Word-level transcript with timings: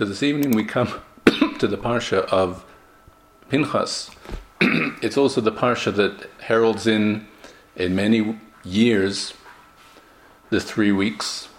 So 0.00 0.06
this 0.06 0.22
evening 0.22 0.52
we 0.52 0.64
come 0.64 0.88
to 1.58 1.66
the 1.66 1.76
parsha 1.76 2.24
of 2.32 2.64
Pinchas. 3.50 4.10
it's 5.02 5.18
also 5.18 5.42
the 5.42 5.52
parsha 5.52 5.94
that 5.94 6.26
heralds 6.40 6.86
in, 6.86 7.28
in 7.76 7.94
many 7.94 8.38
years, 8.64 9.34
the 10.48 10.58
three 10.58 10.90
weeks. 10.90 11.50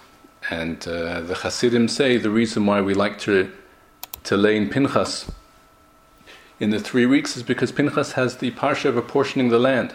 And 0.49 0.87
uh, 0.87 1.21
the 1.21 1.35
Hasidim 1.35 1.87
say 1.87 2.17
the 2.17 2.31
reason 2.31 2.65
why 2.65 2.81
we 2.81 2.95
like 2.95 3.19
to, 3.19 3.51
to 4.23 4.35
lay 4.35 4.57
in 4.57 4.69
Pinchas 4.69 5.31
in 6.59 6.71
the 6.71 6.79
three 6.79 7.05
weeks 7.05 7.37
is 7.37 7.43
because 7.43 7.71
Pinchas 7.71 8.13
has 8.13 8.37
the 8.37 8.49
parsha 8.49 8.85
of 8.85 8.97
apportioning 8.97 9.49
the 9.49 9.59
land. 9.59 9.93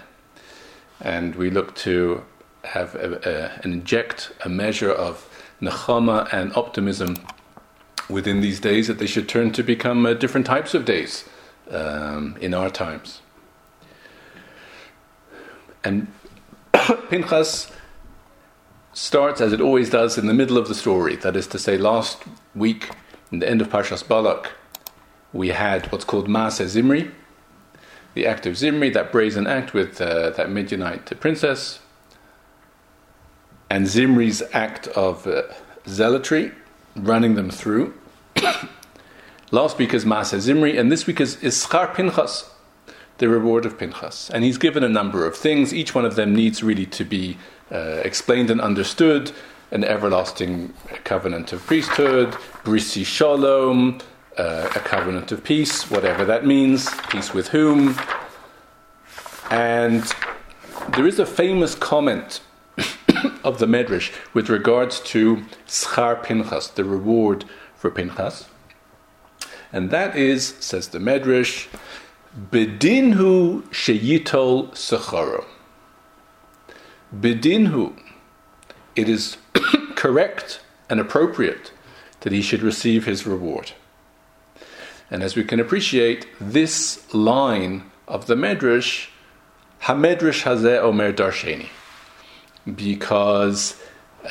And 1.00 1.34
we 1.34 1.50
look 1.50 1.74
to 1.78 2.22
have 2.62 2.94
a, 2.94 3.58
a, 3.64 3.66
inject 3.66 4.30
a 4.44 4.48
measure 4.48 4.92
of 4.92 5.28
nechama 5.60 6.32
and 6.32 6.56
optimism 6.56 7.16
within 8.08 8.40
these 8.40 8.60
days 8.60 8.86
that 8.86 8.98
they 8.98 9.06
should 9.06 9.28
turn 9.28 9.52
to 9.52 9.62
become 9.62 10.06
uh, 10.06 10.14
different 10.14 10.46
types 10.46 10.74
of 10.74 10.84
days 10.84 11.28
um, 11.70 12.36
in 12.40 12.54
our 12.54 12.70
times. 12.70 13.20
And 15.82 16.08
Pinchas 17.08 17.70
starts, 18.92 19.40
as 19.40 19.52
it 19.52 19.60
always 19.60 19.90
does, 19.90 20.18
in 20.18 20.26
the 20.26 20.34
middle 20.34 20.58
of 20.58 20.68
the 20.68 20.74
story. 20.74 21.16
That 21.16 21.36
is 21.36 21.46
to 21.48 21.58
say, 21.58 21.76
last 21.76 22.22
week, 22.54 22.90
in 23.30 23.40
the 23.40 23.48
end 23.48 23.60
of 23.60 23.68
Parshas 23.68 24.06
Balak, 24.06 24.52
we 25.32 25.48
had 25.48 25.90
what's 25.92 26.04
called 26.04 26.28
Maaseh 26.28 26.66
Zimri, 26.66 27.10
the 28.14 28.26
act 28.26 28.46
of 28.46 28.56
Zimri, 28.56 28.88
that 28.90 29.12
brazen 29.12 29.46
act 29.46 29.74
with 29.74 30.00
uh, 30.00 30.30
that 30.30 30.50
Midianite 30.50 31.20
princess, 31.20 31.80
and 33.68 33.86
Zimri's 33.86 34.42
act 34.52 34.86
of 34.88 35.26
uh, 35.26 35.42
zealotry, 35.86 36.52
running 36.96 37.34
them 37.34 37.50
through. 37.50 37.94
Last 39.50 39.78
week 39.78 39.94
is 39.94 40.04
Maaseh 40.04 40.40
Zimri, 40.40 40.76
and 40.76 40.90
this 40.90 41.06
week 41.06 41.20
is 41.20 41.36
Ischar 41.36 41.94
Pinchas, 41.94 42.50
the 43.18 43.28
reward 43.28 43.64
of 43.64 43.78
Pinchas. 43.78 44.28
And 44.30 44.42
he's 44.42 44.58
given 44.58 44.82
a 44.82 44.88
number 44.88 45.26
of 45.26 45.36
things. 45.36 45.72
Each 45.72 45.94
one 45.94 46.04
of 46.04 46.16
them 46.16 46.34
needs 46.34 46.62
really 46.62 46.86
to 46.86 47.04
be 47.04 47.38
uh, 47.70 48.00
explained 48.04 48.50
and 48.50 48.60
understood. 48.60 49.32
An 49.70 49.84
everlasting 49.84 50.72
covenant 51.04 51.52
of 51.52 51.64
priesthood, 51.66 52.32
Brisi 52.64 53.04
Shalom, 53.04 54.00
uh, 54.38 54.70
a 54.74 54.78
covenant 54.80 55.32
of 55.32 55.42
peace, 55.42 55.90
whatever 55.90 56.24
that 56.24 56.46
means, 56.46 56.88
peace 57.08 57.34
with 57.34 57.48
whom. 57.48 57.96
And 59.50 60.04
there 60.94 61.06
is 61.06 61.18
a 61.18 61.26
famous 61.26 61.74
comment 61.74 62.40
of 63.46 63.60
the 63.60 63.66
Medrash 63.66 64.12
with 64.34 64.50
regards 64.50 64.98
to 65.00 65.44
Schar 65.68 66.20
Pinchas, 66.22 66.66
the 66.66 66.84
reward 66.84 67.44
for 67.76 67.90
Pinchas. 67.90 68.46
And 69.72 69.90
that 69.90 70.16
is, 70.16 70.48
says 70.58 70.88
the 70.88 70.98
Medrash, 70.98 71.68
Bedinhu 72.36 73.62
sheyitol 73.68 74.72
secharo. 74.72 75.44
Bedinhu, 77.14 77.96
it 78.96 79.08
is 79.08 79.36
correct 79.94 80.60
and 80.90 80.98
appropriate 80.98 81.70
that 82.20 82.32
he 82.32 82.42
should 82.42 82.62
receive 82.62 83.06
his 83.06 83.26
reward. 83.26 83.72
And 85.08 85.22
as 85.22 85.36
we 85.36 85.44
can 85.44 85.60
appreciate, 85.60 86.26
this 86.40 87.14
line 87.14 87.84
of 88.08 88.26
the 88.26 88.34
Medrash, 88.34 89.08
Hamedrash 89.82 90.42
Hazeh 90.42 90.80
Omer 90.80 91.12
Darsheni 91.12 91.68
because 92.74 93.80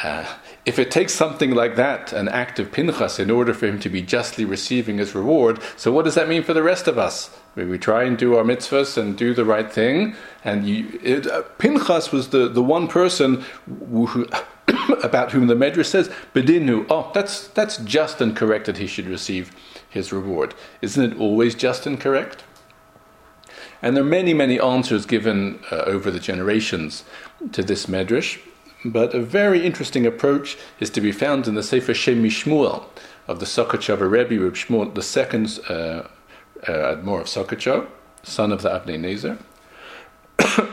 uh, 0.03 0.25
if 0.65 0.79
it 0.79 0.91
takes 0.91 1.13
something 1.13 1.51
like 1.51 1.75
that, 1.75 2.11
an 2.11 2.27
act 2.27 2.59
of 2.59 2.71
Pinchas, 2.71 3.19
in 3.19 3.29
order 3.29 3.53
for 3.53 3.67
him 3.67 3.79
to 3.79 3.89
be 3.89 4.01
justly 4.01 4.43
receiving 4.43 4.97
his 4.97 5.15
reward, 5.15 5.59
so 5.77 5.91
what 5.91 6.05
does 6.05 6.15
that 6.15 6.27
mean 6.27 6.43
for 6.43 6.53
the 6.53 6.63
rest 6.63 6.87
of 6.87 6.97
us? 6.97 7.35
We, 7.55 7.77
try 7.77 8.03
and 8.03 8.17
do 8.17 8.35
our 8.35 8.43
mitzvahs 8.43 8.97
and 8.97 9.17
do 9.17 9.33
the 9.33 9.45
right 9.45 9.71
thing, 9.71 10.15
and 10.43 10.67
you, 10.67 10.99
it, 11.01 11.27
uh, 11.27 11.43
Pinchas 11.57 12.11
was 12.11 12.29
the, 12.29 12.49
the 12.49 12.63
one 12.63 12.87
person 12.87 13.45
who, 13.65 14.27
about 15.03 15.31
whom 15.31 15.47
the 15.47 15.55
Medrash 15.55 15.85
says, 15.85 16.09
Bedinu, 16.33 16.85
oh, 16.89 17.11
that's, 17.13 17.47
that's 17.49 17.77
just 17.77 18.19
and 18.19 18.35
correct 18.35 18.65
that 18.65 18.77
he 18.77 18.87
should 18.87 19.07
receive 19.07 19.55
his 19.89 20.11
reward. 20.11 20.53
Isn't 20.81 21.13
it 21.13 21.17
always 21.17 21.55
just 21.55 21.85
and 21.85 21.99
correct? 21.99 22.43
And 23.85 23.95
there 23.95 24.03
are 24.03 24.07
many, 24.07 24.33
many 24.33 24.59
answers 24.59 25.05
given 25.05 25.59
uh, 25.71 25.75
over 25.85 26.09
the 26.09 26.19
generations 26.19 27.03
to 27.51 27.61
this 27.61 27.85
medrash, 27.85 28.39
but 28.83 29.13
a 29.13 29.21
very 29.21 29.63
interesting 29.63 30.07
approach 30.07 30.57
is 30.79 30.89
to 30.89 31.01
be 31.01 31.11
found 31.11 31.47
in 31.47 31.53
the 31.53 31.61
Sefer 31.61 31.93
Shem 31.93 32.23
Mishmuel 32.23 32.85
of 33.27 33.39
the 33.39 33.45
Sochatchover 33.45 34.09
Rebbe, 34.09 34.43
Reb 34.43 34.55
Shmuel, 34.55 34.95
the 34.95 35.03
second 35.03 35.59
uh, 35.69 35.73
uh, 35.73 36.07
Admor 36.67 37.21
of 37.21 37.27
Sochatchov, 37.27 37.87
son 38.23 38.51
of 38.51 38.63
the 38.63 38.69
Avnei 38.69 38.97
Nezer, 38.99 39.37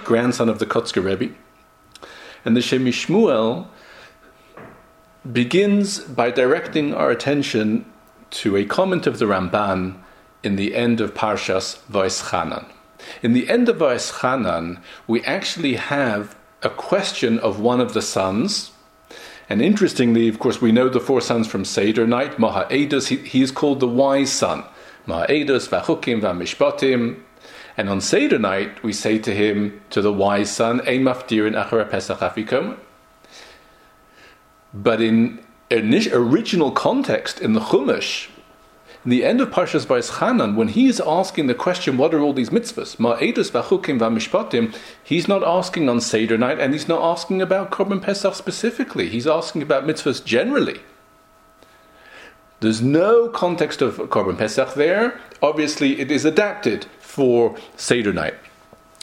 grandson 0.04 0.48
of 0.48 0.58
the 0.58 0.64
Kotzker 0.64 1.04
Rebbe. 1.04 1.34
And 2.46 2.56
the 2.56 2.62
Shem 2.62 2.82
Mishmuel 2.82 3.66
begins 5.30 5.98
by 5.98 6.30
directing 6.30 6.94
our 6.94 7.10
attention 7.10 7.84
to 8.30 8.56
a 8.56 8.64
comment 8.64 9.06
of 9.06 9.18
the 9.18 9.26
Ramban 9.26 9.98
in 10.42 10.56
the 10.56 10.74
end 10.74 11.02
of 11.02 11.12
Parshas 11.12 11.78
Vaischanan. 11.90 12.64
In 13.22 13.32
the 13.32 13.48
end 13.48 13.68
of 13.68 13.76
Vaischanan, 13.78 14.80
we 15.06 15.22
actually 15.24 15.74
have 15.74 16.36
a 16.62 16.70
question 16.70 17.38
of 17.38 17.60
one 17.60 17.80
of 17.80 17.92
the 17.94 18.02
sons. 18.02 18.70
And 19.48 19.60
interestingly, 19.60 20.28
of 20.28 20.38
course, 20.38 20.60
we 20.60 20.72
know 20.72 20.88
the 20.88 21.00
four 21.00 21.20
sons 21.20 21.46
from 21.46 21.64
Seder 21.64 22.06
night. 22.06 22.38
Maha'edus, 22.38 23.08
he, 23.08 23.16
he 23.16 23.42
is 23.42 23.50
called 23.50 23.80
the 23.80 23.88
wise 23.88 24.32
son. 24.32 24.64
Maha'edus, 25.06 25.68
Vachukim, 25.68 26.20
Vamishpatim. 26.20 27.20
And 27.76 27.88
on 27.88 28.00
Seder 28.00 28.38
night, 28.38 28.82
we 28.82 28.92
say 28.92 29.18
to 29.18 29.34
him, 29.34 29.80
to 29.90 30.00
the 30.00 30.12
wise 30.12 30.50
son, 30.50 30.80
Ein 30.86 31.04
maftirin 31.04 31.54
achara 31.54 31.90
pesach 31.90 32.18
afikom. 32.18 32.78
But 34.74 35.00
in 35.00 35.44
original 35.70 36.70
context, 36.70 37.40
in 37.40 37.52
the 37.54 37.60
Chumash, 37.60 38.28
in 39.04 39.10
the 39.10 39.24
end 39.24 39.40
of 39.40 39.50
Parshas 39.50 39.86
Chanan, 39.86 40.54
when 40.54 40.68
he 40.68 40.86
is 40.86 41.00
asking 41.04 41.48
the 41.48 41.54
question, 41.54 41.96
what 41.96 42.14
are 42.14 42.20
all 42.20 42.32
these 42.32 42.50
mitzvahs? 42.50 42.98
Ma'edus 42.98 43.50
v'chukim 43.50 43.98
v'mishpatim, 43.98 44.76
he's 45.02 45.26
not 45.26 45.42
asking 45.42 45.88
on 45.88 46.00
Seder 46.00 46.38
night, 46.38 46.60
and 46.60 46.72
he's 46.72 46.86
not 46.86 47.02
asking 47.02 47.42
about 47.42 47.72
Korban 47.72 48.00
Pesach 48.00 48.34
specifically. 48.34 49.08
He's 49.08 49.26
asking 49.26 49.62
about 49.62 49.84
mitzvahs 49.84 50.24
generally. 50.24 50.80
There's 52.60 52.80
no 52.80 53.28
context 53.28 53.82
of 53.82 53.96
Korban 53.96 54.38
Pesach 54.38 54.74
there. 54.74 55.20
Obviously, 55.42 55.98
it 56.00 56.12
is 56.12 56.24
adapted 56.24 56.86
for 57.00 57.56
Seder 57.76 58.12
night. 58.12 58.34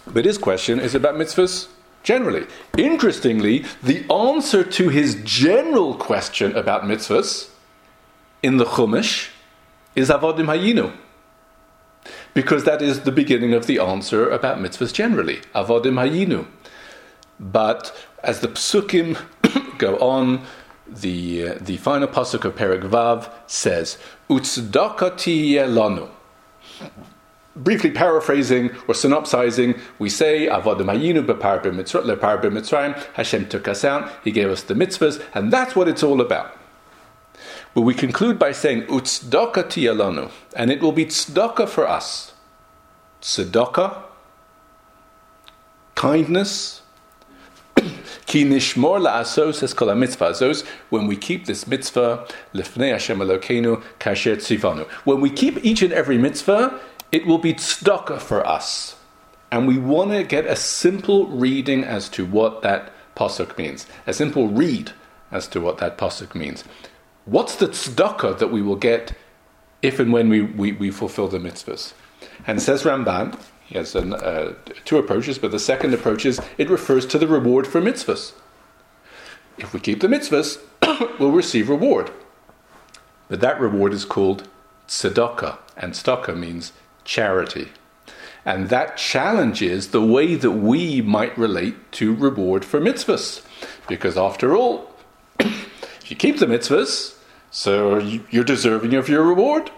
But 0.08 0.24
his 0.24 0.38
question 0.38 0.80
is 0.80 0.96
about 0.96 1.16
mitzvahs 1.16 1.68
generally. 2.04 2.48
Interestingly, 2.78 3.66
the 3.84 4.10
answer 4.10 4.64
to 4.64 4.88
his 4.88 5.22
general 5.26 5.96
question 5.96 6.56
about 6.56 6.84
mitzvahs 6.84 7.50
in 8.42 8.56
the 8.56 8.66
Chumash 8.66 9.32
is 10.00 10.10
avodim 10.10 10.46
hayinu. 10.46 10.92
Because 12.34 12.64
that 12.64 12.82
is 12.82 13.02
the 13.02 13.12
beginning 13.12 13.54
of 13.54 13.68
the 13.68 13.80
answer 13.80 14.30
about 14.30 14.58
mitzvahs 14.58 14.94
generally. 14.94 15.38
Avodim 15.54 15.96
hayinu. 15.96 16.48
But 17.40 17.96
as 18.24 18.40
the 18.40 18.48
psukim 18.48 19.18
go 19.78 19.98
on, 19.98 20.46
the, 20.88 21.50
uh, 21.50 21.58
the 21.60 21.78
final 21.78 22.08
pasuk 22.08 22.46
of 22.46 22.56
Perek 22.56 22.90
Vav 22.90 23.32
says, 23.48 23.98
Utzdakati 24.30 25.56
lanu. 25.78 26.10
Briefly 27.56 27.92
paraphrasing 27.92 28.70
or 28.88 28.94
synopsizing, 28.94 29.80
we 30.00 30.10
say, 30.10 30.48
Avodim 30.48 30.86
hayinu 30.86 31.26
bepar 31.26 31.62
b'mitzrayim, 31.62 32.96
Hashem 33.14 33.50
took 33.50 33.68
us 33.68 33.84
out, 33.84 34.10
He 34.24 34.32
gave 34.32 34.50
us 34.50 34.64
the 34.64 34.74
mitzvahs, 34.74 35.24
and 35.34 35.52
that's 35.52 35.76
what 35.76 35.88
it's 35.88 36.04
all 36.04 36.22
about. 36.22 36.59
But 37.74 37.82
we 37.82 37.94
conclude 37.94 38.40
by 38.40 38.52
saying, 38.52 38.84
Utzdaka 38.84 39.66
tiyalanu, 39.66 40.32
and 40.56 40.72
it 40.72 40.82
will 40.82 40.92
be 40.92 41.06
tzedakah 41.06 41.70
for 41.70 41.88
us. 41.88 42.34
Tzedakah, 43.22 44.04
kindness, 45.96 46.82
Ki 48.26 48.44
nishmor 48.46 49.00
la'asos 49.02 49.64
es 49.64 49.74
kol 49.74 49.88
azos. 49.88 50.66
When 50.90 51.08
we 51.08 51.16
keep 51.16 51.46
this 51.46 51.68
mitzvah, 51.68 52.28
lifnei 52.54 52.92
Hashem 52.92 53.20
Elokeinu 53.20 53.82
kasher 54.00 54.36
tzivanu. 54.36 54.88
When 55.06 55.22
we 55.22 55.30
keep 55.30 55.64
each 55.64 55.82
and 55.82 55.94
every 55.94 56.18
mitzvah, 56.18 56.80
it 57.12 57.26
will 57.26 57.38
be 57.38 57.54
tzedakah 57.54 58.20
for 58.20 58.46
us. 58.46 58.96
And 59.52 59.68
we 59.68 59.78
want 59.78 60.12
to 60.12 60.24
get 60.24 60.46
a 60.46 60.56
simple 60.56 61.28
reading 61.28 61.84
as 61.84 62.10
to 62.10 62.26
what 62.26 62.62
that 62.62 62.92
pasuk 63.16 63.58
means. 63.58 63.88
A 64.06 64.14
simple 64.14 64.48
read 64.48 64.92
as 65.32 65.48
to 65.48 65.62
what 65.62 65.78
that 65.80 65.98
pasuk 65.98 66.36
means. 66.36 66.64
What's 67.30 67.58
the 67.58 67.68
tzedakah 67.68 68.40
that 68.40 68.48
we 68.48 68.64
will 68.64 68.76
get 68.76 69.14
if 69.84 70.00
and 70.00 70.12
when 70.12 70.30
we, 70.30 70.42
we, 70.42 70.72
we 70.72 70.90
fulfill 70.90 71.28
the 71.28 71.38
mitzvahs? 71.38 71.94
And 72.48 72.60
says 72.60 72.82
Ramban, 72.82 73.40
he 73.68 73.78
has 73.78 73.94
an, 73.94 74.16
uh, 74.16 74.56
two 74.84 74.98
approaches, 74.98 75.38
but 75.38 75.52
the 75.52 75.60
second 75.60 75.94
approach 75.94 76.26
is 76.26 76.42
it 76.58 76.72
refers 76.72 77.06
to 77.06 77.20
the 77.20 77.28
reward 77.28 77.68
for 77.68 77.82
mitzvahs. 77.82 78.34
If 79.60 79.76
we 79.76 79.80
keep 79.80 80.00
the 80.00 80.08
mitzvahs, 80.08 80.58
we'll 81.20 81.32
receive 81.32 81.70
reward. 81.70 82.10
But 83.28 83.42
that 83.42 83.60
reward 83.62 83.94
is 83.94 84.06
called 84.06 84.50
tzedakah, 84.88 85.60
and 85.78 85.94
tzedakah 85.94 86.36
means 86.36 86.74
charity. 87.04 87.70
And 88.44 88.70
that 88.70 88.98
challenges 88.98 89.90
the 89.90 90.02
way 90.02 90.34
that 90.34 90.52
we 90.52 91.02
might 91.02 91.38
relate 91.38 91.92
to 91.92 92.16
reward 92.16 92.66
for 92.66 92.82
mitzvahs. 92.82 93.46
Because 93.88 94.18
after 94.18 94.56
all, 94.56 94.92
if 95.40 96.10
you 96.10 96.16
keep 96.16 96.40
the 96.40 96.48
mitzvahs, 96.48 97.18
so 97.52 97.98
you're 97.98 98.44
deserving 98.44 98.94
of 98.96 99.10
your 99.10 99.24
reward. 99.24 99.72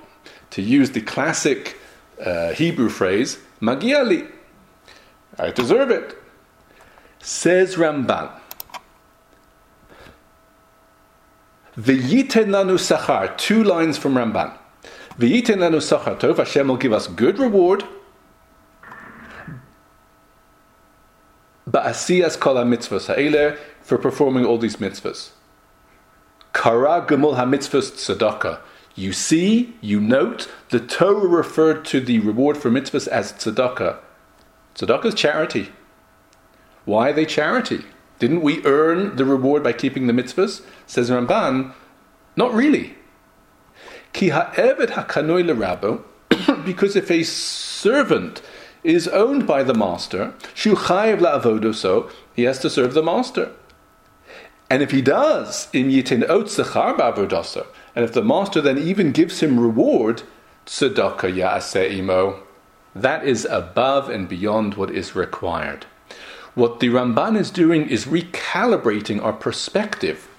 To 0.51 0.61
use 0.61 0.91
the 0.91 1.01
classic 1.01 1.77
uh, 2.23 2.51
Hebrew 2.53 2.89
phrase, 2.89 3.37
magiali, 3.61 4.29
I 5.39 5.51
deserve 5.51 5.89
it. 5.89 6.17
Says 7.19 7.75
Ramban. 7.75 8.31
V'yiten 11.77 12.47
lanu 12.47 12.77
sachar, 12.77 13.37
two 13.37 13.63
lines 13.63 13.97
from 13.97 14.15
Ramban. 14.15 14.57
V'yiten 15.17 15.59
lanu 15.59 15.77
sachar 15.77 16.19
tov, 16.19 16.37
Hashem 16.37 16.67
will 16.67 16.77
give 16.77 16.91
us 16.91 17.07
good 17.07 17.39
reward. 17.39 17.85
Ba'asiyas 21.69 22.37
kol 22.37 22.55
ha-mitzvahs 22.57 23.07
ha'eleh, 23.07 23.57
for 23.81 23.97
performing 23.97 24.45
all 24.45 24.57
these 24.57 24.75
mitzvahs. 24.77 25.31
Kara 26.53 27.05
gemul 27.07 27.35
ha-mitzvahs 27.35 27.91
tzedakah. 27.91 28.59
You 28.95 29.13
see, 29.13 29.73
you 29.79 30.01
note, 30.01 30.49
the 30.69 30.79
Torah 30.79 31.27
referred 31.27 31.85
to 31.85 32.01
the 32.01 32.19
reward 32.19 32.57
for 32.57 32.69
mitzvahs 32.69 33.07
as 33.07 33.33
tzedakah. 33.33 33.97
Tzedakah 34.75 35.05
is 35.05 35.15
charity. 35.15 35.69
Why 36.85 37.09
are 37.09 37.13
they 37.13 37.25
charity? 37.25 37.81
Didn't 38.19 38.41
we 38.41 38.63
earn 38.65 39.15
the 39.15 39.25
reward 39.25 39.63
by 39.63 39.73
keeping 39.73 40.07
the 40.07 40.13
mitzvahs? 40.13 40.61
Says 40.85 41.09
Ramban, 41.09 41.73
not 42.35 42.53
really. 42.53 42.95
Ki 44.13 44.29
ha'eved 44.29 44.91
ha'kanoi 44.91 45.45
l'rabo, 45.45 46.03
because 46.65 46.95
if 46.95 47.09
a 47.09 47.23
servant 47.23 48.41
is 48.83 49.07
owned 49.07 49.47
by 49.47 49.63
the 49.63 49.73
master, 49.73 50.33
shu 50.53 50.75
chayev 50.75 51.19
la'avodoso, 51.19 52.11
he 52.35 52.43
has 52.43 52.59
to 52.59 52.69
serve 52.69 52.93
the 52.93 53.03
master. 53.03 53.51
And 54.71 54.81
if 54.81 54.91
he 54.91 55.01
does, 55.01 55.67
in 55.73 55.89
yitin 55.89 56.23
ot 56.29 56.45
ba'avodoso, 56.45 57.67
and 57.93 58.05
if 58.05 58.13
the 58.13 58.23
master 58.23 58.61
then 58.61 58.77
even 58.77 59.11
gives 59.11 59.41
him 59.41 59.59
reward, 59.59 60.23
tzedakah 60.65 61.35
ya'aseh 61.35 61.91
imo, 61.97 62.41
that 62.95 63.25
is 63.25 63.43
above 63.51 64.09
and 64.09 64.29
beyond 64.29 64.75
what 64.75 64.89
is 64.89 65.13
required. 65.13 65.85
What 66.55 66.79
the 66.79 66.87
Ramban 66.87 67.37
is 67.37 67.51
doing 67.51 67.89
is 67.89 68.05
recalibrating 68.05 69.21
our 69.21 69.33
perspective 69.33 70.29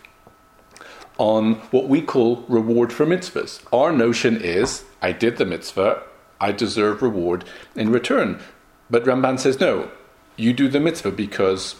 on 1.19 1.57
what 1.71 1.91
we 1.91 2.01
call 2.01 2.47
reward 2.49 2.91
for 2.91 3.05
mitzvahs. 3.05 3.63
Our 3.71 3.93
notion 3.93 4.41
is, 4.41 4.85
I 5.03 5.13
did 5.13 5.37
the 5.37 5.45
mitzvah, 5.45 6.05
I 6.41 6.53
deserve 6.53 7.03
reward 7.03 7.45
in 7.77 7.93
return. 7.93 8.41
But 8.89 9.05
Ramban 9.05 9.39
says, 9.39 9.61
no, 9.61 9.91
you 10.39 10.55
do 10.55 10.69
the 10.69 10.81
mitzvah 10.81 11.11
because 11.13 11.77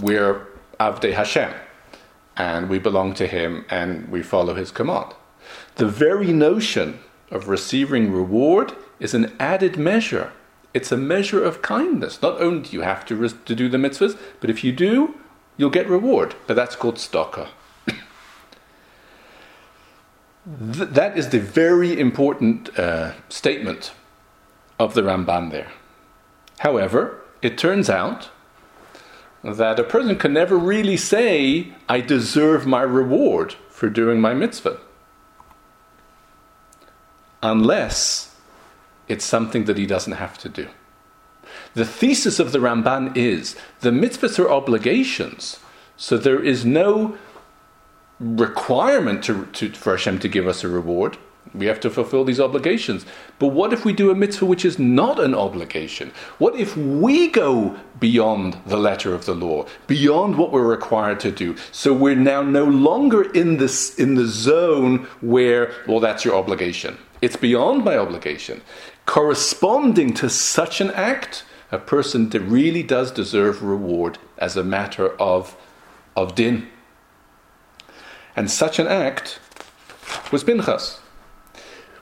we're 0.00 0.46
Avdei 0.80 1.12
Hashem 1.12 1.52
and 2.36 2.68
we 2.68 2.78
belong 2.78 3.14
to 3.14 3.26
Him 3.26 3.64
and 3.70 4.08
we 4.08 4.22
follow 4.22 4.54
His 4.54 4.70
command. 4.70 5.14
The 5.76 5.88
very 5.88 6.32
notion 6.32 7.00
of 7.30 7.48
receiving 7.48 8.12
reward 8.12 8.74
is 9.00 9.14
an 9.14 9.34
added 9.38 9.76
measure 9.76 10.32
it's 10.74 10.92
a 10.92 10.96
measure 10.96 11.42
of 11.42 11.62
kindness. 11.62 12.22
Not 12.22 12.40
only 12.40 12.68
do 12.68 12.70
you 12.76 12.82
have 12.82 13.04
to, 13.06 13.28
to 13.28 13.54
do 13.54 13.68
the 13.68 13.78
mitzvahs, 13.78 14.18
but 14.40 14.50
if 14.50 14.62
you 14.62 14.72
do, 14.72 15.14
you'll 15.56 15.70
get 15.70 15.88
reward. 15.88 16.34
But 16.46 16.54
that's 16.54 16.76
called 16.76 16.96
tzedakah. 16.96 17.48
Th- 20.72 20.88
that 20.90 21.16
is 21.16 21.30
the 21.30 21.40
very 21.40 21.98
important 21.98 22.78
uh, 22.78 23.12
statement 23.28 23.92
of 24.78 24.94
the 24.94 25.02
Ramban 25.02 25.50
there. 25.50 25.72
However, 26.58 27.22
it 27.42 27.56
turns 27.56 27.88
out 27.88 28.30
that 29.42 29.78
a 29.78 29.84
person 29.84 30.16
can 30.16 30.32
never 30.32 30.56
really 30.56 30.96
say, 30.96 31.72
I 31.88 32.00
deserve 32.00 32.66
my 32.66 32.82
reward 32.82 33.54
for 33.70 33.88
doing 33.88 34.20
my 34.20 34.34
mitzvah. 34.34 34.80
Unless 37.42 38.34
it's 39.06 39.24
something 39.24 39.64
that 39.64 39.78
he 39.78 39.86
doesn't 39.86 40.14
have 40.14 40.38
to 40.38 40.48
do. 40.48 40.68
The 41.74 41.84
thesis 41.84 42.38
of 42.38 42.52
the 42.52 42.58
Ramban 42.58 43.16
is 43.16 43.56
the 43.80 43.90
mitzvahs 43.90 44.38
are 44.38 44.50
obligations, 44.50 45.60
so 45.96 46.18
there 46.18 46.42
is 46.42 46.64
no 46.64 47.16
requirement 48.18 49.22
to, 49.24 49.46
to, 49.46 49.70
for 49.70 49.92
Hashem 49.92 50.18
to 50.20 50.28
give 50.28 50.46
us 50.46 50.64
a 50.64 50.68
reward. 50.68 51.16
We 51.54 51.66
have 51.66 51.80
to 51.80 51.90
fulfill 51.90 52.24
these 52.24 52.40
obligations. 52.40 53.06
But 53.38 53.48
what 53.48 53.72
if 53.72 53.84
we 53.84 53.92
do 53.92 54.10
a 54.10 54.14
mitzvah 54.14 54.46
which 54.46 54.64
is 54.64 54.78
not 54.78 55.18
an 55.18 55.34
obligation? 55.34 56.12
What 56.38 56.54
if 56.54 56.76
we 56.76 57.28
go 57.28 57.76
beyond 57.98 58.58
the 58.66 58.76
letter 58.76 59.14
of 59.14 59.26
the 59.26 59.34
law, 59.34 59.66
beyond 59.86 60.36
what 60.36 60.52
we're 60.52 60.66
required 60.66 61.20
to 61.20 61.30
do? 61.30 61.56
So 61.72 61.92
we're 61.92 62.14
now 62.14 62.42
no 62.42 62.64
longer 62.64 63.30
in 63.32 63.56
this 63.56 63.98
in 63.98 64.14
the 64.14 64.26
zone 64.26 65.06
where, 65.20 65.72
well, 65.86 66.00
that's 66.00 66.24
your 66.24 66.34
obligation. 66.34 66.98
It's 67.20 67.36
beyond 67.36 67.84
my 67.84 67.96
obligation 67.96 68.62
corresponding 69.08 70.12
to 70.12 70.28
such 70.28 70.82
an 70.82 70.90
act, 70.90 71.42
a 71.72 71.78
person 71.78 72.28
that 72.28 72.40
really 72.40 72.82
does 72.82 73.10
deserve 73.10 73.62
reward 73.62 74.18
as 74.36 74.54
a 74.54 74.62
matter 74.62 75.16
of, 75.18 75.56
of 76.14 76.34
din. 76.34 76.68
And 78.36 78.50
such 78.50 78.78
an 78.78 78.86
act 78.86 79.40
was 80.30 80.44
Pinchas. 80.44 81.00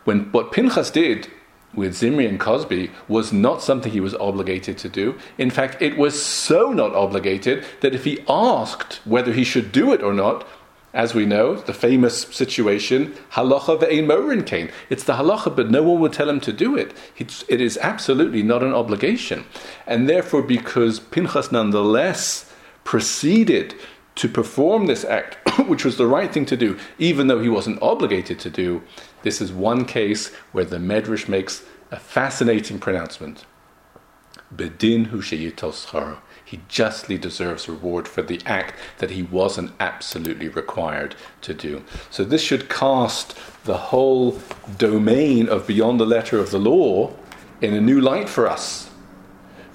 When 0.07 0.33
what 0.33 0.53
Pinchas 0.53 0.91
did 0.91 1.29
with 1.75 1.95
Zimri 1.95 2.27
and 2.27 2.41
Cozbi 2.41 2.91
was 3.09 3.33
not 3.33 3.61
something 3.61 3.93
he 3.93 4.01
was 4.01 4.15
obligated 4.15 4.79
to 4.79 4.89
do. 4.89 5.19
In 5.37 5.51
fact, 5.51 5.83
it 5.83 5.99
was 5.99 6.25
so 6.25 6.73
not 6.73 6.95
obligated 6.95 7.65
that 7.81 7.95
if 7.95 8.05
he 8.05 8.25
asked 8.29 9.01
whether 9.05 9.33
he 9.33 9.45
should 9.45 9.73
do 9.73 9.93
it 9.93 10.03
or 10.03 10.15
not, 10.15 10.47
as 10.95 11.13
we 11.13 11.27
know, 11.27 11.57
the 11.57 11.75
famous 11.75 12.23
situation, 12.35 13.15
halacha 13.33 13.81
ve'ein 13.81 14.07
morin 14.07 14.45
kain. 14.45 14.71
It's 14.89 15.05
the 15.05 15.15
halacha, 15.15 15.55
but 15.55 15.71
no 15.71 15.83
one 15.83 16.01
would 16.01 16.15
tell 16.15 16.31
him 16.31 16.41
to 16.41 16.53
do 16.53 16.77
it. 16.77 16.97
It's, 17.19 17.45
it 17.49 17.61
is 17.61 17.77
absolutely 17.83 18.43
not 18.43 18.63
an 18.63 18.73
obligation. 18.73 19.45
And 19.87 20.09
therefore, 20.09 20.43
because 20.43 21.01
Pinchas 21.01 21.53
nonetheless 21.53 22.51
proceeded 22.85 23.75
to 24.17 24.29
perform 24.29 24.87
this 24.87 25.05
act, 25.05 25.39
which 25.69 25.85
was 25.85 25.97
the 25.97 26.07
right 26.07 26.33
thing 26.33 26.47
to 26.47 26.57
do, 26.57 26.79
even 26.99 27.27
though 27.27 27.41
he 27.41 27.49
wasn't 27.49 27.81
obligated 27.81 28.39
to 28.41 28.51
do, 28.51 28.83
this 29.23 29.41
is 29.41 29.53
one 29.53 29.85
case 29.85 30.35
where 30.53 30.65
the 30.65 30.79
Medrash 30.79 31.29
makes 31.29 31.65
a 31.91 31.99
fascinating 31.99 32.79
pronouncement. 32.79 33.45
Bedin 34.55 35.07
hu 35.07 35.21
he 36.45 36.61
justly 36.69 37.19
deserves 37.19 37.69
reward 37.69 38.07
for 38.07 38.23
the 38.23 38.41
act 38.47 38.75
that 38.99 39.11
he 39.11 39.23
wasn't 39.25 39.73
absolutely 39.81 40.49
required 40.49 41.17
to 41.43 41.53
do. 41.53 41.83
So 42.09 42.23
this 42.23 42.43
should 42.43 42.71
cast 42.71 43.37
the 43.65 43.77
whole 43.77 44.41
domain 44.79 45.49
of 45.49 45.67
beyond 45.67 45.99
the 45.99 46.07
letter 46.07 46.39
of 46.39 46.53
the 46.53 46.61
law 46.61 47.13
in 47.61 47.75
a 47.75 47.81
new 47.81 48.01
light 48.01 48.29
for 48.29 48.49
us. 48.49 48.86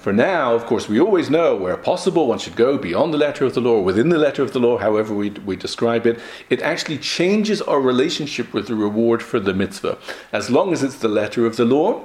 For 0.02 0.12
now, 0.12 0.52
of 0.52 0.66
course, 0.66 0.88
we 0.88 0.98
always 0.98 1.30
know 1.30 1.54
where 1.54 1.76
possible 1.76 2.26
one 2.26 2.40
should 2.40 2.56
go 2.56 2.76
beyond 2.76 3.14
the 3.14 3.18
letter 3.18 3.44
of 3.44 3.54
the 3.54 3.60
law, 3.60 3.80
within 3.80 4.08
the 4.08 4.18
letter 4.18 4.42
of 4.42 4.52
the 4.52 4.58
law, 4.58 4.76
however 4.78 5.14
we, 5.14 5.30
we 5.30 5.54
describe 5.54 6.08
it. 6.08 6.18
It 6.50 6.60
actually 6.60 6.98
changes 6.98 7.62
our 7.62 7.80
relationship 7.80 8.52
with 8.52 8.66
the 8.66 8.74
reward 8.74 9.22
for 9.22 9.38
the 9.38 9.54
mitzvah. 9.54 9.98
As 10.32 10.50
long 10.50 10.72
as 10.72 10.82
it's 10.82 10.98
the 10.98 11.06
letter 11.06 11.46
of 11.46 11.56
the 11.56 11.64
law, 11.64 12.04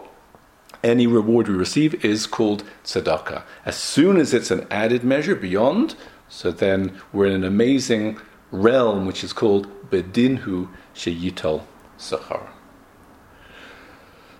any 0.83 1.07
reward 1.07 1.47
we 1.47 1.55
receive 1.55 2.05
is 2.05 2.27
called 2.27 2.63
tzedakah. 2.83 3.41
As 3.65 3.75
soon 3.75 4.17
as 4.17 4.31
it's 4.31 4.51
an 4.51 4.67
added 4.69 5.03
measure 5.03 5.35
beyond, 5.35 5.95
so 6.29 6.51
then 6.51 7.01
we're 7.11 7.25
in 7.25 7.33
an 7.33 7.43
amazing 7.43 8.19
realm 8.51 9.07
which 9.07 9.23
is 9.23 9.33
called 9.33 9.89
bedinhu 9.89 10.69
sheyitol 10.93 11.63
sachar. 11.97 12.47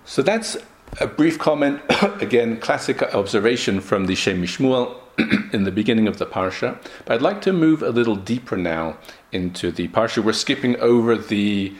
So 0.05 0.21
that's 0.21 0.57
a 0.99 1.07
brief 1.07 1.37
comment, 1.37 1.81
again, 2.21 2.59
classic 2.59 3.01
observation 3.13 3.81
from 3.81 4.05
the 4.05 4.15
Shem 4.15 4.41
MiShmuel 4.41 4.95
in 5.53 5.63
the 5.63 5.71
beginning 5.71 6.07
of 6.07 6.17
the 6.17 6.25
parsha. 6.25 6.77
But 7.05 7.15
I'd 7.15 7.21
like 7.21 7.41
to 7.41 7.53
move 7.53 7.81
a 7.83 7.89
little 7.89 8.15
deeper 8.15 8.57
now 8.57 8.97
into 9.31 9.71
the 9.71 9.87
parsha. 9.89 10.23
We're 10.23 10.33
skipping 10.33 10.75
over 10.77 11.17
the 11.17 11.75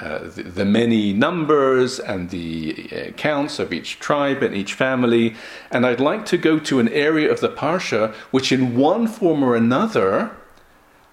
uh, 0.00 0.20
the, 0.28 0.44
the, 0.44 0.64
many 0.64 1.12
numbers 1.12 1.98
and 1.98 2.30
the 2.30 2.88
uh, 2.92 3.10
counts 3.14 3.58
of 3.58 3.72
each 3.72 3.98
tribe 3.98 4.40
and 4.40 4.54
each 4.54 4.72
family. 4.72 5.34
And 5.72 5.84
I'd 5.84 5.98
like 5.98 6.24
to 6.26 6.38
go 6.38 6.60
to 6.60 6.78
an 6.78 6.88
area 6.90 7.28
of 7.30 7.40
the 7.40 7.48
Parsha 7.48 8.14
which, 8.30 8.52
in 8.52 8.76
one 8.76 9.08
form 9.08 9.42
or 9.42 9.56
another, 9.56 10.30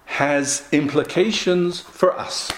has 0.04 0.68
implications 0.70 1.80
for 1.80 2.16
us. 2.16 2.52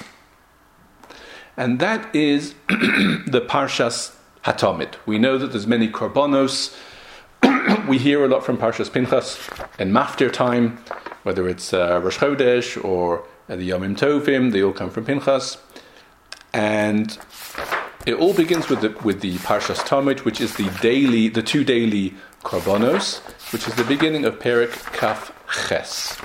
And 1.57 1.81
that 1.81 2.15
is 2.15 2.55
the 2.69 3.45
Parshas 3.49 4.15
Hatomid. 4.45 4.95
We 5.07 5.19
know 5.19 5.39
that 5.39 5.49
there's 5.49 5.67
many 5.67 5.89
korbanos. 5.89 6.77
we 7.89 7.99
hear 7.99 8.25
a 8.25 8.29
lot 8.29 8.45
from 8.45 8.57
Parshas 8.57 8.93
Pinchas 8.93 9.39
in 9.79 9.93
Maftir 9.93 10.33
time, 10.33 10.79
whether 11.23 11.49
it's 11.49 11.73
uh, 11.73 12.01
Rosh 12.03 12.19
Chodesh 12.19 12.83
or 12.83 13.25
uh, 13.49 13.57
the 13.57 13.69
Yomim 13.69 13.97
Tovim, 13.97 14.53
they 14.53 14.63
all 14.63 14.73
come 14.73 14.91
from 14.91 15.05
Pinchas. 15.05 15.59
And 16.53 17.17
it 18.07 18.15
all 18.15 18.33
begins 18.33 18.69
with 18.69 18.81
the, 18.81 18.91
with 19.05 19.21
the 19.21 19.37
Parshas 19.39 19.81
Tamid, 19.81 20.21
which 20.21 20.41
is 20.41 20.55
the 20.55 20.71
daily, 20.81 21.29
the 21.29 21.43
two 21.43 21.65
daily 21.65 22.15
korbanos, 22.43 23.19
which 23.53 23.69
is 23.69 23.75
the 23.75 23.85
beginning 23.85 24.25
of 24.25 24.39
Perek 24.39 24.73
Kaf 24.95 25.33
Ches. 25.69 26.17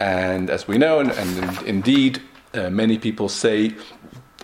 And 0.00 0.48
as 0.48 0.66
we 0.66 0.78
know, 0.78 1.00
and, 1.00 1.10
and 1.10 1.62
indeed 1.62 2.22
uh, 2.54 2.70
many 2.70 2.98
people 2.98 3.28
say 3.28 3.74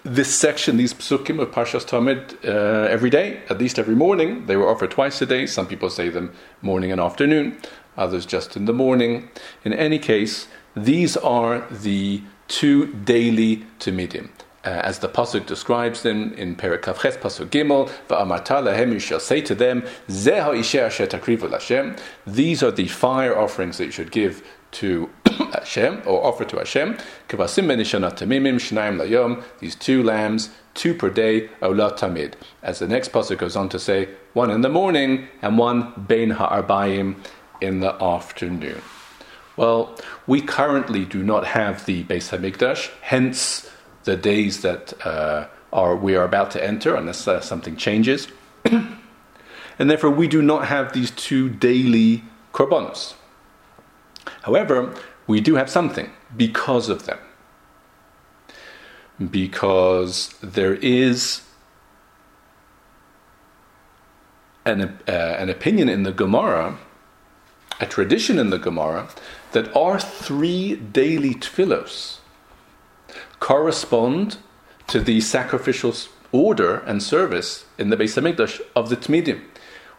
this 0.04 0.34
section, 0.38 0.76
these 0.76 0.92
psukim 0.92 1.40
of 1.40 1.50
Parshas 1.50 1.86
Tamid, 1.86 2.34
uh, 2.44 2.88
every 2.88 3.08
day, 3.08 3.40
at 3.48 3.58
least 3.58 3.78
every 3.78 3.94
morning. 3.94 4.46
They 4.46 4.56
were 4.56 4.68
offered 4.68 4.90
twice 4.90 5.20
a 5.22 5.26
day. 5.26 5.46
Some 5.46 5.66
people 5.66 5.88
say 5.88 6.10
them 6.10 6.32
morning 6.60 6.92
and 6.92 7.00
afternoon, 7.00 7.56
others 7.96 8.26
just 8.26 8.54
in 8.54 8.66
the 8.66 8.74
morning. 8.74 9.30
In 9.64 9.72
any 9.72 9.98
case, 9.98 10.46
these 10.76 11.16
are 11.16 11.66
the 11.70 12.22
two 12.48 12.92
daily 12.92 13.64
Tamidim. 13.80 14.28
Uh, 14.64 14.80
as 14.82 14.98
the 15.00 15.08
pasuk 15.08 15.44
describes 15.44 16.02
them 16.02 16.32
in 16.34 16.56
Perek 16.56 16.82
Kaf 16.82 17.00
Ches 17.00 17.16
pasuk 17.16 17.48
Gimel, 17.48 17.90
va'amarta 18.08 18.62
lahem 18.62 18.92
you 18.92 18.98
shall 18.98 19.20
say 19.20 19.40
to 19.42 19.54
them, 19.54 19.82
Zeha 20.08 20.58
asher 20.58 21.06
takrivu. 21.06 21.98
These 22.26 22.62
are 22.62 22.70
the 22.70 22.88
fire 22.88 23.38
offerings 23.38 23.78
that 23.78 23.86
you 23.86 23.90
should 23.90 24.10
give 24.10 24.42
to 24.74 25.10
Hashem 25.26 26.02
or 26.06 26.24
offer 26.24 26.44
to 26.44 26.58
Hashem. 26.58 26.98
These 29.60 29.74
two 29.76 30.02
lambs, 30.02 30.50
two 30.74 30.94
per 30.94 31.10
day, 31.10 31.48
ola 31.62 31.92
tamid. 31.92 32.34
As 32.62 32.78
the 32.78 32.88
next 32.88 33.12
pasuk 33.12 33.38
goes 33.38 33.56
on 33.56 33.68
to 33.70 33.78
say, 33.78 34.08
one 34.32 34.50
in 34.50 34.60
the 34.60 34.68
morning 34.68 35.28
and 35.42 35.58
one 35.58 35.92
bein 36.06 36.30
ha'arbayim 36.30 37.16
in 37.60 37.80
the 37.80 37.94
afternoon. 38.02 38.82
Well, 39.56 39.96
we 40.26 40.40
currently 40.40 41.04
do 41.04 41.22
not 41.22 41.46
have 41.46 41.86
the 41.86 42.02
Beis 42.04 42.36
Hamikdash, 42.36 42.90
hence 43.02 43.70
the 44.02 44.16
days 44.16 44.62
that 44.62 44.92
uh, 45.06 45.46
are 45.72 45.96
we 45.96 46.16
are 46.16 46.24
about 46.24 46.50
to 46.52 46.64
enter, 46.64 46.94
unless 46.94 47.26
uh, 47.28 47.40
something 47.40 47.76
changes. 47.76 48.28
and 48.64 48.98
therefore, 49.78 50.10
we 50.10 50.26
do 50.26 50.42
not 50.42 50.66
have 50.66 50.92
these 50.92 51.12
two 51.12 51.48
daily 51.48 52.24
korbanos. 52.52 53.14
However, 54.42 54.94
we 55.26 55.40
do 55.40 55.54
have 55.54 55.70
something 55.70 56.10
because 56.36 56.88
of 56.88 57.06
them. 57.06 57.18
Because 59.30 60.34
there 60.42 60.74
is 60.74 61.42
an, 64.64 64.98
uh, 65.06 65.10
an 65.10 65.50
opinion 65.50 65.88
in 65.88 66.02
the 66.02 66.12
Gemara, 66.12 66.78
a 67.80 67.86
tradition 67.86 68.38
in 68.38 68.50
the 68.50 68.58
Gemara, 68.58 69.08
that 69.52 69.74
our 69.76 69.98
three 69.98 70.76
daily 70.76 71.34
tefillos 71.34 72.18
correspond 73.40 74.38
to 74.86 75.00
the 75.00 75.20
sacrificial 75.20 75.94
order 76.32 76.78
and 76.78 77.02
service 77.02 77.64
in 77.78 77.90
the 77.90 77.96
Beis 77.96 78.20
Hamikdash 78.20 78.60
of 78.74 78.88
the 78.88 78.96
Tmidim. 78.96 79.42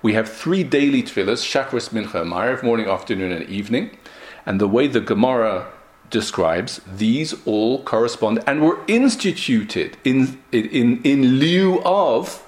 We 0.01 0.13
have 0.13 0.29
three 0.29 0.63
daily 0.63 1.01
tefillas, 1.01 1.41
Shachris, 1.43 1.89
Mincha, 1.89 2.21
and 2.21 2.31
Ma'ariv, 2.31 2.63
morning, 2.63 2.87
afternoon, 2.87 3.31
and 3.31 3.49
evening. 3.49 3.97
And 4.45 4.61
the 4.61 4.67
way 4.67 4.87
the 4.87 5.01
Gemara 5.01 5.71
describes, 6.09 6.81
these 6.87 7.33
all 7.45 7.83
correspond 7.83 8.43
and 8.45 8.61
were 8.61 8.79
instituted 8.87 9.97
in, 10.03 10.39
in, 10.51 11.01
in 11.03 11.39
lieu 11.39 11.81
of 11.83 12.43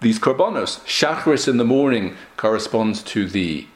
these 0.00 0.18
korbanos. 0.18 0.80
Shachris 0.80 1.46
in 1.46 1.58
the 1.58 1.64
morning 1.64 2.16
corresponds 2.36 3.02
to 3.04 3.26
the 3.28 3.66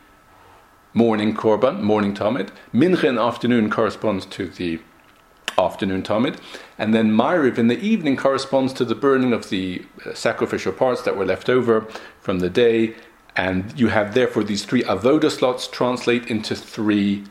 morning 0.92 1.34
korban, 1.34 1.80
morning 1.82 2.14
tamid. 2.14 2.48
Mincha 2.74 3.04
in 3.04 3.16
the 3.16 3.22
afternoon 3.22 3.70
corresponds 3.70 4.26
to 4.26 4.48
the 4.48 4.80
afternoon 5.58 6.02
tamid. 6.02 6.38
And 6.78 6.94
then 6.94 7.12
Ma'ariv 7.12 7.58
in 7.58 7.68
the 7.68 7.78
evening 7.78 8.16
corresponds 8.16 8.72
to 8.74 8.84
the 8.84 8.94
burning 8.94 9.32
of 9.32 9.50
the 9.50 9.84
sacrificial 10.14 10.72
parts 10.72 11.02
that 11.02 11.16
were 11.16 11.24
left 11.24 11.48
over 11.48 11.86
from 12.20 12.40
the 12.40 12.50
day 12.50 12.94
and 13.36 13.78
you 13.78 13.88
have 13.88 14.14
therefore 14.14 14.42
these 14.42 14.64
three 14.64 14.82
avoda 14.84 15.30
slots 15.30 15.68
translate 15.68 16.26
into 16.26 16.56
three 16.56 17.24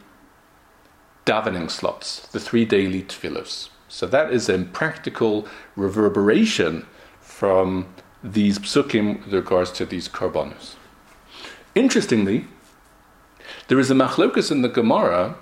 davening 1.25 1.69
slots, 1.69 2.27
the 2.27 2.39
three 2.39 2.63
daily 2.63 3.01
tefillos. 3.01 3.69
So 3.89 4.05
that 4.07 4.31
is 4.31 4.47
a 4.47 4.59
practical 4.59 5.47
reverberation 5.75 6.85
from 7.19 7.87
these 8.23 8.59
psukim 8.59 9.23
with 9.23 9.33
regards 9.33 9.71
to 9.71 9.85
these 9.85 10.07
korbanos. 10.07 10.75
Interestingly, 11.73 12.45
there 13.67 13.79
is 13.79 13.91
a 13.91 13.95
machlokus 13.95 14.51
in 14.51 14.61
the 14.61 14.69
Gemara, 14.69 15.35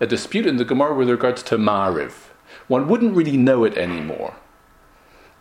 a 0.00 0.06
dispute 0.06 0.46
in 0.46 0.56
the 0.56 0.64
Gemara 0.64 0.94
with 0.94 1.10
regards 1.10 1.42
to 1.44 1.56
Ma'ariv. 1.56 2.12
One 2.68 2.88
wouldn't 2.88 3.16
really 3.16 3.36
know 3.36 3.64
it 3.64 3.76
anymore. 3.76 4.34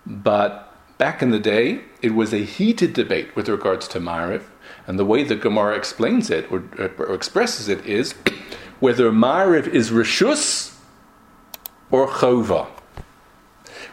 But 0.05 0.73
back 0.97 1.21
in 1.21 1.31
the 1.31 1.39
day, 1.39 1.81
it 2.01 2.13
was 2.13 2.33
a 2.33 2.43
heated 2.43 2.93
debate 2.93 3.35
with 3.35 3.47
regards 3.47 3.87
to 3.89 3.99
Ma'ariv. 3.99 4.43
And 4.87 4.99
the 4.99 5.05
way 5.05 5.23
the 5.23 5.35
Gemara 5.35 5.75
explains 5.75 6.29
it 6.29 6.51
or, 6.51 6.63
or 6.77 7.13
expresses 7.13 7.69
it 7.69 7.85
is 7.85 8.13
whether 8.79 9.11
Ma'ariv 9.11 9.67
is 9.67 9.91
Rishus 9.91 10.75
or 11.91 12.07
Chova. 12.07 12.67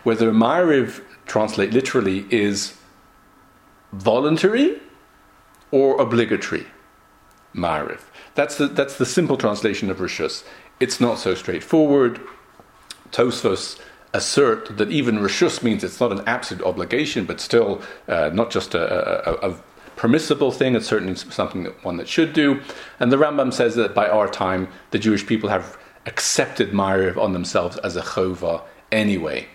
Whether 0.03 0.33
Ma'ariv, 0.33 1.03
translate 1.27 1.73
literally, 1.73 2.27
is 2.31 2.75
voluntary 3.93 4.81
or 5.71 6.01
obligatory. 6.01 6.67
Ma'ariv. 7.55 8.01
That's 8.35 8.57
the, 8.57 8.67
that's 8.67 8.97
the 8.97 9.07
simple 9.07 9.37
translation 9.37 9.91
of 9.91 9.99
Rishus. 9.99 10.45
It's 10.79 11.01
not 11.01 11.19
so 11.19 11.35
straightforward. 11.35 12.21
Tosfos 13.11 13.79
assert 14.13 14.77
that 14.77 14.91
even 14.91 15.19
Rishus 15.19 15.63
means 15.63 15.85
it's 15.85 16.01
not 16.01 16.13
an 16.13 16.23
absolute 16.27 16.65
obligation, 16.65 17.25
but 17.25 17.41
still 17.41 17.83
uh, 18.09 18.31
not 18.33 18.51
just 18.51 18.75
a, 18.75 19.47
a, 19.47 19.51
a, 19.51 19.57
permissible 20.01 20.51
thing, 20.51 20.75
it's 20.75 20.87
certainly 20.87 21.15
something 21.15 21.63
that 21.65 21.85
one 21.85 21.99
that 21.99 22.09
should 22.09 22.33
do. 22.33 22.59
And 22.99 23.13
the 23.13 23.19
Rambam 23.19 23.53
says 23.53 23.75
that 23.75 23.95
by 23.95 24.09
our 24.09 24.29
time, 24.29 24.67
the 24.93 24.99
Jewish 24.99 25.27
people 25.27 25.51
have 25.51 25.77
accepted 26.07 26.71
Ma'ariv 26.71 27.19
on 27.19 27.35
themselves 27.35 27.77
as 27.77 27.97
a 27.97 28.01
chova 28.01 28.63
anyway, 28.91 29.47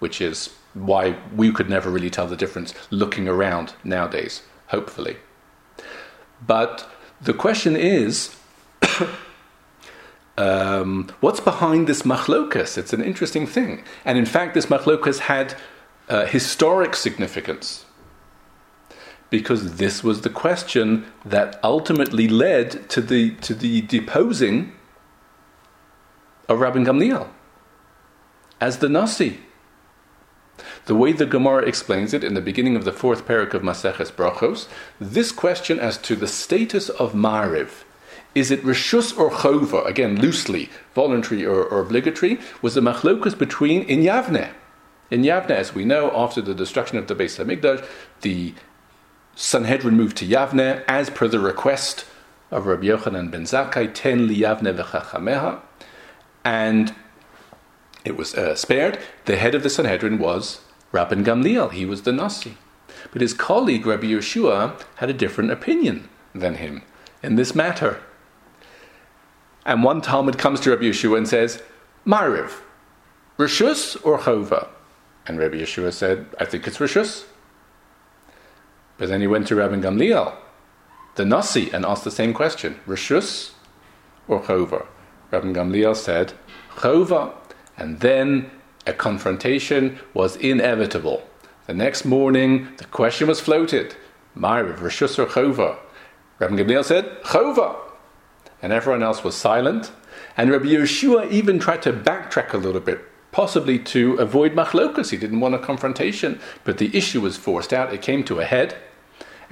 which 0.00 0.20
is 0.20 0.52
why 0.74 1.16
we 1.36 1.52
could 1.52 1.70
never 1.70 1.88
really 1.88 2.10
tell 2.10 2.26
the 2.26 2.34
difference 2.34 2.74
looking 2.90 3.28
around 3.28 3.74
nowadays, 3.84 4.42
hopefully. 4.66 5.18
But 6.44 6.84
the 7.20 7.32
question 7.32 7.76
is, 7.76 8.34
um, 10.36 11.12
what's 11.20 11.38
behind 11.38 11.86
this 11.86 12.02
machlokas? 12.02 12.76
It's 12.76 12.92
an 12.92 13.04
interesting 13.04 13.46
thing. 13.46 13.84
And 14.04 14.18
in 14.18 14.26
fact, 14.26 14.54
this 14.54 14.66
machlokas 14.66 15.20
had 15.20 15.54
uh, 16.08 16.26
historic 16.26 16.96
significance 16.96 17.84
because 19.32 19.76
this 19.76 20.04
was 20.04 20.20
the 20.20 20.28
question 20.28 21.06
that 21.24 21.58
ultimately 21.64 22.28
led 22.28 22.86
to 22.90 23.00
the, 23.00 23.30
to 23.36 23.54
the 23.54 23.80
deposing 23.80 24.72
of 26.50 26.60
Rabbi 26.60 26.80
Gamliel 26.80 27.30
as 28.60 28.78
the 28.78 28.90
Nasi. 28.90 29.40
The 30.84 30.94
way 30.94 31.12
the 31.12 31.24
Gemara 31.24 31.62
explains 31.62 32.12
it 32.12 32.22
in 32.22 32.34
the 32.34 32.42
beginning 32.42 32.76
of 32.76 32.84
the 32.84 32.92
fourth 32.92 33.26
perek 33.26 33.54
of 33.54 33.62
Maseches 33.62 34.12
Brachos, 34.12 34.68
this 35.00 35.32
question 35.32 35.80
as 35.80 35.96
to 35.98 36.14
the 36.14 36.28
status 36.28 36.90
of 36.90 37.14
Mariv, 37.14 37.84
is 38.34 38.50
it 38.50 38.62
Rishus 38.62 39.16
or 39.18 39.30
Chova, 39.30 39.86
again 39.86 40.20
loosely, 40.20 40.68
voluntary 40.94 41.46
or, 41.46 41.64
or 41.64 41.80
obligatory, 41.80 42.38
was 42.60 42.74
the 42.74 42.82
machlokus 42.82 43.38
between 43.38 43.80
in 43.84 44.00
Yavne. 44.00 44.52
In 45.10 45.22
Yavne, 45.22 45.52
as 45.52 45.74
we 45.74 45.86
know, 45.86 46.10
after 46.14 46.42
the 46.42 46.54
destruction 46.54 46.98
of 46.98 47.06
the 47.06 47.14
Beis 47.14 47.42
Hamikdash, 47.42 47.86
the 48.20 48.54
Sanhedrin 49.34 49.96
moved 49.96 50.16
to 50.18 50.26
Yavne 50.26 50.84
as 50.86 51.10
per 51.10 51.28
the 51.28 51.40
request 51.40 52.04
of 52.50 52.66
Rabbi 52.66 52.86
Yochanan 52.86 53.30
ben 53.30 53.44
Zakkai, 53.44 53.92
ten 53.94 54.28
li 54.28 54.40
Yavne 54.40 54.76
v'chachameha, 54.76 55.60
and 56.44 56.94
it 58.04 58.16
was 58.16 58.34
uh, 58.34 58.54
spared. 58.54 58.98
The 59.24 59.36
head 59.36 59.54
of 59.54 59.62
the 59.62 59.70
Sanhedrin 59.70 60.18
was 60.18 60.60
Rabban 60.92 61.24
Gamliel. 61.24 61.72
He 61.72 61.86
was 61.86 62.02
the 62.02 62.12
Nasi. 62.12 62.56
But 63.10 63.22
his 63.22 63.34
colleague, 63.34 63.86
Rabbi 63.86 64.06
Yehoshua, 64.06 64.80
had 64.96 65.10
a 65.10 65.14
different 65.14 65.50
opinion 65.50 66.08
than 66.34 66.56
him 66.56 66.82
in 67.22 67.36
this 67.36 67.54
matter. 67.54 68.00
And 69.64 69.82
one 69.82 70.00
Talmid 70.00 70.38
comes 70.38 70.60
to 70.60 70.70
Rabbi 70.70 70.84
Yehoshua 70.84 71.18
and 71.18 71.28
says, 71.28 71.62
Mariv, 72.06 72.60
Rishus 73.38 73.96
or 74.04 74.18
Chova? 74.18 74.68
And 75.26 75.38
Rabbi 75.38 75.56
Yehoshua 75.56 75.92
said, 75.92 76.26
I 76.38 76.44
think 76.44 76.66
it's 76.66 76.78
Rishus. 76.78 77.24
But 79.02 79.08
then 79.08 79.20
he 79.20 79.26
went 79.26 79.48
to 79.48 79.56
Rabbi 79.56 79.80
Gamliel, 79.80 80.32
the 81.16 81.24
Nasi, 81.24 81.72
and 81.72 81.84
asked 81.84 82.04
the 82.04 82.10
same 82.12 82.32
question 82.32 82.78
Rishus 82.86 83.50
or 84.28 84.40
Chova? 84.40 84.86
Rabbi 85.32 85.48
Gamliel 85.48 85.96
said, 85.96 86.34
Chova. 86.76 87.34
And 87.76 87.98
then 87.98 88.48
a 88.86 88.92
confrontation 88.92 89.98
was 90.14 90.36
inevitable. 90.36 91.28
The 91.66 91.74
next 91.74 92.04
morning, 92.04 92.68
the 92.76 92.84
question 92.84 93.26
was 93.26 93.40
floated 93.40 93.96
Mariv, 94.38 94.78
Rishus 94.78 95.18
or 95.18 95.26
Chova? 95.26 95.78
Rabbi 96.38 96.54
Gamliel 96.54 96.84
said, 96.84 97.24
Chova. 97.24 97.74
And 98.62 98.72
everyone 98.72 99.02
else 99.02 99.24
was 99.24 99.34
silent. 99.34 99.90
And 100.36 100.48
Rabbi 100.52 100.66
Yehoshua 100.66 101.28
even 101.28 101.58
tried 101.58 101.82
to 101.82 101.92
backtrack 101.92 102.52
a 102.52 102.56
little 102.56 102.80
bit 102.80 103.00
possibly 103.32 103.78
to 103.78 104.14
avoid 104.16 104.54
machlokas. 104.54 105.10
He 105.10 105.16
didn't 105.16 105.40
want 105.40 105.56
a 105.56 105.58
confrontation, 105.58 106.38
but 106.62 106.78
the 106.78 106.96
issue 106.96 107.20
was 107.20 107.36
forced 107.36 107.72
out. 107.72 107.92
It 107.92 108.02
came 108.02 108.22
to 108.24 108.38
a 108.38 108.44
head, 108.44 108.76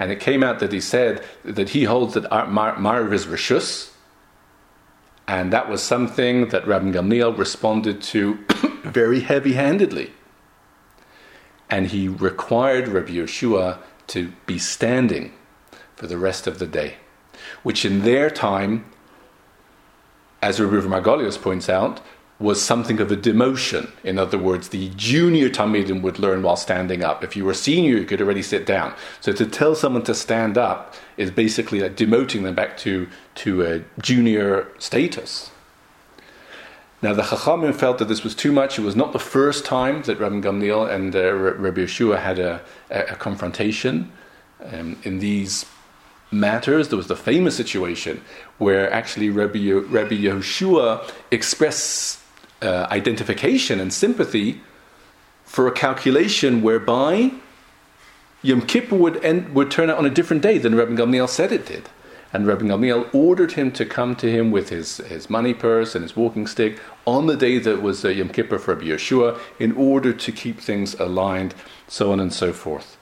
and 0.01 0.11
it 0.11 0.19
came 0.19 0.43
out 0.43 0.57
that 0.57 0.73
he 0.73 0.81
said 0.81 1.23
that 1.45 1.69
he 1.69 1.83
holds 1.83 2.15
that 2.15 2.23
Mariv 2.23 3.13
is 3.13 3.27
Rishus, 3.27 3.91
and 5.27 5.53
that 5.53 5.69
was 5.69 5.83
something 5.83 6.49
that 6.49 6.65
Rabbi 6.65 6.89
Gamliel 6.89 7.37
responded 7.37 8.01
to 8.01 8.33
very 8.83 9.19
heavy 9.19 9.53
handedly. 9.53 10.11
And 11.69 11.85
he 11.85 12.07
required 12.07 12.87
Rabbi 12.87 13.11
Yehoshua 13.11 13.77
to 14.07 14.33
be 14.47 14.57
standing 14.57 15.33
for 15.95 16.07
the 16.07 16.17
rest 16.17 16.47
of 16.47 16.57
the 16.57 16.65
day, 16.65 16.95
which 17.61 17.85
in 17.85 18.01
their 18.01 18.31
time, 18.31 18.85
as 20.41 20.59
Rabbi 20.59 20.87
Margolius 20.87 21.39
points 21.39 21.69
out, 21.69 22.01
was 22.41 22.61
something 22.61 22.99
of 22.99 23.11
a 23.11 23.15
demotion. 23.15 23.89
In 24.03 24.17
other 24.17 24.37
words, 24.37 24.69
the 24.69 24.89
junior 24.95 25.47
Talmidim 25.49 26.01
would 26.01 26.17
learn 26.17 26.41
while 26.41 26.55
standing 26.55 27.03
up. 27.03 27.23
If 27.23 27.35
you 27.35 27.45
were 27.45 27.53
senior, 27.53 27.97
you 27.97 28.05
could 28.05 28.21
already 28.21 28.41
sit 28.41 28.65
down. 28.65 28.93
So 29.19 29.31
to 29.31 29.45
tell 29.45 29.75
someone 29.75 30.03
to 30.03 30.15
stand 30.15 30.57
up 30.57 30.95
is 31.17 31.29
basically 31.29 31.81
like 31.81 31.95
demoting 31.95 32.43
them 32.43 32.55
back 32.55 32.77
to, 32.77 33.07
to 33.35 33.61
a 33.63 33.83
junior 34.01 34.67
status. 34.79 35.51
Now 37.03 37.13
the 37.13 37.21
Chachamim 37.21 37.75
felt 37.75 37.99
that 37.99 38.07
this 38.07 38.23
was 38.23 38.35
too 38.35 38.51
much. 38.51 38.77
It 38.77 38.83
was 38.83 38.95
not 38.95 39.13
the 39.13 39.19
first 39.19 39.63
time 39.63 40.01
that 40.03 40.19
Rabbi 40.19 40.35
Gamliel 40.41 40.89
and 40.89 41.15
uh, 41.15 41.33
Rabbi 41.33 41.81
Yehoshua 41.81 42.19
had 42.19 42.39
a, 42.39 42.61
a, 42.89 43.15
confrontation 43.15 44.11
um, 44.71 44.99
in 45.03 45.19
these 45.19 45.65
matters. 46.31 46.89
There 46.89 46.97
was 46.97 47.07
the 47.07 47.15
famous 47.15 47.57
situation 47.57 48.21
where 48.59 48.91
actually 48.91 49.29
Rabbi, 49.31 49.71
Rabbi 49.71 50.15
Yehoshua 50.15 51.11
expressed 51.31 52.20
uh, 52.61 52.87
identification 52.91 53.79
and 53.79 53.93
sympathy 53.93 54.61
for 55.43 55.67
a 55.67 55.71
calculation 55.71 56.61
whereby 56.61 57.31
Yom 58.41 58.61
Kippur 58.61 58.95
would, 58.95 59.23
end, 59.23 59.53
would 59.53 59.69
turn 59.69 59.89
out 59.89 59.97
on 59.97 60.05
a 60.05 60.09
different 60.09 60.41
day 60.41 60.57
than 60.57 60.75
Rabbi 60.75 60.93
Gamliel 60.93 61.29
said 61.29 61.51
it 61.51 61.65
did. 61.65 61.89
And 62.33 62.47
Rabbi 62.47 62.63
Gamliel 62.63 63.13
ordered 63.13 63.53
him 63.53 63.71
to 63.73 63.85
come 63.85 64.15
to 64.15 64.31
him 64.31 64.51
with 64.51 64.69
his, 64.69 64.97
his 64.97 65.29
money 65.29 65.53
purse 65.53 65.95
and 65.95 66.03
his 66.03 66.15
walking 66.15 66.47
stick 66.47 66.79
on 67.05 67.27
the 67.27 67.35
day 67.35 67.57
that 67.59 67.81
was 67.81 68.05
uh, 68.05 68.09
Yom 68.09 68.29
Kippur 68.29 68.57
for 68.57 68.73
Rabbi 68.73 68.87
Yehoshua 68.87 69.37
in 69.59 69.73
order 69.73 70.13
to 70.13 70.31
keep 70.31 70.59
things 70.59 70.93
aligned, 70.95 71.53
so 71.87 72.11
on 72.11 72.19
and 72.19 72.31
so 72.31 72.53
forth. 72.53 72.97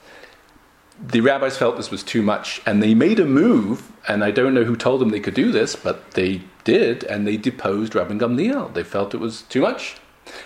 The 1.01 1.21
rabbis 1.21 1.57
felt 1.57 1.77
this 1.77 1.91
was 1.91 2.03
too 2.03 2.21
much, 2.21 2.61
and 2.65 2.83
they 2.83 2.93
made 2.93 3.19
a 3.19 3.25
move, 3.25 3.91
and 4.07 4.23
I 4.23 4.31
don't 4.31 4.53
know 4.53 4.63
who 4.63 4.75
told 4.75 5.01
them 5.01 5.09
they 5.09 5.19
could 5.19 5.33
do 5.33 5.51
this, 5.51 5.75
but 5.75 6.11
they 6.11 6.41
did, 6.63 7.03
and 7.05 7.25
they 7.25 7.37
deposed 7.37 7.95
Rabbi 7.95 8.15
Gamliel. 8.15 8.73
They 8.73 8.83
felt 8.83 9.13
it 9.13 9.19
was 9.19 9.43
too 9.43 9.61
much. 9.61 9.97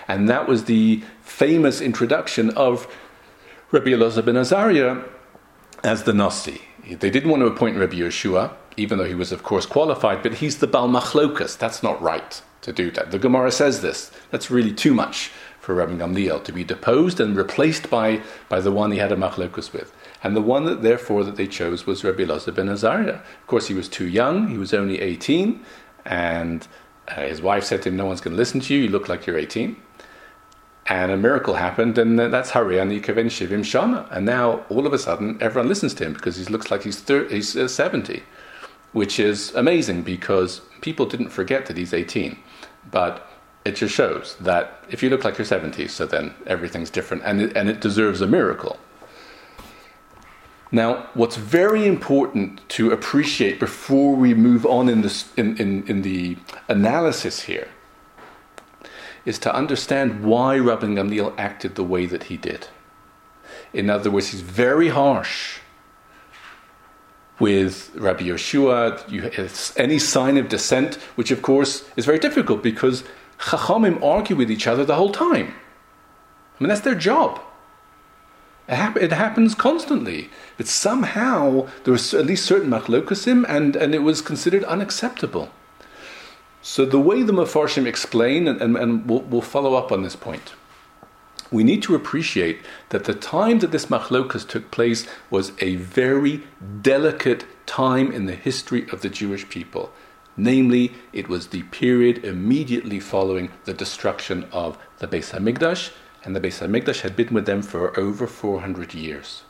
And 0.07 0.29
that 0.29 0.47
was 0.47 0.65
the 0.65 1.03
famous 1.21 1.81
introduction 1.81 2.51
of 2.51 2.87
Rabbi 3.71 3.89
Elazar 3.89 4.23
ben 4.23 4.37
Azariah 4.37 5.03
as 5.83 6.03
the 6.03 6.13
Nasi. 6.13 6.61
They 6.87 7.09
didn't 7.09 7.29
want 7.29 7.41
to 7.41 7.47
appoint 7.47 7.77
Rabbi 7.77 7.95
Yehoshua, 7.95 8.53
even 8.77 8.97
though 8.97 9.05
he 9.05 9.15
was, 9.15 9.31
of 9.31 9.43
course, 9.43 9.65
qualified, 9.65 10.21
but 10.23 10.35
he's 10.35 10.59
the 10.59 10.67
Bal 10.67 10.87
Machlokas. 10.87 11.57
That's 11.57 11.81
not 11.83 12.01
right 12.01 12.41
to 12.61 12.71
do 12.71 12.91
that. 12.91 13.11
The 13.11 13.19
Gemara 13.19 13.51
says 13.51 13.81
this. 13.81 14.11
That's 14.31 14.51
really 14.51 14.73
too 14.73 14.93
much 14.93 15.31
for 15.59 15.73
Rabbi 15.75 15.93
Gamliel 15.93 16.43
to 16.43 16.51
be 16.51 16.63
deposed 16.63 17.19
and 17.19 17.35
replaced 17.35 17.89
by, 17.89 18.21
by 18.49 18.59
the 18.59 18.71
one 18.71 18.91
he 18.91 18.97
had 18.97 19.11
a 19.11 19.15
Machlokas 19.15 19.71
with. 19.71 19.93
And 20.23 20.35
the 20.35 20.41
one 20.41 20.63
that, 20.65 20.81
therefore, 20.81 21.25
that 21.25 21.35
they 21.35 21.47
chose 21.47 21.85
was 21.85 22.03
Rabbi 22.03 22.23
Elazar 22.23 22.55
ben 22.55 22.69
Azariah. 22.69 23.19
Of 23.41 23.47
course, 23.47 23.67
he 23.67 23.73
was 23.73 23.89
too 23.89 24.07
young. 24.07 24.47
He 24.47 24.57
was 24.57 24.73
only 24.73 25.01
18. 25.01 25.63
And 26.05 26.65
uh, 27.09 27.21
his 27.21 27.41
wife 27.41 27.65
said 27.65 27.81
to 27.83 27.89
him, 27.89 27.97
No 27.97 28.05
one's 28.05 28.21
going 28.21 28.33
to 28.33 28.37
listen 28.37 28.61
to 28.61 28.73
you. 28.73 28.83
You 28.83 28.89
look 28.89 29.09
like 29.09 29.27
you're 29.27 29.37
18. 29.37 29.75
And 30.87 31.11
a 31.11 31.17
miracle 31.17 31.53
happened, 31.55 31.97
and 31.97 32.19
that's 32.19 32.51
Hariyani 32.51 33.01
Kaven 33.01 33.27
Shivim 33.27 33.61
Shana. 33.61 34.09
And 34.11 34.25
now, 34.25 34.65
all 34.69 34.85
of 34.85 34.93
a 34.93 34.97
sudden, 34.97 35.37
everyone 35.41 35.69
listens 35.69 35.93
to 35.95 36.05
him 36.05 36.13
because 36.13 36.35
he 36.35 36.45
looks 36.45 36.71
like 36.71 36.83
he's, 36.83 36.99
30, 36.99 37.33
he's 37.33 37.55
uh, 37.55 37.69
70, 37.69 38.23
which 38.91 39.17
is 39.17 39.53
amazing 39.55 40.03
because 40.03 40.61
people 40.81 41.05
didn't 41.05 41.29
forget 41.29 41.67
that 41.67 41.77
he's 41.77 41.93
18. 41.93 42.37
But 42.91 43.29
it 43.63 43.77
just 43.77 43.95
shows 43.95 44.35
that 44.41 44.83
if 44.89 45.01
you 45.01 45.09
look 45.09 45.23
like 45.23 45.37
you're 45.37 45.45
70, 45.45 45.87
so 45.87 46.05
then 46.05 46.33
everything's 46.47 46.89
different, 46.89 47.23
and 47.25 47.41
it, 47.41 47.55
and 47.55 47.69
it 47.69 47.79
deserves 47.79 48.19
a 48.19 48.27
miracle. 48.27 48.77
Now, 50.73 51.07
what's 51.13 51.35
very 51.35 51.85
important 51.85 52.67
to 52.69 52.89
appreciate 52.89 53.59
before 53.59 54.15
we 54.15 54.33
move 54.33 54.65
on 54.65 54.89
in, 54.89 55.01
this, 55.01 55.31
in, 55.37 55.55
in, 55.57 55.87
in 55.87 56.01
the 56.01 56.35
analysis 56.67 57.41
here 57.41 57.67
is 59.23 59.37
to 59.39 59.53
understand 59.53 60.23
why 60.23 60.57
Rabbi 60.57 60.87
Gamliel 60.87 61.35
acted 61.37 61.75
the 61.75 61.83
way 61.83 62.07
that 62.07 62.23
he 62.23 62.37
did. 62.37 62.69
In 63.71 63.91
other 63.91 64.09
words, 64.09 64.29
he's 64.29 64.41
very 64.41 64.89
harsh 64.89 65.59
with 67.37 67.91
Rabbi 67.93 68.23
Yehoshua. 68.23 69.07
You, 69.11 69.29
any 69.77 69.99
sign 69.99 70.37
of 70.37 70.49
dissent, 70.49 70.95
which 71.15 71.29
of 71.29 71.43
course 71.43 71.87
is 71.95 72.05
very 72.05 72.19
difficult 72.19 72.63
because 72.63 73.03
Chachamim 73.37 74.01
argue 74.03 74.35
with 74.35 74.49
each 74.49 74.65
other 74.65 74.83
the 74.83 74.95
whole 74.95 75.11
time. 75.11 75.53
I 76.59 76.63
mean, 76.63 76.69
that's 76.69 76.81
their 76.81 76.95
job. 76.95 77.39
It, 78.67 78.75
hap- 78.75 78.97
it, 78.97 79.11
happens 79.11 79.55
constantly. 79.55 80.29
But 80.57 80.67
somehow 80.67 81.67
there 81.83 81.91
was 81.91 82.13
at 82.13 82.25
least 82.25 82.45
certain 82.45 82.69
machlokasim, 82.69 83.45
and, 83.47 83.75
and 83.75 83.93
it 83.93 84.03
was 84.03 84.21
considered 84.21 84.63
unacceptable. 84.63 85.49
So 86.61 86.85
the 86.85 86.99
way 86.99 87.23
the 87.23 87.33
Mefarshim 87.33 87.85
explain, 87.85 88.47
and, 88.47 88.61
and, 88.61 88.77
and 88.77 89.09
we'll, 89.09 89.21
we'll, 89.21 89.41
follow 89.41 89.73
up 89.73 89.91
on 89.91 90.01
this 90.01 90.15
point, 90.15 90.53
we 91.51 91.63
need 91.63 91.83
to 91.83 91.93
appreciate 91.93 92.61
that 92.89 93.03
the 93.03 93.13
time 93.13 93.59
that 93.59 93.71
this 93.71 93.87
machlokas 93.87 94.47
took 94.47 94.71
place 94.71 95.05
was 95.29 95.51
a 95.59 95.75
very 95.75 96.43
delicate 96.81 97.45
time 97.65 98.11
in 98.13 98.27
the 98.27 98.35
history 98.35 98.87
of 98.93 99.01
the 99.01 99.09
Jewish 99.09 99.47
people. 99.49 99.91
Namely, 100.37 100.93
it 101.11 101.27
was 101.27 101.47
the 101.47 101.63
period 101.63 102.23
immediately 102.23 102.99
following 102.99 103.51
the 103.65 103.73
destruction 103.73 104.45
of 104.53 104.77
the 104.99 105.07
Beis 105.07 105.37
Hamikdash 105.37 105.91
and 106.23 106.35
the 106.35 106.39
Beis 106.39 106.65
Hamikdash 106.65 107.01
had 107.01 107.15
been 107.15 107.33
with 107.33 107.45
them 107.45 107.61
for 107.61 107.97
over 107.99 108.27
400 108.27 108.93
years. 108.93 109.43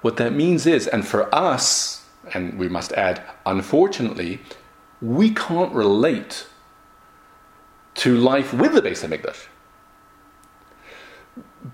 What 0.00 0.16
that 0.16 0.32
means 0.32 0.66
is, 0.66 0.86
and 0.86 1.06
for 1.06 1.32
us, 1.34 2.06
and 2.34 2.58
we 2.58 2.68
must 2.68 2.92
add, 2.92 3.22
unfortunately, 3.46 4.40
we 5.00 5.30
can't 5.30 5.72
relate 5.72 6.46
to 7.94 8.16
life 8.16 8.52
with 8.52 8.74
the 8.74 8.82
Beis 8.82 9.06
Hamikdash. 9.06 9.46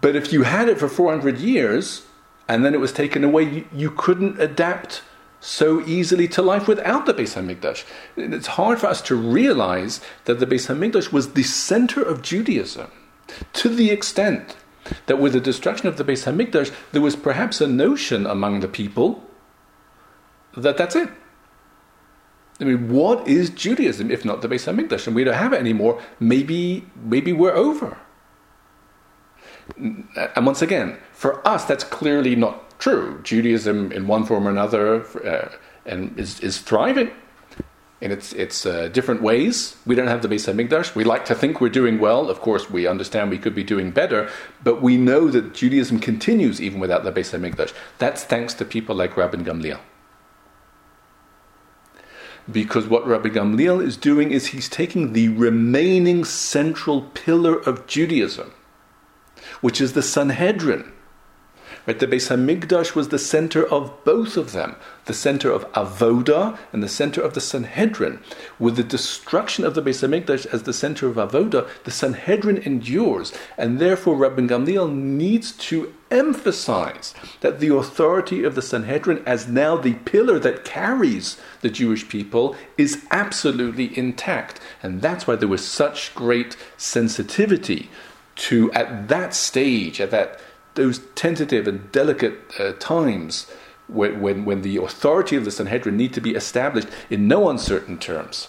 But 0.00 0.16
if 0.16 0.32
you 0.32 0.42
had 0.42 0.68
it 0.68 0.78
for 0.78 0.88
400 0.88 1.38
years 1.38 2.06
and 2.48 2.64
then 2.64 2.74
it 2.74 2.80
was 2.80 2.92
taken 2.92 3.24
away, 3.24 3.42
you, 3.42 3.68
you 3.72 3.90
couldn't 3.90 4.40
adapt 4.40 5.02
so 5.40 5.82
easily 5.82 6.26
to 6.28 6.40
life 6.40 6.66
without 6.66 7.04
the 7.04 7.12
Beis 7.12 7.34
Hamikdash. 7.34 7.84
It's 8.16 8.46
hard 8.46 8.78
for 8.78 8.86
us 8.86 9.02
to 9.02 9.14
realize 9.14 10.00
that 10.24 10.40
the 10.40 10.46
Beis 10.46 10.68
Hamikdash 10.68 11.12
was 11.12 11.32
the 11.32 11.42
center 11.42 12.02
of 12.02 12.22
Judaism 12.22 12.90
to 13.54 13.68
the 13.68 13.90
extent 13.90 14.56
that 15.06 15.18
with 15.18 15.32
the 15.32 15.40
destruction 15.40 15.88
of 15.88 15.96
the 15.96 16.04
Beis 16.04 16.24
Hamikdash, 16.24 16.72
there 16.92 17.02
was 17.02 17.16
perhaps 17.16 17.60
a 17.60 17.66
notion 17.66 18.26
among 18.26 18.60
the 18.60 18.68
people 18.68 19.22
that 20.56 20.76
that's 20.76 20.94
it. 20.94 21.08
I 22.60 22.64
mean, 22.64 22.92
what 22.92 23.26
is 23.26 23.50
Judaism 23.50 24.10
if 24.10 24.24
not 24.24 24.42
the 24.42 24.48
Beis 24.48 24.72
Hamikdash? 24.72 25.06
And 25.06 25.16
we 25.16 25.24
don't 25.24 25.34
have 25.34 25.52
it 25.52 25.58
anymore. 25.58 26.00
Maybe, 26.20 26.86
maybe 26.94 27.32
we're 27.32 27.54
over. 27.54 27.98
And 29.76 30.46
once 30.46 30.62
again, 30.62 30.98
for 31.12 31.46
us, 31.46 31.64
that's 31.64 31.84
clearly 31.84 32.36
not 32.36 32.78
true. 32.78 33.20
Judaism, 33.24 33.90
in 33.92 34.06
one 34.06 34.24
form 34.24 34.46
or 34.46 34.50
another, 34.50 35.04
uh, 35.26 35.56
and 35.86 36.18
is, 36.18 36.38
is 36.40 36.58
thriving 36.58 37.10
in 38.04 38.12
its, 38.12 38.34
its 38.34 38.66
uh, 38.66 38.88
different 38.88 39.22
ways. 39.22 39.76
We 39.86 39.94
don't 39.94 40.08
have 40.08 40.20
the 40.20 40.28
Beis 40.28 40.46
Hamikdash. 40.46 40.94
We 40.94 41.04
like 41.04 41.24
to 41.24 41.34
think 41.34 41.58
we're 41.58 41.70
doing 41.70 41.98
well. 41.98 42.28
Of 42.28 42.38
course, 42.42 42.68
we 42.68 42.86
understand 42.86 43.30
we 43.30 43.38
could 43.38 43.54
be 43.54 43.64
doing 43.64 43.90
better, 43.90 44.28
but 44.62 44.82
we 44.82 44.98
know 44.98 45.30
that 45.30 45.54
Judaism 45.54 45.98
continues 46.00 46.60
even 46.60 46.80
without 46.80 47.02
the 47.02 47.10
Beis 47.10 47.32
Hamikdash. 47.32 47.72
That's 47.96 48.22
thanks 48.22 48.52
to 48.54 48.66
people 48.66 48.94
like 48.94 49.16
Rabbi 49.16 49.38
Gamliel. 49.38 49.80
Because 52.52 52.86
what 52.86 53.06
Rabbi 53.06 53.30
Gamliel 53.30 53.82
is 53.82 53.96
doing 53.96 54.32
is 54.32 54.48
he's 54.48 54.68
taking 54.68 55.14
the 55.14 55.28
remaining 55.28 56.26
central 56.26 57.00
pillar 57.14 57.58
of 57.60 57.86
Judaism, 57.86 58.52
which 59.62 59.80
is 59.80 59.94
the 59.94 60.02
Sanhedrin, 60.02 60.92
Right? 61.86 61.98
The 61.98 62.06
Beis 62.06 62.30
Hamikdash 62.30 62.94
was 62.94 63.08
the 63.08 63.18
center 63.18 63.66
of 63.66 64.04
both 64.04 64.38
of 64.38 64.52
them, 64.52 64.76
the 65.04 65.12
center 65.12 65.50
of 65.50 65.70
Avoda 65.72 66.58
and 66.72 66.82
the 66.82 66.88
center 66.88 67.20
of 67.20 67.34
the 67.34 67.42
Sanhedrin. 67.42 68.20
With 68.58 68.76
the 68.76 68.82
destruction 68.82 69.64
of 69.66 69.74
the 69.74 69.82
Beis 69.82 70.02
Hamikdash 70.02 70.46
as 70.46 70.62
the 70.62 70.72
center 70.72 71.08
of 71.08 71.16
Avoda, 71.16 71.68
the 71.84 71.90
Sanhedrin 71.90 72.56
endures, 72.58 73.34
and 73.58 73.78
therefore 73.78 74.16
Rabbi 74.16 74.42
Gamliel 74.42 74.90
needs 74.90 75.52
to 75.52 75.92
emphasize 76.10 77.12
that 77.40 77.60
the 77.60 77.74
authority 77.74 78.44
of 78.44 78.54
the 78.54 78.62
Sanhedrin, 78.62 79.22
as 79.26 79.48
now 79.48 79.76
the 79.76 79.94
pillar 79.94 80.38
that 80.38 80.64
carries 80.64 81.36
the 81.60 81.68
Jewish 81.68 82.08
people, 82.08 82.56
is 82.78 83.04
absolutely 83.10 83.96
intact, 83.98 84.58
and 84.82 85.02
that's 85.02 85.26
why 85.26 85.36
there 85.36 85.48
was 85.48 85.66
such 85.66 86.14
great 86.14 86.56
sensitivity 86.78 87.90
to 88.36 88.72
at 88.72 89.08
that 89.08 89.34
stage, 89.34 90.00
at 90.00 90.10
that 90.10 90.40
those 90.74 91.00
tentative 91.14 91.68
and 91.68 91.90
delicate 91.92 92.38
uh, 92.58 92.72
times 92.78 93.50
when, 93.86 94.20
when, 94.20 94.44
when 94.44 94.62
the 94.62 94.76
authority 94.76 95.36
of 95.36 95.44
the 95.44 95.50
Sanhedrin 95.50 95.96
need 95.96 96.12
to 96.14 96.20
be 96.20 96.34
established 96.34 96.88
in 97.10 97.28
no 97.28 97.48
uncertain 97.48 97.98
terms. 97.98 98.48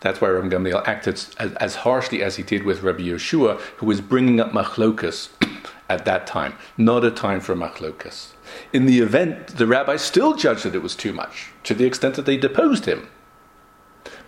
That's 0.00 0.20
why 0.20 0.28
Rabbi 0.28 0.48
Gamliel 0.48 0.86
acted 0.86 1.14
as, 1.14 1.54
as, 1.54 1.76
harshly 1.76 2.22
as 2.22 2.36
he 2.36 2.42
did 2.42 2.64
with 2.64 2.82
Rabbi 2.82 3.04
Yehoshua, 3.04 3.58
who 3.78 3.86
was 3.86 4.02
bringing 4.02 4.38
up 4.38 4.52
machlokas 4.52 5.30
at 5.88 6.04
that 6.04 6.26
time, 6.26 6.54
not 6.76 7.04
a 7.04 7.10
time 7.10 7.40
for 7.40 7.54
machlokas. 7.54 8.32
In 8.72 8.84
the 8.84 8.98
event, 8.98 9.48
the 9.48 9.66
rabbis 9.66 10.02
still 10.02 10.34
judged 10.36 10.64
that 10.64 10.74
it 10.74 10.82
was 10.82 10.94
too 10.94 11.14
much, 11.14 11.52
to 11.62 11.72
the 11.72 11.86
extent 11.86 12.16
that 12.16 12.26
they 12.26 12.36
deposed 12.36 12.84
him. 12.84 13.08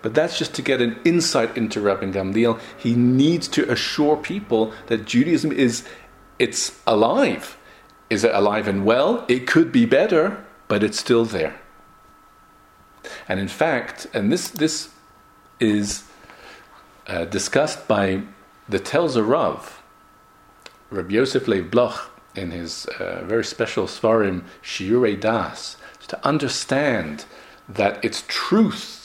But 0.07 0.14
that's 0.14 0.38
just 0.38 0.55
to 0.55 0.62
get 0.62 0.81
an 0.81 1.01
insight 1.05 1.57
into 1.57 1.81
Rabbi 1.81 2.07
Gamliel. 2.12 2.61
He 2.79 2.95
needs 2.95 3.49
to 3.49 3.69
assure 3.69 4.16
people 4.16 4.73
that 4.87 5.05
Judaism 5.05 5.51
is 5.51 5.85
it's 6.38 6.79
alive. 6.87 7.59
Is 8.09 8.23
it 8.23 8.33
alive 8.33 8.69
and 8.69 8.85
well? 8.85 9.25
It 9.27 9.49
could 9.49 9.73
be 9.73 9.85
better, 9.85 10.45
but 10.69 10.85
it's 10.85 10.97
still 10.97 11.25
there. 11.25 11.59
And 13.27 13.40
in 13.40 13.49
fact, 13.49 14.07
and 14.14 14.31
this 14.31 14.47
this 14.47 14.90
is 15.59 16.05
uh, 17.09 17.25
discussed 17.25 17.88
by 17.88 18.23
the 18.69 18.79
Telzer 18.79 19.29
Rav, 19.29 19.83
Rabbi 20.90 21.14
Yosef 21.14 21.49
Leib 21.49 21.69
Bloch, 21.69 22.12
in 22.37 22.53
his 22.53 22.87
uh, 23.01 23.25
very 23.25 23.45
special 23.45 23.88
Svarim 23.88 24.45
Shiurei 24.62 25.21
Das, 25.21 25.77
to 26.07 26.25
understand 26.25 27.25
that 27.69 27.99
it's 28.05 28.23
truth 28.29 28.95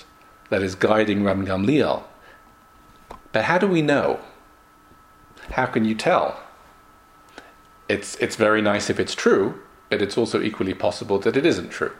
that 0.52 0.62
is 0.62 0.76
guiding 0.76 1.24
Rabbi 1.24 1.46
Gamliel. 1.46 2.04
But 3.32 3.46
how 3.46 3.58
do 3.58 3.68
we 3.68 3.82
know? 3.82 4.20
How 5.52 5.66
can 5.66 5.86
you 5.86 5.96
tell? 5.96 6.40
It's, 7.88 8.16
it's 8.18 8.36
very 8.36 8.62
nice 8.62 8.90
if 8.90 9.00
it's 9.00 9.16
true, 9.16 9.60
but 9.90 10.02
it's 10.02 10.18
also 10.18 10.42
equally 10.42 10.74
possible 10.74 11.20
that 11.20 11.38
it 11.38 11.46
isn't 11.46 11.70
true. 11.70 11.94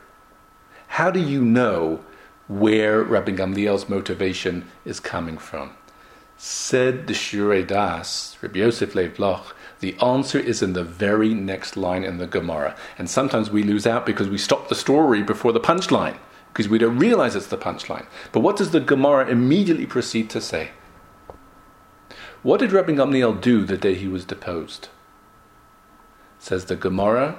How 0.88 1.10
do 1.10 1.18
you 1.18 1.42
know 1.42 2.04
where 2.46 3.02
Rabbi 3.02 3.32
Gamliel's 3.32 3.88
motivation 3.88 4.68
is 4.84 5.00
coming 5.00 5.38
from? 5.38 5.72
Said 6.36 7.06
the 7.06 7.14
Shiurei 7.14 7.66
Das, 7.66 8.36
Rabbi 8.42 8.58
Yosef 8.58 8.94
Leib 8.94 9.16
Bloch, 9.16 9.56
the 9.80 9.96
answer 10.02 10.38
is 10.38 10.62
in 10.62 10.74
the 10.74 10.84
very 10.84 11.32
next 11.32 11.78
line 11.78 12.04
in 12.04 12.18
the 12.18 12.26
Gemara. 12.26 12.76
And 12.98 13.08
sometimes 13.08 13.50
we 13.50 13.62
lose 13.62 13.86
out 13.86 14.04
because 14.04 14.28
we 14.28 14.36
stop 14.38 14.68
the 14.68 14.74
story 14.74 15.22
before 15.22 15.52
the 15.52 15.60
punchline 15.60 16.18
because 16.52 16.68
we 16.68 16.78
don't 16.78 16.98
realize 16.98 17.34
it's 17.34 17.46
the 17.46 17.56
punchline. 17.56 18.06
But 18.30 18.40
what 18.40 18.56
does 18.56 18.72
the 18.72 18.80
Gemara 18.80 19.28
immediately 19.28 19.86
proceed 19.86 20.28
to 20.30 20.40
say? 20.40 20.70
What 22.42 22.60
did 22.60 22.72
Rabbi 22.72 22.92
Gamliel 22.92 23.40
do 23.40 23.64
the 23.64 23.78
day 23.78 23.94
he 23.94 24.08
was 24.08 24.24
deposed? 24.24 24.88
Says 26.38 26.66
the 26.66 26.76
Gemara, 26.76 27.36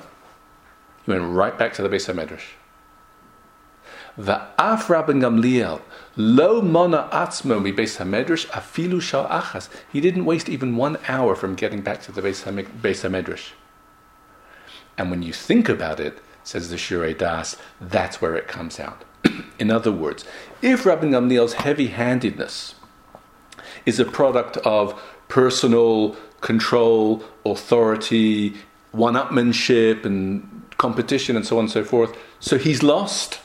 he 1.06 1.12
went 1.12 1.32
right 1.32 1.58
back 1.58 1.74
to 1.74 1.84
the 1.84 1.90
Beis 1.90 2.12
Hamedrash. 2.12 2.54
Va'af 4.18 4.90
Rabbi 4.90 5.14
Gamliel 5.14 5.82
lo 6.16 6.62
mona 6.62 7.10
atzmo 7.12 7.62
mi 7.62 7.72
Beis 7.72 7.98
Hamedrash 7.98 8.48
afilu 8.48 9.02
shal 9.02 9.28
achas. 9.28 9.70
He 9.92 10.02
didn't 10.02 10.26
waste 10.26 10.50
even 10.50 10.76
one 10.76 10.98
hour 11.08 11.36
from 11.36 11.54
getting 11.56 11.82
back 11.82 12.02
to 12.04 12.12
the 12.12 12.22
Beis 12.22 12.46
Hamedrash. 12.46 13.52
And 14.98 15.12
when 15.12 15.22
you 15.22 15.34
think 15.34 15.70
about 15.70 16.00
it, 16.00 16.20
says 16.44 16.70
the 16.70 16.76
Shiurei 16.76 17.18
Das, 17.18 17.56
that's 17.80 18.22
where 18.22 18.36
it 18.36 18.48
comes 18.48 18.80
out. 18.80 19.04
In 19.60 19.72
other 19.72 19.92
words, 19.92 20.26
if 20.62 20.86
Rabbi 20.86 21.08
Gamliel's 21.08 21.54
heavy 21.54 21.88
handedness 21.88 22.76
is 23.86 24.00
a 24.00 24.06
product 24.06 24.58
of 24.58 25.00
personal 25.28 26.16
control, 26.42 27.24
authority, 27.46 28.56
one 28.92 29.16
upmanship, 29.16 30.06
and 30.06 30.64
competition, 30.78 31.36
and 31.36 31.46
so 31.46 31.58
on 31.58 31.66
and 31.66 31.72
so 31.72 31.84
forth, 31.84 32.16
so 32.40 32.58
he's 32.58 32.84
lost. 32.84 33.40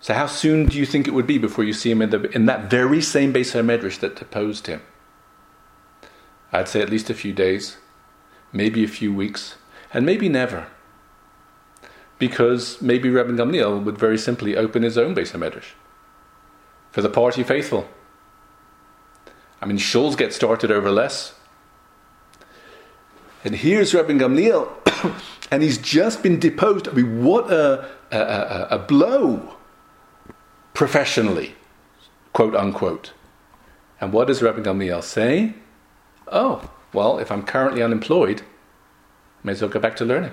So, 0.00 0.14
how 0.14 0.26
soon 0.26 0.66
do 0.66 0.78
you 0.78 0.86
think 0.86 1.06
it 1.06 1.12
would 1.12 1.28
be 1.28 1.38
before 1.38 1.62
you 1.62 1.72
see 1.72 1.90
him 1.90 2.02
in, 2.02 2.10
the, 2.10 2.28
in 2.30 2.46
that 2.46 2.68
very 2.68 3.00
same 3.00 3.32
Beis 3.32 3.52
HaMedrash 3.52 4.00
that 4.00 4.16
deposed 4.16 4.66
him? 4.66 4.82
I'd 6.52 6.68
say 6.68 6.82
at 6.82 6.90
least 6.90 7.08
a 7.08 7.14
few 7.14 7.32
days, 7.32 7.76
maybe 8.52 8.82
a 8.82 8.88
few 8.88 9.14
weeks 9.14 9.56
and 9.92 10.06
maybe 10.06 10.28
never. 10.28 10.66
Because 12.18 12.80
maybe 12.80 13.10
Rabbi 13.10 13.32
Gamliel 13.32 13.82
would 13.84 13.98
very 13.98 14.18
simply 14.18 14.56
open 14.56 14.82
his 14.82 14.96
own 14.96 15.14
Beis 15.14 15.32
HaMedrash 15.32 15.72
for 16.90 17.02
the 17.02 17.08
party 17.08 17.42
faithful. 17.42 17.88
I 19.60 19.66
mean, 19.66 19.78
shuls 19.78 20.16
get 20.16 20.32
started 20.32 20.70
over 20.70 20.90
less. 20.90 21.34
And 23.44 23.56
here's 23.56 23.92
Rabbi 23.92 24.12
Gamliel, 24.12 24.70
and 25.50 25.62
he's 25.62 25.78
just 25.78 26.22
been 26.22 26.38
deposed. 26.38 26.88
I 26.88 26.92
mean, 26.92 27.24
what 27.24 27.50
a, 27.50 27.88
a, 28.12 28.18
a, 28.18 28.68
a 28.72 28.78
blow 28.78 29.56
professionally, 30.74 31.54
quote 32.32 32.54
unquote. 32.54 33.12
And 34.00 34.12
what 34.12 34.28
does 34.28 34.42
Rabbi 34.42 34.60
Gamliel 34.60 35.02
say? 35.02 35.54
Oh, 36.28 36.70
well, 36.92 37.18
if 37.18 37.32
I'm 37.32 37.42
currently 37.42 37.82
unemployed, 37.82 38.42
May 39.44 39.52
as 39.52 39.60
well 39.60 39.70
go 39.70 39.80
back 39.80 39.96
to 39.96 40.04
learning. 40.04 40.32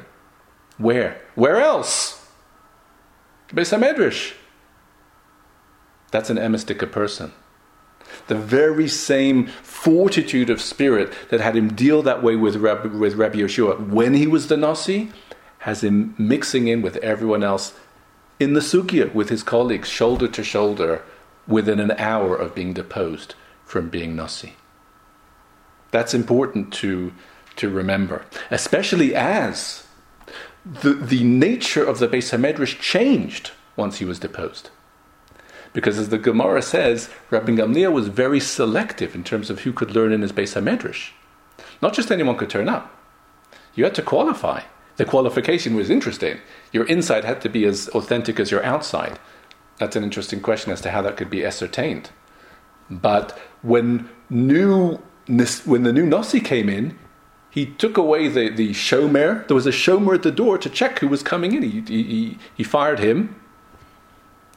Where? 0.78 1.22
Where 1.36 1.58
else? 1.58 2.28
Beis. 3.50 4.34
That's 6.12 6.30
an 6.30 6.38
emistika 6.38 6.91
person. 6.91 7.34
The 8.28 8.36
very 8.36 8.88
same 8.88 9.48
fortitude 9.48 10.50
of 10.50 10.62
spirit 10.62 11.13
that 11.30 11.39
had 11.39 11.56
him 11.56 11.74
deal 11.74 12.02
that 12.04 12.24
way 12.24 12.36
with 12.36 12.56
Rabbi, 12.56 12.88
with 12.88 13.15
Rabbi 13.15 13.38
Yehoshua 13.38 13.89
when 13.89 14.15
he 14.15 14.26
was 14.26 14.48
the 14.48 14.58
Nasi 14.58 15.12
has 15.60 15.84
him 15.84 16.15
mixing 16.17 16.67
in 16.67 16.82
with 16.82 16.98
everyone 16.98 17.43
else 17.43 17.74
in 18.39 18.54
the 18.54 18.62
Sugya 18.62 19.13
with 19.13 19.30
his 19.30 19.43
colleagues, 19.43 19.89
shoulder 19.89 20.28
to 20.30 20.43
shoulder, 20.43 21.04
within 21.48 21.80
an 21.80 21.91
hour 21.91 22.36
of 22.36 22.56
being 22.56 22.74
deposed 22.74 23.36
from 23.65 23.89
being 23.89 24.15
Nasi. 24.15 24.54
That's 25.91 26.13
important 26.13 26.72
to 26.76 27.12
to 27.60 27.69
remember, 27.69 28.26
especially 28.50 29.13
as 29.13 29.86
the, 30.65 30.93
the 30.93 31.24
nature 31.24 31.84
of 31.84 32.00
the 32.00 32.08
Beis 32.08 32.32
Hamedrash 32.32 32.80
changed 32.80 33.52
once 33.76 33.98
he 33.98 34.06
was 34.06 34.19
deposed. 34.19 34.69
Because 35.74 36.00
as 36.00 36.10
the 36.10 36.17
Gemara 36.17 36.62
says, 36.62 37.10
Rabbi 37.30 37.52
Gamliel 37.52 37.93
was 37.93 38.08
very 38.08 38.39
selective 38.39 39.13
in 39.13 39.24
terms 39.24 39.50
of 39.50 39.60
who 39.60 39.72
could 39.72 39.95
learn 39.95 40.12
in 40.12 40.22
his 40.22 40.34
Beis 40.34 40.60
Hamedrash. 40.60 41.12
Not 41.82 41.93
just 41.93 42.12
anyone 42.12 42.38
could 42.38 42.50
turn 42.50 42.67
up. 42.67 42.95
You 43.76 43.84
had 43.84 43.95
to 43.95 44.02
qualify. 44.02 44.63
The 44.98 45.06
qualification 45.06 45.76
was 45.76 45.89
interesting. 45.89 46.39
Your 46.74 46.86
inside 46.86 47.24
had 47.24 47.39
to 47.41 47.50
be 47.50 47.65
as 47.65 47.88
authentic 47.89 48.39
as 48.39 48.52
your 48.52 48.63
outside. 48.63 49.19
That's 49.78 49.95
an 49.95 50.04
interesting 50.04 50.41
question 50.41 50.74
as 50.74 50.82
to 50.82 50.91
how 50.91 51.02
that 51.04 51.15
could 51.17 51.30
be 51.30 51.45
ascertained. 51.45 52.10
But 52.89 53.38
when 53.62 54.10
new 54.30 55.00
when 55.65 55.84
the 55.84 55.93
new 55.93 56.08
Nasi 56.08 56.39
came 56.39 56.69
in, 56.69 56.98
he 57.49 57.65
took 57.65 57.97
away 57.97 58.27
the, 58.27 58.49
the 58.49 58.71
shomer. 58.71 59.47
There 59.47 59.55
was 59.55 59.65
a 59.65 59.71
shomer 59.71 60.13
at 60.15 60.23
the 60.23 60.31
door 60.31 60.57
to 60.57 60.69
check 60.69 60.99
who 60.99 61.07
was 61.07 61.23
coming 61.23 61.53
in. 61.53 61.63
He, 61.63 61.81
he, 61.81 62.38
he 62.55 62.63
fired 62.63 62.99
him, 62.99 63.39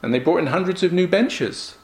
and 0.01 0.13
they 0.13 0.19
brought 0.19 0.37
in 0.37 0.47
hundreds 0.47 0.83
of 0.83 0.93
new 0.93 1.07
benches. 1.07 1.77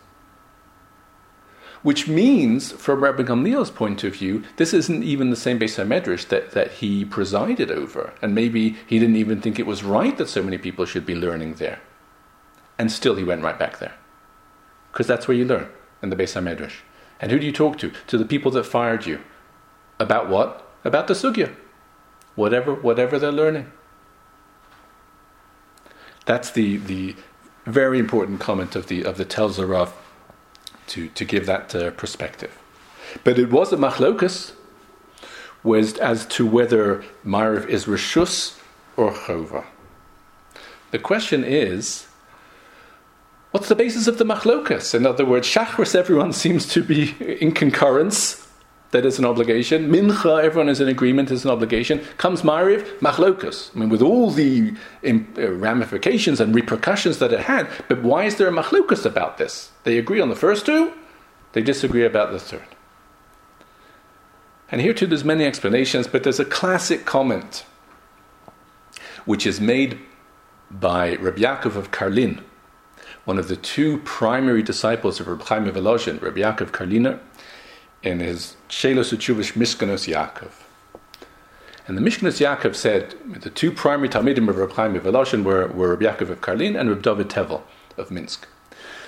Which 1.81 2.09
means, 2.09 2.73
from 2.73 3.01
Rabbi 3.01 3.23
Gamliel's 3.23 3.71
point 3.71 4.03
of 4.03 4.13
view, 4.13 4.43
this 4.57 4.73
isn't 4.73 5.03
even 5.03 5.29
the 5.29 5.37
same 5.37 5.57
Beis 5.57 5.81
HaMedrash 5.81 6.27
that, 6.27 6.51
that 6.51 6.71
he 6.73 7.05
presided 7.05 7.71
over. 7.71 8.13
And 8.21 8.35
maybe 8.35 8.75
he 8.85 8.99
didn't 8.99 9.15
even 9.15 9.39
think 9.39 9.57
it 9.57 9.65
was 9.65 9.81
right 9.81 10.17
that 10.17 10.27
so 10.27 10.43
many 10.43 10.57
people 10.57 10.85
should 10.85 11.05
be 11.05 11.15
learning 11.15 11.53
there. 11.53 11.79
And 12.77 12.91
still 12.91 13.15
he 13.15 13.23
went 13.23 13.43
right 13.43 13.57
back 13.57 13.79
there. 13.79 13.93
Because 14.91 15.07
that's 15.07 15.27
where 15.27 15.37
you 15.37 15.45
learn, 15.45 15.69
in 16.03 16.09
the 16.09 16.17
Beis 16.17 16.35
HaMedrash. 16.39 16.81
And 17.21 17.31
who 17.31 17.39
do 17.39 17.45
you 17.45 17.53
talk 17.53 17.77
to? 17.77 17.93
To 18.07 18.17
the 18.17 18.25
people 18.25 18.51
that 18.51 18.65
fired 18.65 19.05
you. 19.05 19.21
About 20.01 20.29
what? 20.29 20.68
About 20.83 21.07
the 21.07 21.13
sugya, 21.13 21.53
whatever 22.35 22.73
whatever 22.73 23.19
they're 23.19 23.31
learning. 23.31 23.71
That's 26.25 26.51
the 26.51 26.77
the 26.77 27.15
very 27.65 27.99
important 27.99 28.39
comment 28.39 28.75
of 28.75 28.87
the 28.87 29.03
of 29.03 29.17
the 29.17 29.25
Telzer 29.25 29.67
Rav 29.69 29.93
to 30.87 31.09
to 31.09 31.25
give 31.25 31.45
that 31.45 31.75
uh, 31.75 31.91
perspective. 31.91 32.57
But 33.23 33.39
it 33.39 33.49
was 33.49 33.73
a 33.73 33.77
machlokus 33.77 34.53
was 35.63 35.97
as 35.97 36.25
to 36.25 36.45
whether 36.45 37.03
Ma'ariv 37.25 37.67
is 37.67 37.85
Rishus 37.85 38.59
or 38.95 39.11
Chova. 39.11 39.65
The 40.91 40.99
question 40.99 41.43
is, 41.43 42.07
what's 43.51 43.67
the 43.67 43.75
basis 43.75 44.07
of 44.07 44.17
the 44.17 44.23
machlokas? 44.23 44.95
In 44.95 45.05
other 45.05 45.25
words, 45.25 45.47
Shachris, 45.47 45.95
everyone 45.95 46.33
seems 46.45 46.67
to 46.69 46.83
be 46.83 47.11
in 47.19 47.51
concurrence 47.51 48.47
that 48.91 49.05
is 49.05 49.19
an 49.19 49.25
obligation. 49.25 49.89
Mincha, 49.89 50.43
everyone 50.43 50.69
is 50.69 50.81
in 50.81 50.87
agreement, 50.87 51.29
is 51.29 51.45
an 51.45 51.51
obligation. 51.51 51.99
Comes 52.17 52.41
Mariv, 52.41 52.85
machlokas. 52.99 53.75
I 53.75 53.79
mean, 53.79 53.89
with 53.89 54.01
all 54.01 54.31
the 54.31 54.73
uh, 55.05 55.51
ramifications 55.51 56.39
and 56.39 56.55
repercussions 56.55 57.19
that 57.19 57.31
it 57.31 57.41
had, 57.41 57.67
but 57.87 58.01
why 58.01 58.25
is 58.25 58.37
there 58.37 58.47
a 58.47 58.51
machlokas 58.51 59.05
about 59.05 59.37
this? 59.37 59.71
They 59.83 59.97
agree 59.97 60.19
on 60.19 60.29
the 60.29 60.35
first 60.35 60.65
two, 60.65 60.93
they 61.53 61.61
disagree 61.61 62.05
about 62.05 62.31
the 62.31 62.39
third. 62.39 62.65
And 64.71 64.81
here 64.81 64.93
too, 64.93 65.07
there's 65.07 65.25
many 65.25 65.45
explanations, 65.45 66.07
but 66.07 66.23
there's 66.23 66.39
a 66.39 66.45
classic 66.45 67.05
comment 67.05 67.65
which 69.25 69.45
is 69.45 69.59
made 69.59 69.99
by 70.71 71.15
Rabbi 71.15 71.41
Yaakov 71.41 71.75
of 71.75 71.91
Karlin, 71.91 72.41
one 73.25 73.37
of 73.37 73.47
the 73.47 73.55
two 73.55 73.99
primary 73.99 74.63
disciples 74.63 75.19
of 75.19 75.27
Rabbi 75.27 75.45
Chaim 75.45 75.67
of 75.67 75.75
Volozhin, 75.75 76.21
Rabbi 76.21 76.39
Yaakov 76.39 76.71
Karliner, 76.71 77.19
in 78.03 78.19
his 78.19 78.55
Shelos 78.69 79.13
Uchuvish 79.13 79.53
Mishkanos 79.53 80.07
Yaakov. 80.11 80.51
And 81.87 81.97
the 81.97 82.01
Mishkanos 82.01 82.39
Yaakov 82.39 82.75
said 82.75 83.15
the 83.25 83.49
two 83.49 83.71
primary 83.71 84.09
Talmidim 84.09 84.47
of 84.47 84.57
Reb 84.57 84.73
Chaim 84.73 84.95
of 84.95 85.03
Volozhin 85.03 85.43
were, 85.43 85.67
were 85.67 85.95
Reb 85.95 86.01
Yaakov 86.01 86.29
of 86.29 86.41
Karlin 86.41 86.79
and 86.79 86.89
Reb 86.89 87.01
David 87.01 87.29
Tevel 87.29 87.63
of 87.97 88.11
Minsk. 88.11 88.47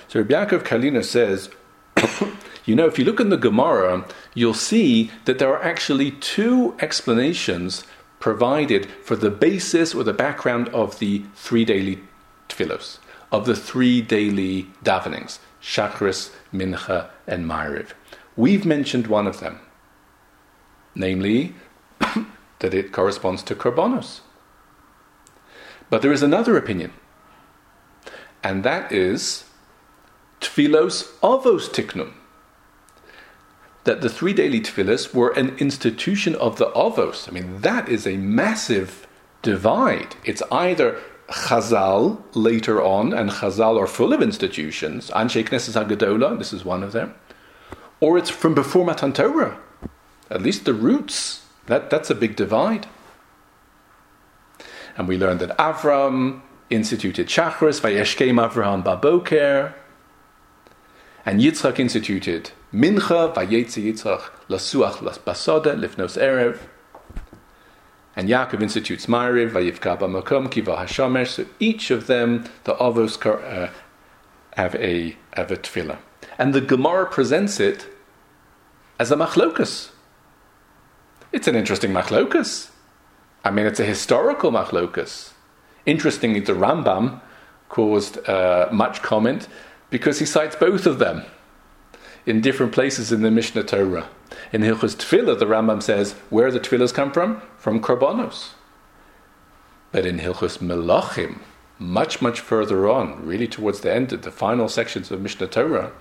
So 0.08 0.20
Reb 0.20 0.28
Yaakov 0.28 0.62
Karliner 0.64 1.04
says, 1.04 1.48
you 2.64 2.74
know, 2.74 2.86
if 2.86 2.98
you 2.98 3.04
look 3.04 3.20
in 3.20 3.30
the 3.30 3.36
Gemara, 3.36 4.04
you'll 4.34 4.52
see 4.52 5.10
that 5.26 5.38
there 5.38 5.48
are 5.48 5.62
actually 5.62 6.10
two 6.10 6.74
explanations 6.80 7.84
provided 8.18 8.86
for 9.04 9.16
the 9.16 9.30
basis 9.30 9.94
or 9.94 10.04
the 10.04 10.12
background 10.12 10.68
of 10.68 10.98
the 10.98 11.24
three 11.34 11.64
daily 11.64 12.00
tefillos, 12.48 12.98
of 13.30 13.46
the 13.46 13.56
three 13.56 14.00
daily 14.00 14.66
davenings, 14.84 15.38
Shachris, 15.62 16.30
Mincha, 16.52 17.10
and 17.26 17.46
Ma'ariv. 17.46 17.92
We've 18.36 18.64
mentioned 18.64 19.06
one 19.06 19.26
of 19.26 19.40
them, 19.40 19.60
namely 20.94 21.54
that 22.60 22.74
it 22.74 22.92
corresponds 22.92 23.42
to 23.44 23.54
Korbanos. 23.54 24.20
But 25.90 26.00
there 26.00 26.12
is 26.12 26.22
another 26.22 26.56
opinion, 26.56 26.92
and 28.42 28.64
that 28.64 28.90
is 28.90 29.44
Tfilos 30.40 31.10
Avos 31.20 31.68
Tiknum. 31.68 32.14
That 33.84 34.00
the 34.00 34.08
three 34.08 34.32
daily 34.32 34.60
tefillos 34.60 35.12
were 35.12 35.30
an 35.30 35.58
institution 35.58 36.34
of 36.36 36.56
the 36.56 36.70
Avos. 36.70 37.28
I 37.28 37.32
mean, 37.32 37.60
that 37.60 37.88
is 37.88 38.06
a 38.06 38.16
massive 38.16 39.06
divide. 39.42 40.14
It's 40.24 40.42
either 40.50 40.98
Chazal 41.28 42.22
later 42.34 42.80
on, 42.82 43.12
and 43.12 43.28
Chazal 43.28 43.78
are 43.78 43.86
full 43.86 44.12
of 44.12 44.22
institutions. 44.22 45.10
Anshe 45.10 45.44
Knesset 45.44 45.84
HaGedola, 45.84 46.38
this 46.38 46.52
is 46.52 46.64
one 46.64 46.82
of 46.82 46.92
them 46.92 47.14
or 48.02 48.18
it's 48.18 48.30
from 48.30 48.52
before 48.52 48.84
Matan 48.84 49.12
Torah. 49.12 49.56
At 50.28 50.42
least 50.42 50.64
the 50.64 50.74
roots. 50.74 51.46
That, 51.66 51.88
that's 51.88 52.10
a 52.10 52.16
big 52.16 52.34
divide. 52.34 52.88
And 54.96 55.06
we 55.06 55.16
learned 55.16 55.38
that 55.38 55.56
Avram 55.56 56.42
instituted 56.68 57.28
Shachris, 57.28 57.80
Vayeshkem 57.80 58.44
Avraham 58.44 58.82
Baboker, 58.82 59.74
and 61.24 61.40
Yitzchak 61.40 61.78
instituted 61.78 62.50
Mincha, 62.74 63.32
Vayetzi 63.32 63.84
Yitzchak 63.84 64.22
Lasuach 64.48 64.96
Basada, 65.20 65.78
Lifnos 65.78 66.20
Erev, 66.20 66.58
and 68.16 68.28
Yaakov 68.28 68.62
institutes 68.62 69.06
Ma'ariv, 69.06 69.50
Vayivka 69.50 69.96
Bamakom, 69.96 70.50
Kiva 70.50 70.74
Hashamesh. 70.74 71.28
So 71.28 71.46
each 71.60 71.92
of 71.92 72.08
them, 72.08 72.50
the 72.64 72.74
Avos, 72.74 73.24
uh, 73.24 73.70
have 74.56 74.74
a, 74.74 75.16
have 75.34 75.52
a 75.52 75.56
tefillah. 75.56 75.98
And 76.36 76.52
the 76.52 76.60
Gemara 76.60 77.06
presents 77.06 77.60
it 77.60 77.86
as 78.98 79.10
a 79.10 79.16
machlokus. 79.16 79.90
It's 81.32 81.48
an 81.48 81.56
interesting 81.56 81.92
machlokus. 81.92 82.70
I 83.44 83.50
mean, 83.50 83.66
it's 83.66 83.80
a 83.80 83.84
historical 83.84 84.52
machlokus. 84.52 85.32
Interestingly, 85.86 86.40
the 86.40 86.52
Rambam 86.52 87.20
caused 87.68 88.18
uh, 88.28 88.68
much 88.70 89.02
comment 89.02 89.48
because 89.90 90.18
he 90.18 90.26
cites 90.26 90.56
both 90.56 90.86
of 90.86 90.98
them 90.98 91.24
in 92.26 92.40
different 92.40 92.72
places 92.72 93.10
in 93.10 93.22
the 93.22 93.30
Mishnah 93.30 93.64
Torah. 93.64 94.08
In 94.52 94.62
Hilchos 94.62 94.94
Tefillah, 94.94 95.38
the 95.38 95.46
Rambam 95.46 95.82
says 95.82 96.12
where 96.30 96.50
the 96.50 96.60
tefillahs 96.60 96.94
come 96.94 97.10
from? 97.10 97.42
From 97.58 97.80
Korbanos. 97.80 98.50
But 99.90 100.06
in 100.06 100.18
Hilchos 100.18 100.58
Melachim, 100.58 101.40
much, 101.78 102.22
much 102.22 102.40
further 102.40 102.88
on, 102.88 103.26
really 103.26 103.48
towards 103.48 103.80
the 103.80 103.92
end 103.92 104.12
of 104.12 104.22
the 104.22 104.30
final 104.30 104.68
sections 104.68 105.10
of 105.10 105.20
Mishnah 105.20 105.48
Torah, 105.48 105.92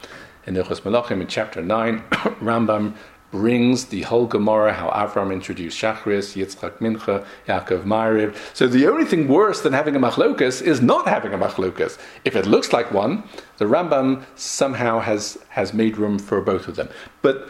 in 0.46 0.56
Hilchos 0.56 0.82
Melachim 0.82 1.22
in 1.22 1.28
chapter 1.28 1.62
9, 1.62 2.00
Rambam 2.42 2.96
brings 3.32 3.86
the 3.86 4.02
whole 4.02 4.28
Gemara, 4.28 4.74
how 4.74 4.90
Avram 4.90 5.32
introduced 5.32 5.82
Shachris, 5.82 6.36
Yitzchak 6.36 6.80
Mincha, 6.80 7.26
Yaakov 7.48 7.84
Ma'ariv. 7.84 8.36
So 8.54 8.68
the 8.68 8.88
only 8.88 9.06
thing 9.06 9.28
worse 9.28 9.62
than 9.62 9.72
having 9.74 9.96
a 9.96 10.00
machlokas 10.00 10.62
is 10.62 10.82
not 10.82 11.08
having 11.08 11.34
a 11.34 11.38
machlokas. 11.38 11.98
If 12.26 12.36
it 12.36 12.46
looks 12.46 12.74
like 12.74 12.92
one, 12.92 13.24
the 13.58 13.66
Rambam 13.66 14.26
somehow 14.36 15.00
has, 15.00 15.38
has 15.50 15.74
made 15.74 15.98
room 15.98 16.20
for 16.20 16.42
both 16.42 16.68
of 16.68 16.76
them. 16.76 16.90
But 17.22 17.50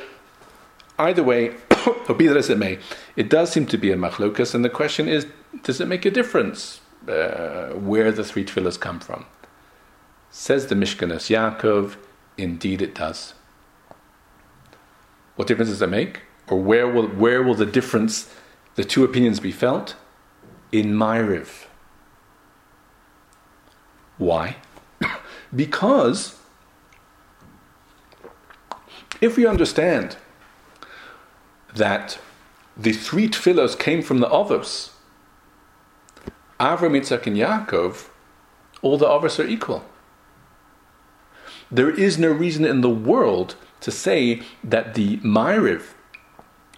either 1.00 1.24
way, 1.24 1.56
or 2.08 2.16
be 2.16 2.28
that 2.28 2.38
as 2.38 2.50
it 2.50 2.60
may, 2.60 2.78
it 3.16 3.30
does 3.30 3.52
seem 3.52 3.66
to 3.66 3.78
be 3.78 3.92
a 3.92 3.96
machlokas, 3.96 4.54
and 4.54 4.64
the 4.64 4.70
question 4.70 5.08
is, 5.08 5.26
does 5.64 5.82
it 5.82 5.88
make 5.88 6.06
a 6.06 6.12
difference 6.12 6.82
uh, 7.08 7.70
where 7.70 8.12
the 8.12 8.24
three 8.24 8.46
tefillahs 8.46 8.80
come 8.80 9.00
from? 9.00 9.26
Says 10.30 10.68
the 10.68 10.76
Mishkanos 10.76 11.28
Yaakov, 11.30 11.98
Indeed, 12.38 12.82
it 12.82 12.96
does. 12.96 13.34
What 15.36 15.48
difference 15.48 15.70
does 15.70 15.82
it 15.82 15.90
make? 15.90 16.22
Or 16.50 16.60
where 16.60 16.88
will, 16.88 17.08
where 17.08 17.42
will 17.42 17.56
the 17.56 17.66
difference, 17.66 18.34
the 18.76 18.84
two 18.84 19.04
opinions 19.04 19.40
be 19.40 19.52
felt? 19.52 19.96
In 20.72 20.94
Ma'ariv. 20.94 21.66
Why? 24.18 24.58
because 25.56 26.38
if 29.20 29.38
we 29.38 29.46
understand 29.46 30.18
that 31.76 32.20
the 32.76 32.92
three 32.92 33.30
tefillos 33.30 33.78
came 33.78 34.02
from 34.02 34.20
the 34.20 34.28
Avos, 34.28 34.92
Avram, 36.60 36.92
Yitzchak, 36.92 37.26
and 37.28 37.38
Yaakov, 37.38 38.10
all 38.82 38.98
the 38.98 39.06
Avos 39.06 39.44
are 39.44 39.48
equal. 39.48 39.86
There 41.72 41.90
is 41.90 42.18
no 42.18 42.32
reason 42.32 42.66
in 42.66 42.82
the 42.82 42.90
world 42.90 43.56
to 43.80 43.92
say 43.92 44.42
that 44.64 44.94
the 44.94 45.18
Ma'ariv, 45.18 45.94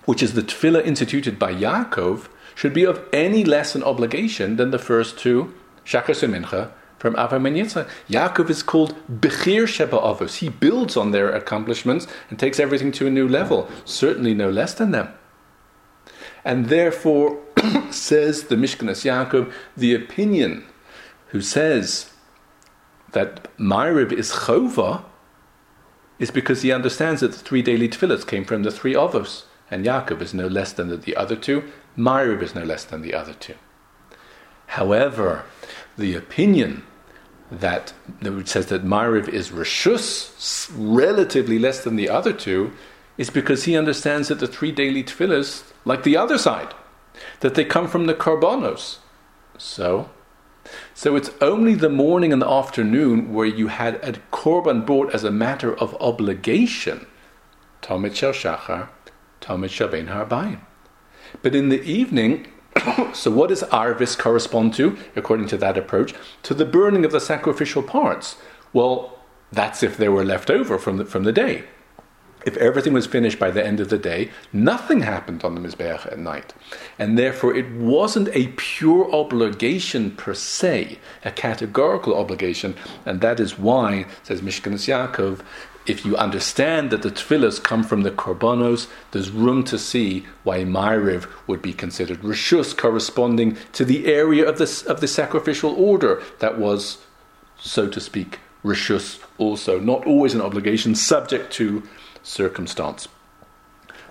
which 0.05 0.21
is 0.21 0.33
the 0.33 0.43
tefillah 0.43 0.85
instituted 0.85 1.39
by 1.39 1.53
Yaakov, 1.53 2.27
should 2.55 2.73
be 2.73 2.85
of 2.85 3.03
any 3.11 3.43
less 3.43 3.73
an 3.73 3.83
obligation 3.83 4.57
than 4.57 4.69
the 4.69 4.77
first 4.77 5.17
two, 5.17 5.53
Shachar 5.83 6.13
Mincha, 6.29 6.71
from 6.99 7.15
Avraham 7.15 7.47
and 7.47 7.57
Yitzchak. 7.57 7.89
Yaakov 8.09 8.49
is 8.49 8.63
called 8.63 8.95
Bechir 9.11 9.67
Sheba 9.67 9.97
Avos. 9.97 10.37
He 10.37 10.47
builds 10.47 10.95
on 10.95 11.11
their 11.11 11.29
accomplishments 11.31 12.07
and 12.29 12.39
takes 12.39 12.59
everything 12.59 12.91
to 12.93 13.07
a 13.07 13.09
new 13.09 13.27
level, 13.27 13.67
certainly 13.83 14.33
no 14.33 14.49
less 14.49 14.73
than 14.75 14.91
them. 14.91 15.09
And 16.45 16.67
therefore, 16.67 17.39
says 17.89 18.43
the 18.43 18.55
Mishkanos 18.55 19.03
Yaakov, 19.03 19.51
the 19.75 19.93
opinion 19.93 20.65
who 21.27 21.41
says 21.41 22.12
that 23.13 23.55
Ma'ariv 23.57 24.11
is 24.11 24.31
chova 24.31 25.03
is 26.19 26.29
because 26.29 26.61
he 26.61 26.71
understands 26.71 27.21
that 27.21 27.31
the 27.31 27.37
three 27.37 27.61
daily 27.61 27.89
tefillahs 27.89 28.27
came 28.27 28.45
from 28.45 28.63
the 28.63 28.71
three 28.71 28.93
avos, 28.93 29.43
and 29.71 29.85
Yaakov 29.85 30.21
is 30.21 30.33
no 30.33 30.47
less 30.47 30.73
than 30.73 30.99
the 31.01 31.15
other 31.15 31.35
two, 31.35 31.63
Ma'ariv 31.97 32.41
is 32.41 32.53
no 32.53 32.63
less 32.63 32.83
than 32.85 33.01
the 33.01 33.13
other 33.13 33.33
two. 33.33 33.55
However, 34.67 35.43
the 35.97 36.15
opinion 36.15 36.83
that 37.51 37.93
which 38.21 38.47
says 38.47 38.67
that 38.67 38.83
Ma'ariv 38.83 39.29
is 39.29 39.51
Rishus, 39.51 40.71
relatively 40.75 41.59
less 41.59 41.83
than 41.83 41.95
the 41.95 42.09
other 42.09 42.33
two, 42.33 42.71
is 43.17 43.29
because 43.29 43.65
he 43.65 43.77
understands 43.77 44.27
that 44.27 44.39
the 44.39 44.47
three 44.47 44.71
daily 44.71 45.03
tefillahs, 45.03 45.71
like 45.85 46.03
the 46.03 46.17
other 46.17 46.37
side, 46.37 46.73
that 47.41 47.53
they 47.53 47.63
come 47.63 47.87
from 47.87 48.07
the 48.07 48.13
korbanos. 48.13 48.97
So 49.57 50.09
so 50.93 51.15
it's 51.15 51.31
only 51.41 51.75
the 51.75 51.89
morning 51.89 52.31
and 52.31 52.41
the 52.41 52.49
afternoon 52.49 53.33
where 53.33 53.45
you 53.45 53.67
had 53.67 53.95
a 53.95 54.13
korban 54.31 54.85
brought 54.85 55.13
as 55.13 55.23
a 55.23 55.31
matter 55.31 55.77
of 55.77 55.95
obligation. 56.01 57.07
Tamid 57.81 58.15
Shel 58.15 58.31
Shachar, 58.31 58.89
Tamid 59.41 59.69
Shabein 59.69 60.07
Harbayim. 60.07 60.61
But 61.41 61.55
in 61.55 61.69
the 61.69 61.81
evening, 61.81 62.47
so 63.13 63.31
what 63.31 63.49
does 63.49 63.63
Arvis 63.63 64.17
correspond 64.17 64.73
to, 64.75 64.97
according 65.15 65.47
to 65.47 65.57
that 65.57 65.77
approach? 65.77 66.13
To 66.43 66.53
the 66.53 66.65
burning 66.65 67.05
of 67.05 67.11
the 67.11 67.19
sacrificial 67.19 67.83
parts. 67.83 68.37
Well, 68.71 69.19
that's 69.51 69.83
if 69.83 69.97
they 69.97 70.09
were 70.09 70.25
left 70.25 70.49
over 70.49 70.77
from 70.77 70.97
the, 70.97 71.05
from 71.05 71.23
the 71.23 71.31
day. 71.31 71.65
If 72.45 72.57
everything 72.57 72.93
was 72.93 73.05
finished 73.05 73.39
by 73.39 73.51
the 73.51 73.65
end 73.65 73.79
of 73.79 73.89
the 73.89 73.97
day, 73.97 74.31
nothing 74.51 75.01
happened 75.01 75.43
on 75.43 75.55
the 75.55 75.61
Mizbeach 75.61 76.11
at 76.11 76.19
night. 76.19 76.53
And 76.99 77.17
therefore, 77.17 77.55
it 77.55 77.71
wasn't 77.71 78.29
a 78.33 78.47
pure 78.55 79.13
obligation 79.13 80.11
per 80.11 80.33
se, 80.33 80.99
a 81.23 81.31
categorical 81.31 82.15
obligation. 82.15 82.75
And 83.05 83.21
that 83.21 83.39
is 83.39 83.57
why, 83.57 84.05
says 84.23 84.41
Mishkanos 84.41 84.87
Yaakov, 84.87 85.41
if 85.85 86.05
you 86.05 86.15
understand 86.15 86.91
that 86.91 87.01
the 87.01 87.11
tefillahs 87.11 87.61
come 87.61 87.83
from 87.83 88.03
the 88.03 88.11
korbanos, 88.11 88.87
there's 89.11 89.29
room 89.29 89.63
to 89.65 89.77
see 89.77 90.25
why 90.43 90.63
Ma'ariv 90.63 91.27
would 91.45 91.61
be 91.61 91.73
considered 91.73 92.21
rishus, 92.21 92.75
corresponding 92.75 93.57
to 93.73 93.83
the 93.83 94.05
area 94.05 94.47
of 94.47 94.57
the, 94.57 94.85
of 94.87 95.01
the 95.01 95.07
sacrificial 95.07 95.71
order 95.71 96.23
that 96.39 96.57
was, 96.57 96.99
so 97.59 97.89
to 97.89 97.99
speak, 97.99 98.39
rishus 98.63 99.19
also. 99.37 99.77
Not 99.79 100.07
always 100.07 100.33
an 100.33 100.41
obligation, 100.41 100.95
subject 100.95 101.51
to 101.53 101.83
circumstance. 102.23 103.07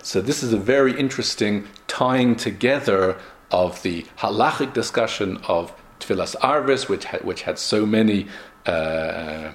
So 0.02 0.20
this 0.20 0.42
is 0.42 0.52
a 0.52 0.58
very 0.58 0.98
interesting 0.98 1.68
tying 1.86 2.36
together 2.36 3.16
of 3.50 3.82
the 3.82 4.04
halachic 4.18 4.72
discussion 4.72 5.38
of 5.48 5.72
Tfilas 6.00 6.34
Arvis, 6.36 6.88
which 6.88 7.04
had, 7.04 7.24
which 7.24 7.42
had 7.42 7.58
so 7.58 7.86
many 7.86 8.26
uh, 8.66 8.70
uh, 8.70 9.52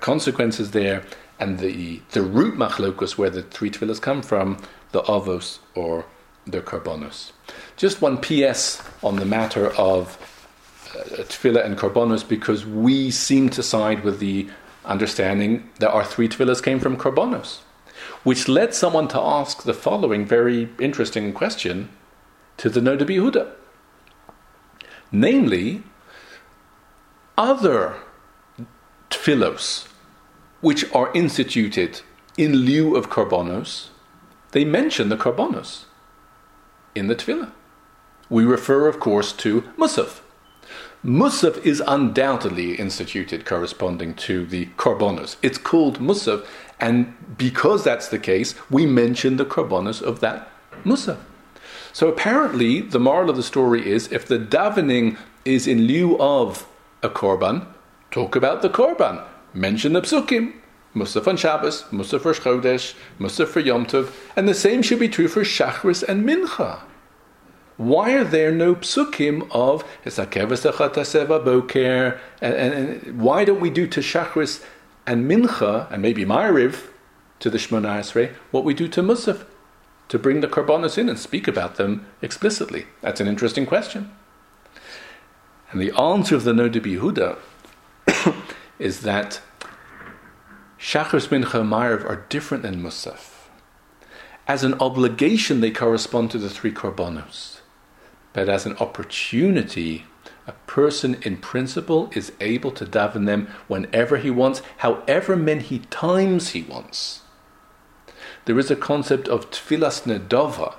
consequences 0.00 0.70
there, 0.70 1.02
and 1.40 1.58
the 1.58 2.00
the 2.12 2.22
root 2.22 2.54
machlokus 2.56 3.18
where 3.18 3.30
the 3.30 3.42
three 3.42 3.70
tefillas 3.70 4.00
come 4.00 4.22
from, 4.22 4.58
the 4.92 5.02
avos 5.02 5.58
or 5.74 6.06
the 6.46 6.60
karbonos. 6.60 7.32
Just 7.76 8.00
one 8.00 8.18
P.S. 8.18 8.82
on 9.02 9.16
the 9.16 9.24
matter 9.24 9.72
of 9.72 10.16
uh, 10.94 11.58
and 11.60 11.76
karbonos, 11.76 12.26
because 12.26 12.64
we 12.64 13.10
seem 13.10 13.48
to 13.50 13.62
side 13.62 14.04
with 14.04 14.20
the 14.20 14.48
understanding 14.84 15.68
that 15.80 15.90
our 15.90 16.04
three 16.04 16.28
tefillahs 16.28 16.62
came 16.62 16.78
from 16.78 16.96
karbonos 16.96 17.58
which 18.26 18.48
led 18.48 18.74
someone 18.74 19.06
to 19.06 19.20
ask 19.20 19.62
the 19.62 19.72
following 19.72 20.26
very 20.26 20.68
interesting 20.80 21.32
question 21.32 21.88
to 22.56 22.68
the 22.68 22.80
Noda 22.80 23.02
BiYehuda. 23.02 23.52
Namely, 25.12 25.84
other 27.38 27.94
tfilos 29.10 29.86
which 30.60 30.92
are 30.92 31.12
instituted 31.14 32.00
in 32.36 32.52
lieu 32.52 32.96
of 32.96 33.10
karbonos, 33.10 33.90
they 34.50 34.64
mention 34.64 35.08
the 35.08 35.16
karbonos 35.16 35.84
in 36.96 37.06
the 37.06 37.14
tefillah. 37.14 37.52
We 38.28 38.44
refer, 38.44 38.88
of 38.88 38.98
course, 38.98 39.32
to 39.34 39.62
Musaf. 39.78 40.18
Musaf 41.04 41.64
is 41.64 41.80
undoubtedly 41.86 42.74
instituted 42.74 43.44
corresponding 43.44 44.14
to 44.14 44.44
the 44.44 44.66
karbonos. 44.76 45.36
It's 45.42 45.58
called 45.58 46.00
Musaf 46.00 46.44
and 46.80 47.14
because 47.38 47.84
that's 47.84 48.08
the 48.08 48.18
case, 48.18 48.54
we 48.70 48.86
mention 48.86 49.36
the 49.36 49.44
korbanos 49.44 50.02
of 50.02 50.20
that 50.20 50.50
Musa. 50.84 51.18
So 51.92 52.08
apparently, 52.08 52.82
the 52.82 53.00
moral 53.00 53.30
of 53.30 53.36
the 53.36 53.42
story 53.42 53.90
is 53.90 54.12
if 54.12 54.26
the 54.26 54.38
davening 54.38 55.16
is 55.44 55.66
in 55.66 55.86
lieu 55.86 56.18
of 56.18 56.66
a 57.02 57.08
korban, 57.08 57.66
talk 58.10 58.36
about 58.36 58.62
the 58.62 58.68
korban. 58.68 59.24
Mention 59.54 59.94
the 59.94 60.02
psukim. 60.02 60.52
Musaf 60.94 61.26
on 61.28 61.36
Shabbos, 61.36 61.82
Musaf 61.92 62.22
for 62.22 62.32
Chodesh, 62.32 62.94
Musaf 63.20 63.48
for 63.48 63.60
Yom 63.60 63.84
Tov, 63.84 64.10
and 64.34 64.48
the 64.48 64.54
same 64.54 64.80
should 64.80 64.98
be 64.98 65.10
true 65.10 65.28
for 65.28 65.42
Shachris 65.42 66.02
and 66.02 66.24
Mincha. 66.24 66.80
Why 67.76 68.14
are 68.14 68.24
there 68.24 68.50
no 68.50 68.76
psukim 68.76 69.46
of 69.50 69.84
Boker? 71.44 72.20
And, 72.40 72.54
and, 72.54 72.74
and 72.74 73.20
why 73.20 73.44
don't 73.44 73.60
we 73.60 73.68
do 73.68 73.86
to 73.86 74.00
Shachris 74.00 74.64
and 75.06 75.30
Mincha, 75.30 75.90
and 75.90 76.02
maybe 76.02 76.24
Ma'ariv, 76.24 76.88
to 77.38 77.50
the 77.50 77.58
Shemona 77.58 78.00
Esrei, 78.00 78.34
what 78.50 78.64
we 78.64 78.74
do 78.74 78.88
to 78.88 79.02
Musaf, 79.02 79.44
to 80.08 80.18
bring 80.18 80.40
the 80.40 80.48
Karbonos 80.48 80.98
in 80.98 81.08
and 81.08 81.18
speak 81.18 81.48
about 81.48 81.76
them 81.76 82.06
explicitly. 82.22 82.86
That's 83.00 83.20
an 83.20 83.28
interesting 83.28 83.66
question. 83.66 84.10
And 85.70 85.80
the 85.80 85.92
answer 85.98 86.36
of 86.36 86.44
the 86.44 86.52
Noda 86.52 86.80
BiYehuda 86.80 87.38
is 88.78 89.00
that 89.00 89.40
Shachris, 90.78 91.28
Mincha, 91.28 91.60
and 91.60 91.70
Ma'ariv 91.70 92.04
are 92.04 92.24
different 92.28 92.62
than 92.62 92.82
Musaf. 92.82 93.32
As 94.46 94.62
an 94.62 94.74
obligation, 94.74 95.60
they 95.60 95.72
correspond 95.72 96.30
to 96.30 96.38
the 96.38 96.48
three 96.50 96.72
Karbonos. 96.72 97.60
But 98.32 98.48
as 98.48 98.64
an 98.66 98.76
opportunity, 98.76 100.04
a 100.46 100.52
person 100.66 101.16
in 101.22 101.38
principle 101.38 102.10
is 102.14 102.32
able 102.40 102.70
to 102.72 102.84
daven 102.84 103.26
them 103.26 103.48
whenever 103.66 104.16
he 104.16 104.30
wants, 104.30 104.62
however 104.78 105.36
many 105.36 105.80
times 105.90 106.50
he 106.50 106.62
wants. 106.62 107.22
There 108.44 108.58
is 108.58 108.70
a 108.70 108.76
concept 108.76 109.26
of 109.28 109.50
tfilas 109.50 110.02
nedova. 110.02 110.74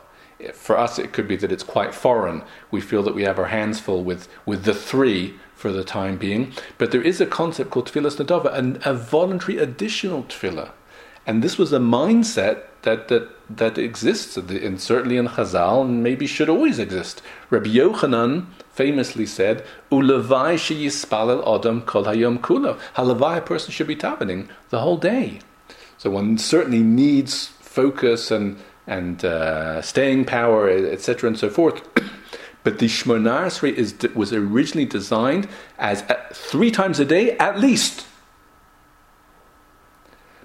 For 0.53 0.77
us, 0.77 0.99
it 0.99 1.13
could 1.13 1.27
be 1.27 1.35
that 1.35 1.51
it's 1.51 1.63
quite 1.63 1.93
foreign. 1.93 2.43
We 2.71 2.79
feel 2.79 3.03
that 3.03 3.15
we 3.15 3.23
have 3.23 3.39
our 3.39 3.47
hands 3.47 3.79
full 3.79 4.03
with, 4.03 4.29
with 4.45 4.63
the 4.63 4.73
three 4.73 5.35
for 5.53 5.71
the 5.71 5.83
time 5.83 6.17
being. 6.17 6.53
But 6.77 6.91
there 6.91 7.01
is 7.01 7.19
a 7.19 7.25
concept 7.25 7.71
called 7.71 7.91
tfilas 7.91 8.23
nedova, 8.23 8.53
and 8.53 8.79
a 8.85 8.93
voluntary 8.93 9.57
additional 9.57 10.23
tefillah. 10.23 10.71
And 11.25 11.43
this 11.43 11.57
was 11.57 11.73
a 11.73 11.79
mindset 11.79 12.63
that, 12.83 13.09
that, 13.09 13.29
that 13.49 13.77
exists, 13.77 14.37
and 14.37 14.79
certainly 14.79 15.17
in 15.17 15.27
Chazal, 15.27 15.81
and 15.81 16.01
maybe 16.01 16.25
should 16.25 16.47
always 16.47 16.79
exist. 16.79 17.21
Rabbi 17.49 17.71
Yochanan 17.71 18.45
famously 18.77 19.25
said, 19.25 19.65
"Ulavai 19.91 20.53
sheyispalel 20.65 21.41
adam 21.53 21.81
kol 21.81 22.05
hayom 22.05 22.37
kulo." 22.39 22.79
Halavai, 22.95 23.39
a 23.39 23.41
person 23.41 23.71
should 23.71 23.87
be 23.87 23.95
davening 23.95 24.47
the 24.69 24.79
whole 24.79 24.97
day. 24.97 25.39
So 25.97 26.11
one 26.11 26.37
certainly 26.37 26.83
needs 26.83 27.47
focus 27.59 28.31
and 28.31 28.57
and 28.85 29.25
uh, 29.25 29.81
staying 29.81 30.23
power, 30.25 30.69
etc., 30.69 31.27
and 31.27 31.37
so 31.37 31.49
forth. 31.49 31.81
but 32.63 32.79
the 32.79 32.85
Shemona 32.85 33.39
is 33.83 33.89
was 34.15 34.31
originally 34.31 34.85
designed 34.85 35.49
as 35.79 36.03
uh, 36.03 36.15
three 36.33 36.71
times 36.71 36.99
a 36.99 37.05
day 37.05 37.35
at 37.37 37.59
least. 37.59 38.05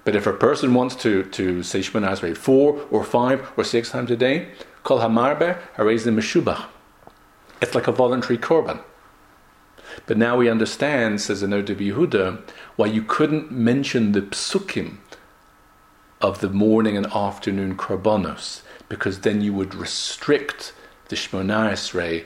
But 0.05 0.15
if 0.17 0.27
a 0.27 0.33
person 0.33 0.73
wants 0.73 0.95
to, 0.97 1.23
to 1.23 1.63
say 1.63 1.79
Shemona 1.79 2.35
four 2.35 2.81
or 2.91 3.03
five 3.05 3.49
or 3.55 3.63
six 3.63 3.89
times 3.91 4.11
a 4.11 4.17
day, 4.17 4.49
Kol 4.83 4.99
Hamarbe 4.99 5.57
Harez 5.77 6.03
Meshubach. 6.05 6.72
It's 7.61 7.75
like 7.75 7.87
a 7.87 7.91
voluntary 7.91 8.37
korban. 8.37 8.81
But 10.05 10.17
now 10.17 10.37
we 10.37 10.49
understand, 10.49 11.21
says 11.21 11.41
the 11.41 11.47
Noda 11.47 11.75
BiYehuda, 11.75 12.41
why 12.75 12.87
you 12.87 13.03
couldn't 13.03 13.51
mention 13.51 14.11
the 14.11 14.21
psukim 14.21 14.97
of 16.21 16.39
the 16.39 16.49
morning 16.49 16.97
and 16.97 17.05
afternoon 17.07 17.75
korbanos, 17.75 18.61
because 18.89 19.19
then 19.19 19.41
you 19.41 19.53
would 19.53 19.75
restrict 19.75 20.73
the 21.09 21.15
Shemona 21.15 21.71
Esrei 21.71 22.25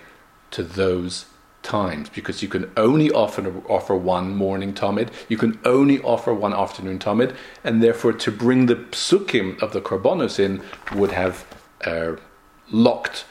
to 0.51 0.63
those 0.63 1.25
times, 1.63 2.07
because 2.09 2.41
you 2.41 2.47
can 2.47 2.71
only 2.77 3.11
offer, 3.11 3.51
offer 3.67 3.95
one 3.95 4.33
morning 4.35 4.73
tamid, 4.73 5.09
you 5.27 5.35
can 5.35 5.59
only 5.65 5.99
offer 6.01 6.33
one 6.33 6.53
afternoon 6.53 6.99
tamid, 6.99 7.35
and 7.63 7.83
therefore 7.83 8.13
to 8.13 8.31
bring 8.31 8.67
the 8.67 8.75
psukim 8.75 9.61
of 9.61 9.73
the 9.73 9.81
korbanos 9.81 10.39
in 10.39 10.61
would 10.95 11.11
have 11.11 11.45
uh, 11.83 12.13
locked 12.71 13.25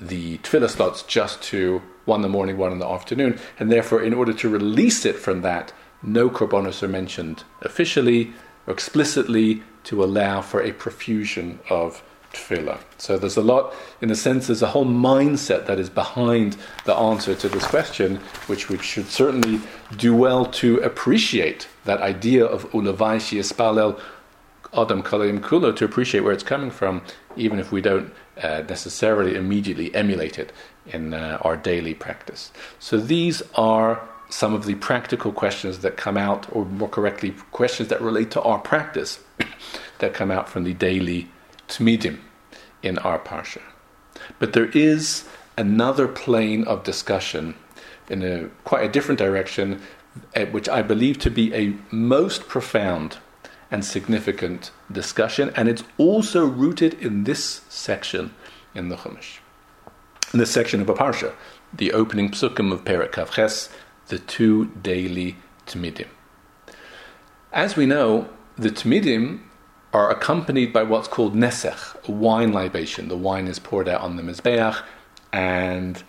the 0.00 0.38
tefillah 0.38 0.70
slots 0.70 1.02
just 1.02 1.42
to 1.42 1.82
one 2.06 2.18
in 2.18 2.22
the 2.22 2.28
morning, 2.28 2.56
one 2.56 2.72
in 2.72 2.78
the 2.78 2.88
afternoon, 2.88 3.38
and 3.58 3.70
therefore, 3.70 4.02
in 4.02 4.14
order 4.14 4.32
to 4.32 4.48
release 4.48 5.04
it 5.04 5.16
from 5.16 5.42
that, 5.42 5.72
no 6.02 6.30
korbanos 6.30 6.82
are 6.82 6.88
mentioned 6.88 7.44
officially 7.60 8.32
or 8.66 8.72
explicitly 8.72 9.62
to 9.84 10.02
allow 10.02 10.40
for 10.40 10.62
a 10.62 10.72
profusion 10.72 11.58
of 11.68 12.02
tefillah. 12.32 12.78
So 12.98 13.18
there's 13.18 13.36
a 13.36 13.42
lot, 13.42 13.74
in 14.00 14.10
a 14.10 14.14
sense, 14.14 14.46
there's 14.46 14.62
a 14.62 14.68
whole 14.68 14.86
mindset 14.86 15.66
that 15.66 15.78
is 15.78 15.90
behind 15.90 16.56
the 16.84 16.94
answer 16.94 17.34
to 17.34 17.48
this 17.48 17.66
question, 17.66 18.16
which 18.46 18.68
we 18.68 18.78
should 18.78 19.06
certainly 19.06 19.60
do 19.96 20.14
well 20.14 20.46
to 20.46 20.78
appreciate 20.78 21.68
that 21.84 22.00
idea 22.00 22.44
of 22.44 22.70
ulavai 22.70 23.18
espalel 23.38 24.00
adam 24.72 25.02
kalayim 25.02 25.40
kulo, 25.40 25.74
to 25.74 25.84
appreciate 25.84 26.20
where 26.20 26.32
it's 26.32 26.44
coming 26.44 26.70
from, 26.70 27.02
even 27.36 27.58
if 27.58 27.72
we 27.72 27.80
don't 27.80 28.12
uh, 28.42 28.62
necessarily 28.68 29.34
immediately 29.36 29.94
emulated 29.94 30.52
in 30.86 31.14
uh, 31.14 31.38
our 31.42 31.56
daily 31.56 31.94
practice. 31.94 32.50
So 32.78 32.98
these 32.98 33.42
are 33.54 34.08
some 34.28 34.54
of 34.54 34.64
the 34.64 34.76
practical 34.76 35.32
questions 35.32 35.80
that 35.80 35.96
come 35.96 36.16
out, 36.16 36.46
or 36.52 36.64
more 36.64 36.88
correctly, 36.88 37.34
questions 37.52 37.88
that 37.88 38.00
relate 38.00 38.30
to 38.32 38.42
our 38.42 38.58
practice 38.58 39.20
that 39.98 40.14
come 40.14 40.30
out 40.30 40.48
from 40.48 40.64
the 40.64 40.74
daily 40.74 41.28
tmidim 41.68 42.18
in 42.82 42.98
our 42.98 43.18
parsha. 43.18 43.62
But 44.38 44.52
there 44.52 44.66
is 44.66 45.28
another 45.56 46.08
plane 46.08 46.64
of 46.64 46.84
discussion 46.84 47.54
in 48.08 48.22
a 48.22 48.48
quite 48.64 48.84
a 48.84 48.88
different 48.88 49.18
direction, 49.18 49.80
which 50.50 50.68
I 50.68 50.82
believe 50.82 51.18
to 51.20 51.30
be 51.30 51.54
a 51.54 51.76
most 51.90 52.48
profound 52.48 53.18
and 53.70 53.84
significant 53.84 54.70
discussion, 54.90 55.52
and 55.54 55.68
it's 55.68 55.84
also 55.98 56.44
rooted 56.44 56.94
in 56.94 57.24
this 57.24 57.62
section 57.68 58.34
in 58.74 58.88
the 58.88 58.96
Chumash. 58.96 59.38
In 60.32 60.38
this 60.38 60.50
section 60.50 60.80
of 60.80 60.88
a 60.88 60.94
parsha, 60.94 61.34
the 61.72 61.92
opening 61.92 62.30
psukim 62.30 62.72
of 62.72 62.84
Perek 62.84 63.12
Kaf 63.12 63.32
Ches, 63.34 63.68
the 64.08 64.18
two 64.18 64.66
daily 64.82 65.36
Tmidim. 65.66 66.08
As 67.52 67.76
we 67.76 67.86
know, 67.86 68.28
the 68.56 68.70
Tmidim 68.70 69.40
are 69.92 70.10
accompanied 70.10 70.72
by 70.72 70.82
what's 70.82 71.08
called 71.08 71.34
nesech, 71.34 72.08
a 72.08 72.12
wine 72.12 72.52
libation. 72.52 73.08
The 73.08 73.16
wine 73.16 73.48
is 73.48 73.58
poured 73.58 73.88
out 73.88 74.02
on 74.02 74.16
the 74.16 74.22
mizbeach, 74.22 74.82
and 75.32 76.02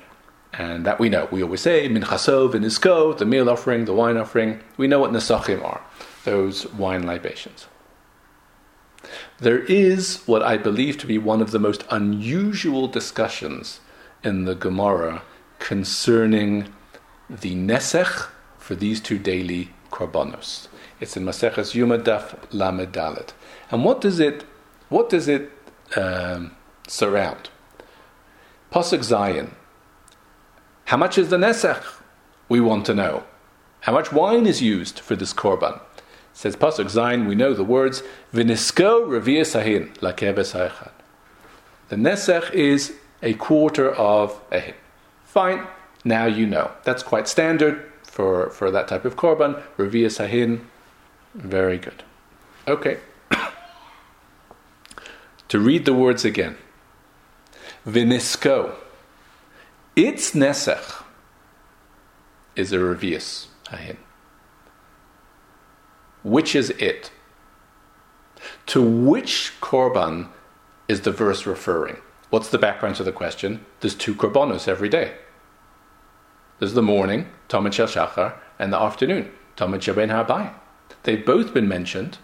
and 0.54 0.86
that 0.86 1.00
we 1.00 1.10
know. 1.10 1.28
We 1.32 1.42
always 1.42 1.62
say 1.62 1.88
minchasov 1.88 2.54
and 2.54 2.66
isko, 2.66 3.18
the 3.18 3.26
meal 3.26 3.50
offering, 3.50 3.86
the 3.86 3.94
wine 3.94 4.18
offering. 4.18 4.60
We 4.78 4.88
know 4.88 5.00
what 5.00 5.12
nesachim 5.12 5.64
are, 5.64 5.82
those 6.24 6.68
wine 6.74 7.06
libations. 7.06 7.68
There 9.40 9.60
is 9.60 10.22
what 10.26 10.44
I 10.44 10.58
believe 10.58 10.98
to 11.00 11.08
be 11.08 11.18
one 11.18 11.42
of 11.42 11.52
the 11.52 11.60
most 11.60 11.84
unusual 11.90 12.88
discussions 12.88 13.80
in 14.24 14.46
the 14.46 14.56
Gemara 14.56 15.24
concerning 15.60 16.72
the 17.30 17.56
nesech 17.56 18.30
for 18.58 18.76
these 18.76 19.00
two 19.00 19.18
daily 19.18 19.72
korbanos. 19.92 20.68
It's 21.00 21.18
in 21.18 21.26
Maseches 21.26 21.74
Yoma 21.74 22.04
Daf 22.04 22.38
Lamed 22.52 22.94
Dalet. 22.94 23.30
And 23.72 23.84
what 23.84 24.02
does 24.02 24.20
it, 24.20 24.44
what 24.90 25.10
does 25.10 25.28
it 25.28 25.52
um, 25.96 26.56
surround? 26.88 27.50
Pasuk 28.72 29.00
Zayin. 29.00 29.52
How 30.86 30.98
much 30.98 31.18
is 31.18 31.30
the 31.30 31.38
nesech? 31.38 31.84
We 32.50 32.60
want 32.60 32.86
to 32.86 32.94
know. 32.94 33.24
How 33.82 33.94
much 33.94 34.12
wine 34.12 34.46
is 34.46 34.62
used 34.62 35.00
for 35.00 35.16
this 35.16 35.34
korban? 35.34 35.82
Says 36.34 36.56
Pasuk 36.56 36.86
Zayin, 36.86 37.28
we 37.28 37.36
know 37.36 37.54
the 37.54 37.64
words, 37.64 38.04
Vinisko 38.34 39.06
revia 39.06 39.42
sahin, 39.42 39.94
lakebes 39.98 40.90
The 41.90 41.96
nesech 41.96 42.52
is 42.52 42.94
a 43.22 43.34
quarter 43.34 43.92
of 43.92 44.40
a 44.52 44.60
hin. 44.60 44.74
Fine, 45.26 45.68
now 46.04 46.26
you 46.26 46.46
know. 46.46 46.72
That's 46.84 47.04
quite 47.04 47.28
standard 47.28 47.92
for, 48.04 48.50
for 48.50 48.72
that 48.72 48.88
type 48.88 49.06
of 49.06 49.16
korban. 49.16 49.62
Revia 49.78 50.08
sahin, 50.08 50.66
very 51.36 51.78
good. 51.78 52.04
Okay. 52.68 52.98
to 55.48 55.60
read 55.60 55.86
the 55.86 55.94
words 55.94 56.26
again. 56.26 56.58
Vinisko. 57.86 58.74
Its 59.96 60.32
nesech 60.32 61.04
is 62.56 62.72
a 62.72 62.78
revius, 62.78 63.48
ahin. 63.72 63.98
Which 66.24 66.56
is 66.56 66.70
it? 66.72 67.12
To 68.68 68.82
which 68.82 69.54
korban 69.62 70.30
is 70.88 71.02
the 71.02 71.12
verse 71.12 71.46
referring? 71.46 71.98
What's 72.30 72.50
the 72.50 72.58
background 72.58 72.96
to 72.98 73.04
the 73.04 73.12
question? 73.12 73.66
There's 73.80 73.96
two 73.96 74.16
korbanos 74.16 74.68
every 74.68 74.90
day. 74.90 75.16
There's 76.60 76.74
the 76.74 76.82
morning, 76.82 77.28
Tamid 77.50 77.74
Shel 77.74 77.88
Shachar, 77.88 78.36
and 78.60 78.72
the 78.72 78.80
afternoon, 78.80 79.32
Tamid 79.58 79.82
Shel 79.82 79.96
Ben 79.96 80.10
Harbai. 80.10 80.54
They've 81.04 81.26
both 81.26 81.54
been 81.54 81.68
mentioned 81.68 82.20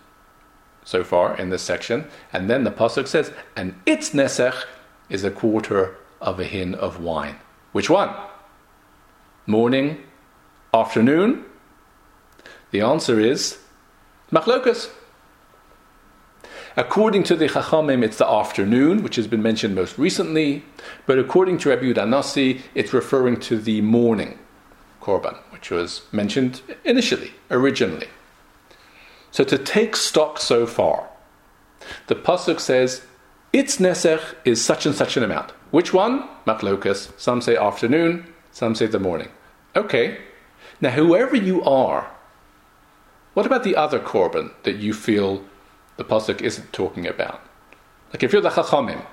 so 0.84 1.04
far 1.04 1.36
in 1.36 1.50
this 1.50 1.64
section, 1.64 2.08
and 2.32 2.50
then 2.50 2.64
the 2.64 2.72
pasuk 2.72 3.08
says, 3.08 3.34
"And 3.56 3.76
its 3.86 4.12
nesech 4.12 4.66
is 5.10 5.24
a 5.24 5.32
quarter 5.32 5.98
of 6.22 6.40
a 6.40 6.44
hin 6.44 6.76
of 6.76 7.02
wine." 7.02 7.40
Which 7.72 7.90
one? 7.90 8.12
Morning, 9.46 10.04
afternoon? 10.74 11.46
The 12.72 12.82
answer 12.82 13.20
is 13.20 13.58
machlokas. 14.32 14.90
According 16.76 17.24
to 17.24 17.36
the 17.36 17.48
Chachamim, 17.48 18.04
it's 18.04 18.18
the 18.18 18.30
afternoon, 18.30 19.02
which 19.02 19.16
has 19.16 19.26
been 19.26 19.42
mentioned 19.42 19.74
most 19.74 19.98
recently, 19.98 20.64
but 21.08 21.18
according 21.18 21.58
to 21.60 21.70
Rabbi 21.70 21.86
Yudanasi, 21.86 22.62
it's 22.76 22.94
referring 22.94 23.40
to 23.42 23.58
the 23.58 23.82
morning 23.82 24.38
korban, 25.02 25.38
which 25.50 25.72
was 25.72 26.04
mentioned 26.12 26.62
initially, 26.84 27.32
originally. 27.50 28.08
So 29.32 29.44
to 29.44 29.58
take 29.58 29.96
stock 29.96 30.40
so 30.40 30.68
far, 30.68 31.10
the 32.08 32.16
pasuk 32.16 32.60
says 32.60 33.02
its 33.54 33.78
nesech 33.78 34.36
is 34.46 34.64
such 34.64 34.86
and 34.86 34.94
such 34.94 35.18
an 35.18 35.24
amount. 35.24 35.52
Which 35.72 35.94
one? 35.94 36.28
Machlokas. 36.46 37.18
Some 37.20 37.42
say 37.42 37.56
afternoon, 37.56 38.32
some 38.52 38.76
say 38.76 38.86
the 38.86 39.00
morning. 39.00 39.30
Okay. 39.76 40.20
Now, 40.80 40.92
whoever 40.92 41.36
you 41.36 41.64
are, 41.64 42.12
what 43.38 43.46
about 43.46 43.64
the 43.64 43.76
other 43.76 44.00
korban 44.00 44.52
that 44.64 44.78
you 44.78 44.96
feel 44.96 45.46
the 45.98 46.04
pasuk 46.04 46.42
isn't 46.42 46.74
talking 46.74 47.06
about? 47.06 47.40
Like 48.12 48.24
if 48.24 48.34
you're 48.34 48.42
the 48.42 48.50
chachamim, 48.50 49.06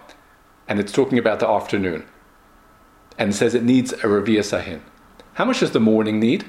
and 0.67 0.81
it's 0.81 0.93
talking 0.93 1.19
about 1.19 1.41
the 1.41 1.47
afternoon, 1.47 2.07
and 3.19 3.35
says 3.35 3.55
it 3.55 3.63
needs 3.63 3.93
a 3.93 4.07
revia 4.07 4.39
sahin, 4.41 4.81
how 5.35 5.45
much 5.45 5.61
does 5.61 5.73
the 5.73 5.79
morning 5.79 6.21
need? 6.21 6.47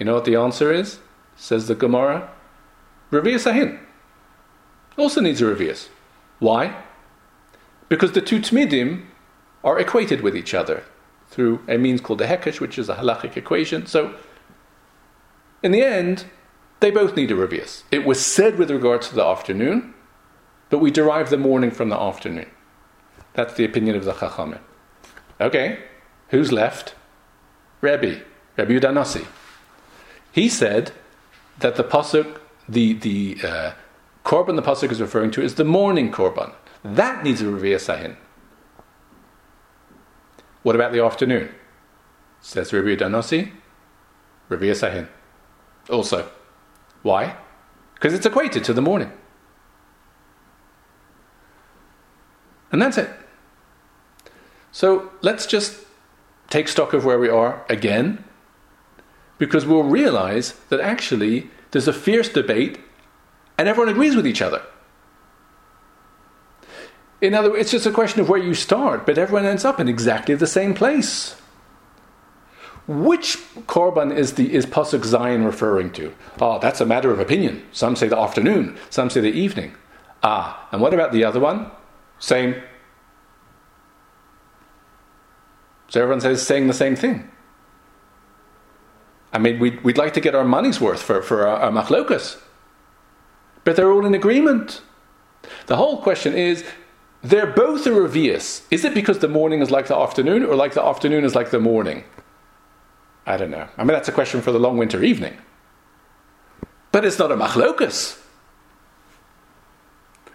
You 0.00 0.06
know 0.06 0.14
what 0.14 0.24
the 0.24 0.34
answer 0.34 0.72
is? 0.72 0.98
Says 1.36 1.68
the 1.68 1.76
Gemara. 1.76 2.28
Revius 3.12 3.44
Sahin 3.46 3.78
also 4.96 5.20
needs 5.20 5.40
a 5.40 5.44
Revius. 5.44 5.90
Why? 6.40 6.74
Because 7.88 8.10
the 8.10 8.20
two 8.20 8.40
Tmidim 8.40 9.04
are 9.62 9.78
equated 9.78 10.22
with 10.22 10.36
each 10.36 10.54
other 10.54 10.82
through 11.28 11.60
a 11.68 11.78
means 11.78 12.00
called 12.00 12.18
the 12.18 12.24
Hekesh, 12.24 12.58
which 12.58 12.80
is 12.80 12.88
a 12.88 12.96
halachic 12.96 13.36
equation. 13.36 13.86
So, 13.86 14.16
in 15.66 15.72
the 15.72 15.82
end, 15.82 16.26
they 16.78 16.92
both 16.92 17.16
need 17.16 17.32
a 17.32 17.34
Revius. 17.34 17.82
It 17.90 18.06
was 18.06 18.24
said 18.24 18.56
with 18.56 18.70
regard 18.70 19.02
to 19.02 19.14
the 19.16 19.24
afternoon, 19.24 19.94
but 20.70 20.78
we 20.78 20.92
derive 20.92 21.28
the 21.28 21.36
morning 21.36 21.72
from 21.72 21.88
the 21.88 22.00
afternoon. 22.00 22.48
That's 23.32 23.54
the 23.54 23.64
opinion 23.64 23.96
of 23.96 24.04
the 24.04 24.12
Chachamim. 24.12 24.60
Okay, 25.40 25.80
who's 26.28 26.52
left? 26.52 26.94
Rabbi, 27.80 28.20
Rabbi 28.56 28.78
Udanasi. 28.78 29.26
He 30.30 30.48
said 30.48 30.92
that 31.58 31.74
the 31.74 31.82
pasuk, 31.82 32.38
the 32.68 32.92
the 32.92 33.38
uh, 33.42 33.72
korban 34.24 34.54
the 34.54 34.62
pasuk 34.62 34.92
is 34.92 35.00
referring 35.00 35.32
to 35.32 35.42
is 35.42 35.56
the 35.56 35.64
morning 35.64 36.12
korban. 36.12 36.54
That 36.84 37.24
needs 37.24 37.40
a 37.42 37.46
revia 37.46 37.80
sahin. 37.88 38.14
What 40.62 40.76
about 40.76 40.92
the 40.92 41.02
afternoon? 41.02 41.52
Says 42.40 42.72
Rabbi 42.72 42.94
Danosi, 42.94 43.50
revia 44.48 44.76
sahin. 44.84 45.08
Also, 45.88 46.28
why? 47.02 47.36
Because 47.94 48.14
it's 48.14 48.26
equated 48.26 48.64
to 48.64 48.72
the 48.72 48.82
morning. 48.82 49.12
And 52.72 52.82
that's 52.82 52.98
it. 52.98 53.10
So 54.72 55.10
let's 55.22 55.46
just 55.46 55.86
take 56.50 56.68
stock 56.68 56.92
of 56.92 57.04
where 57.04 57.18
we 57.18 57.28
are 57.28 57.64
again 57.68 58.24
because 59.38 59.64
we'll 59.64 59.84
realize 59.84 60.54
that 60.68 60.80
actually 60.80 61.50
there's 61.70 61.88
a 61.88 61.92
fierce 61.92 62.28
debate 62.28 62.78
and 63.58 63.68
everyone 63.68 63.90
agrees 63.90 64.16
with 64.16 64.26
each 64.26 64.42
other. 64.42 64.62
In 67.20 67.34
other 67.34 67.50
words, 67.50 67.62
it's 67.62 67.70
just 67.70 67.86
a 67.86 67.90
question 67.90 68.20
of 68.20 68.28
where 68.28 68.38
you 68.38 68.54
start, 68.54 69.06
but 69.06 69.16
everyone 69.16 69.46
ends 69.46 69.64
up 69.64 69.80
in 69.80 69.88
exactly 69.88 70.34
the 70.34 70.46
same 70.46 70.74
place. 70.74 71.40
Which 72.86 73.38
korban 73.66 74.16
is 74.16 74.34
the 74.34 74.54
is 74.54 74.64
pasuk 74.64 75.00
Zayin 75.00 75.44
referring 75.44 75.92
to? 75.92 76.14
Oh, 76.40 76.58
that's 76.60 76.80
a 76.80 76.86
matter 76.86 77.10
of 77.10 77.18
opinion. 77.18 77.66
Some 77.72 77.96
say 77.96 78.06
the 78.06 78.18
afternoon, 78.18 78.78
some 78.90 79.10
say 79.10 79.20
the 79.20 79.32
evening. 79.32 79.74
Ah, 80.22 80.68
and 80.70 80.80
what 80.80 80.94
about 80.94 81.12
the 81.12 81.24
other 81.24 81.40
one? 81.40 81.70
Same. 82.18 82.54
So 85.88 86.00
everyone 86.00 86.20
says 86.20 86.46
saying 86.46 86.68
the 86.68 86.74
same 86.74 86.96
thing. 86.96 87.30
I 89.32 89.38
mean, 89.38 89.58
we'd, 89.58 89.82
we'd 89.84 89.98
like 89.98 90.14
to 90.14 90.20
get 90.20 90.34
our 90.34 90.44
money's 90.44 90.80
worth 90.80 91.02
for, 91.02 91.22
for 91.22 91.46
our, 91.46 91.58
our 91.58 91.70
machlokas. 91.70 92.40
But 93.64 93.76
they're 93.76 93.90
all 93.90 94.06
in 94.06 94.14
agreement. 94.14 94.80
The 95.66 95.76
whole 95.76 96.00
question 96.00 96.34
is 96.34 96.64
they're 97.22 97.52
both 97.52 97.86
a 97.86 97.90
revius. 97.90 98.64
Is 98.70 98.84
it 98.84 98.94
because 98.94 99.18
the 99.18 99.28
morning 99.28 99.60
is 99.60 99.70
like 99.70 99.88
the 99.88 99.96
afternoon 99.96 100.44
or 100.44 100.54
like 100.54 100.74
the 100.74 100.82
afternoon 100.82 101.24
is 101.24 101.34
like 101.34 101.50
the 101.50 101.60
morning? 101.60 102.04
I 103.26 103.36
don't 103.36 103.50
know. 103.50 103.68
I 103.76 103.82
mean, 103.82 103.88
that's 103.88 104.08
a 104.08 104.12
question 104.12 104.40
for 104.40 104.52
the 104.52 104.60
long 104.60 104.78
winter 104.78 105.02
evening. 105.02 105.36
But 106.92 107.04
it's 107.04 107.18
not 107.18 107.32
a 107.32 107.36
machlokas. 107.36 108.22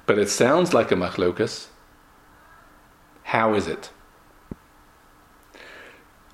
But 0.05 0.19
it 0.19 0.29
sounds 0.29 0.73
like 0.73 0.91
a 0.91 0.95
machlokas. 0.95 1.67
How 3.23 3.53
is 3.53 3.67
it? 3.67 3.89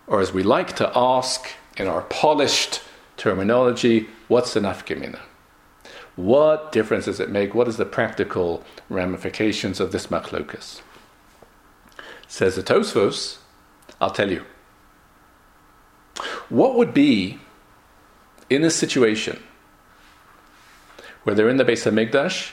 Or 0.07 0.19
as 0.19 0.33
we 0.33 0.41
like 0.41 0.75
to 0.77 0.91
ask, 0.95 1.49
in 1.77 1.87
our 1.87 2.01
polished 2.03 2.81
terminology, 3.17 4.07
what's 4.27 4.53
the 4.53 4.59
nafkamina? 4.59 5.19
What 6.15 6.71
difference 6.71 7.05
does 7.05 7.19
it 7.19 7.29
make? 7.29 7.53
What 7.53 7.67
is 7.67 7.77
the 7.77 7.85
practical 7.85 8.63
ramifications 8.89 9.79
of 9.79 9.91
this 9.91 10.07
machlokas? 10.07 10.81
Says 12.27 12.55
the 12.55 12.63
Tosfos, 12.63 13.37
I'll 14.01 14.09
tell 14.09 14.31
you. 14.31 14.43
What 16.49 16.75
would 16.75 16.93
be 16.93 17.39
in 18.49 18.63
a 18.63 18.69
situation 18.69 19.43
where 21.23 21.35
they're 21.35 21.49
in 21.49 21.57
the 21.57 21.65
base 21.65 21.85
Beis 21.85 22.09
Hamikdash 22.09 22.51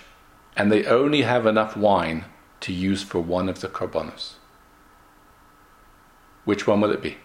and 0.57 0.71
they 0.71 0.85
only 0.85 1.23
have 1.23 1.47
enough 1.47 1.77
wine 1.77 2.25
to 2.61 2.73
use 2.73 3.03
for 3.03 3.21
one 3.21 3.49
of 3.49 3.61
the 3.61 3.69
korbanos? 3.69 4.35
Which 6.45 6.67
one 6.67 6.81
will 6.81 6.91
it 6.91 7.03
be? 7.03 7.17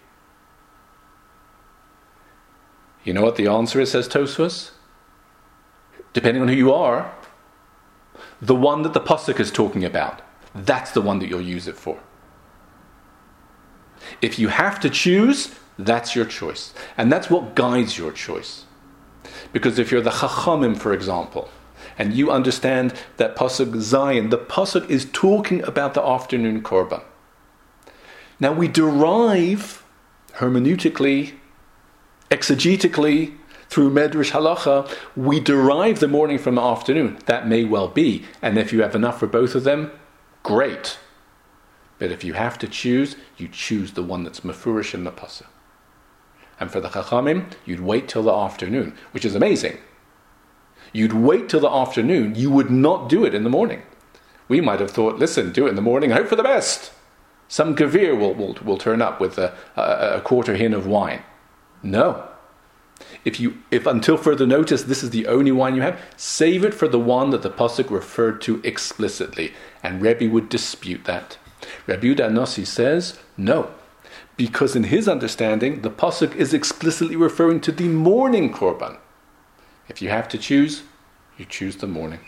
You 3.04 3.14
know 3.14 3.22
what 3.22 3.36
the 3.36 3.48
answer 3.48 3.80
is, 3.80 3.92
says 3.92 4.08
Tosfos? 4.08 4.72
Depending 6.14 6.42
on 6.42 6.48
who 6.48 6.56
you 6.56 6.74
are, 6.74 7.14
the 8.42 8.56
one 8.56 8.82
that 8.84 8.94
the 8.94 9.02
pasuk 9.02 9.40
is 9.40 9.52
talking 9.52 9.84
about. 9.84 10.22
That's 10.54 10.92
the 10.92 11.02
one 11.02 11.20
that 11.20 11.30
you'll 11.30 11.42
use 11.42 11.68
it 11.68 11.78
for. 11.78 12.00
If 14.22 14.40
you 14.40 14.48
have 14.48 14.80
to 14.82 14.90
choose, 14.90 15.56
that's 15.80 16.16
your 16.16 16.26
choice. 16.26 16.74
And 16.98 17.12
that's 17.12 17.30
what 17.30 17.56
guides 17.56 17.98
your 17.98 18.12
choice. 18.12 18.66
Because 19.54 19.80
if 19.80 19.92
you're 19.92 20.02
the 20.02 20.10
Chachamim, 20.10 20.78
for 20.78 20.94
example, 20.94 21.50
and 21.98 22.14
you 22.14 22.32
understand 22.32 22.94
that 23.18 23.36
Pasuk 23.36 23.72
Zayin, 23.76 24.30
the 24.30 24.38
Pasuk 24.38 24.90
is 24.90 25.06
talking 25.12 25.64
about 25.64 25.94
the 25.94 26.04
afternoon 26.04 26.62
Korban. 26.62 27.04
Now 28.40 28.52
we 28.52 28.68
derive 28.68 29.84
hermeneutically, 30.36 31.34
exegetically, 32.30 33.36
through 33.70 33.92
Medrash 33.92 34.32
Halacha, 34.32 34.92
we 35.16 35.40
derive 35.40 36.00
the 36.00 36.08
morning 36.08 36.40
from 36.40 36.56
the 36.56 36.62
afternoon. 36.62 37.20
That 37.28 37.48
may 37.48 37.66
well 37.66 37.88
be. 37.88 38.26
And 38.42 38.58
if 38.58 38.74
you 38.74 38.82
have 38.82 38.96
enough 38.96 39.20
for 39.20 39.28
both 39.28 39.54
of 39.54 39.64
them, 39.64 39.92
great. 40.42 40.98
But 42.00 42.12
if 42.12 42.24
you 42.24 42.34
have 42.34 42.58
to 42.60 42.68
choose, 42.68 43.16
you 43.38 43.48
choose 43.48 43.92
the 43.92 44.02
one 44.02 44.24
that's 44.24 44.40
mafurish 44.40 44.94
in 44.94 45.04
the 45.04 45.12
pasuk. 45.12 45.46
And 46.60 46.72
for 46.72 46.80
the 46.80 46.90
chachamim, 46.90 47.52
you'd 47.66 47.80
wait 47.80 48.08
till 48.08 48.24
the 48.24 48.34
afternoon, 48.34 48.96
which 49.12 49.26
is 49.26 49.36
amazing. 49.36 49.78
You'd 50.92 51.14
wait 51.14 51.50
till 51.50 51.60
the 51.60 51.70
afternoon. 51.70 52.36
You 52.36 52.50
would 52.52 52.70
not 52.70 53.10
do 53.10 53.24
it 53.26 53.34
in 53.34 53.44
the 53.44 53.50
morning. 53.50 53.84
We 54.48 54.60
might 54.60 54.80
have 54.80 54.92
thought, 54.92 55.20
listen, 55.20 55.52
do 55.52 55.68
it 55.68 55.70
in 55.70 55.76
the 55.76 55.82
morning, 55.82 56.10
hope 56.10 56.28
for 56.28 56.36
the 56.36 56.44
best. 56.44 56.92
Some 57.48 57.76
gavir 57.76 58.18
will, 58.18 58.34
will, 58.34 58.58
will 58.64 58.78
turn 58.78 59.02
up 59.02 59.20
with 59.20 59.38
a, 59.38 59.56
a, 59.76 60.18
a 60.18 60.22
quarter 60.22 60.56
hin 60.56 60.74
of 60.74 60.88
wine. 60.88 61.24
No. 61.82 62.28
If 63.24 63.40
you, 63.40 63.60
if 63.72 63.86
until 63.86 64.18
further 64.18 64.46
notice, 64.46 64.84
this 64.84 65.04
is 65.04 65.12
the 65.12 65.28
only 65.28 65.52
wine 65.52 65.76
you 65.76 65.82
have, 65.82 66.02
save 66.18 66.66
it 66.66 66.74
for 66.74 66.88
the 66.88 67.00
one 67.00 67.30
that 67.30 67.44
the 67.44 67.50
pasuk 67.50 67.90
referred 67.90 68.42
to 68.42 68.62
explicitly, 68.64 69.54
and 69.82 70.02
Rebbe 70.02 70.30
would 70.30 70.50
dispute 70.50 71.06
that. 71.06 71.38
Rabbi 71.88 72.08
Yudah 72.08 72.32
Nossi 72.32 72.66
says 72.66 73.20
no, 73.38 73.72
because 74.40 74.74
in 74.74 74.86
his 74.86 75.10
understanding, 75.10 75.82
the 75.82 75.90
pasuk 75.90 76.34
is 76.34 76.54
explicitly 76.54 77.18
referring 77.18 77.60
to 77.60 77.74
the 77.74 77.90
morning 77.90 78.54
korban. 78.54 78.98
If 79.90 80.02
you 80.02 80.08
have 80.08 80.30
to 80.30 80.38
choose, 80.38 80.84
you 81.38 81.44
choose 81.44 81.76
the 81.76 81.88
morning. 81.88 82.22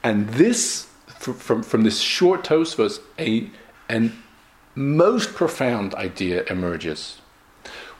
And 0.00 0.28
this, 0.28 0.86
from, 1.08 1.64
from 1.64 1.82
this 1.82 1.98
short 1.98 2.44
Tosfos, 2.44 3.00
a 3.18 3.50
an 3.88 4.16
most 4.76 5.34
profound 5.34 5.92
idea 5.96 6.44
emerges 6.44 7.20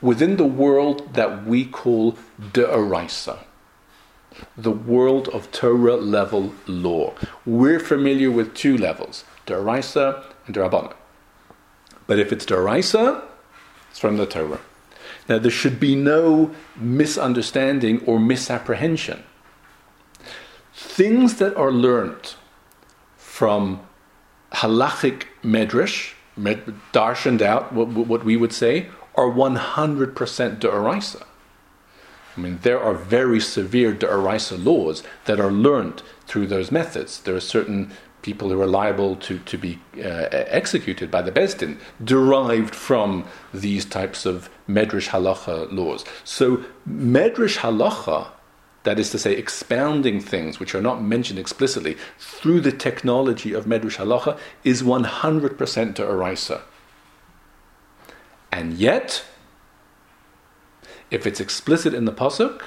within 0.01 0.37
the 0.37 0.47
world 0.47 1.15
that 1.15 1.45
we 1.45 1.65
call 1.65 2.17
De'araisa, 2.53 3.39
the 4.57 4.71
world 4.71 5.29
of 5.31 5.51
Torah 5.51 5.97
level 5.97 6.55
law. 6.69 7.15
We're 7.45 7.81
familiar 7.81 8.31
with 8.31 8.55
two 8.55 8.79
levels, 8.79 9.25
De'araisa 9.49 10.23
and 10.47 10.55
Derabana. 10.55 10.95
But 12.07 12.19
if 12.19 12.33
it's 12.33 12.45
De'araisa, 12.45 13.23
it's 13.91 13.99
from 13.99 14.17
the 14.17 14.27
Torah. 14.27 14.61
Now, 15.29 15.39
there 15.39 15.51
should 15.51 15.81
be 15.81 15.95
no 15.95 16.51
misunderstanding 16.77 18.03
or 18.05 18.19
misapprehension. 18.19 19.23
Things 20.75 21.37
that 21.37 21.57
are 21.57 21.73
learned 21.73 22.35
from 23.17 23.81
halachic 24.53 25.25
medrash, 25.43 26.13
med, 26.37 26.75
darshaned 26.93 27.41
out, 27.41 27.73
what, 27.73 27.89
what 27.89 28.25
we 28.25 28.37
would 28.37 28.53
say, 28.53 28.89
are 29.15 29.31
100% 29.31 30.15
de'araisa. 30.59 31.23
I 32.37 32.41
mean, 32.41 32.59
there 32.63 32.83
are 32.83 32.95
very 32.95 33.41
severe 33.41 33.95
de'araisa 33.95 34.63
laws 34.63 35.03
that 35.25 35.41
are 35.41 35.53
learned 35.53 36.03
through 36.27 36.49
those 36.49 36.73
methods. 36.73 37.21
There 37.21 37.37
are 37.37 37.41
certain 37.41 37.93
people 38.25 38.49
who 38.49 38.59
are 38.59 38.67
liable 38.67 39.17
to, 39.17 39.39
to 39.41 39.59
be 39.59 39.79
uh, 39.99 40.29
executed 40.33 41.11
by 41.11 41.21
the 41.21 41.31
Besdin 41.31 41.79
derived 42.03 42.75
from 42.75 43.27
these 43.53 43.85
types 43.85 44.25
of 44.25 44.49
Medrash 44.67 45.11
Halacha 45.11 45.71
laws. 45.71 46.07
So, 46.25 46.65
Medrash 46.89 47.59
Halacha, 47.59 48.29
that 48.85 48.99
is 48.99 49.11
to 49.11 49.19
say, 49.19 49.35
expounding 49.35 50.21
things 50.21 50.59
which 50.59 50.75
are 50.75 50.81
not 50.81 51.03
mentioned 51.03 51.39
explicitly 51.39 51.99
through 52.19 52.63
the 52.63 52.73
technology 52.73 53.53
of 53.53 53.67
Medrash 53.67 53.99
Halacha, 53.99 54.39
is 54.65 54.83
100% 54.83 55.57
de'araisa. 55.95 56.63
And 58.51 58.73
yet, 58.73 59.23
if 61.11 61.27
it's 61.27 61.41
explicit 61.41 61.93
in 61.93 62.07
the 62.07 62.13
pasuk, 62.13 62.63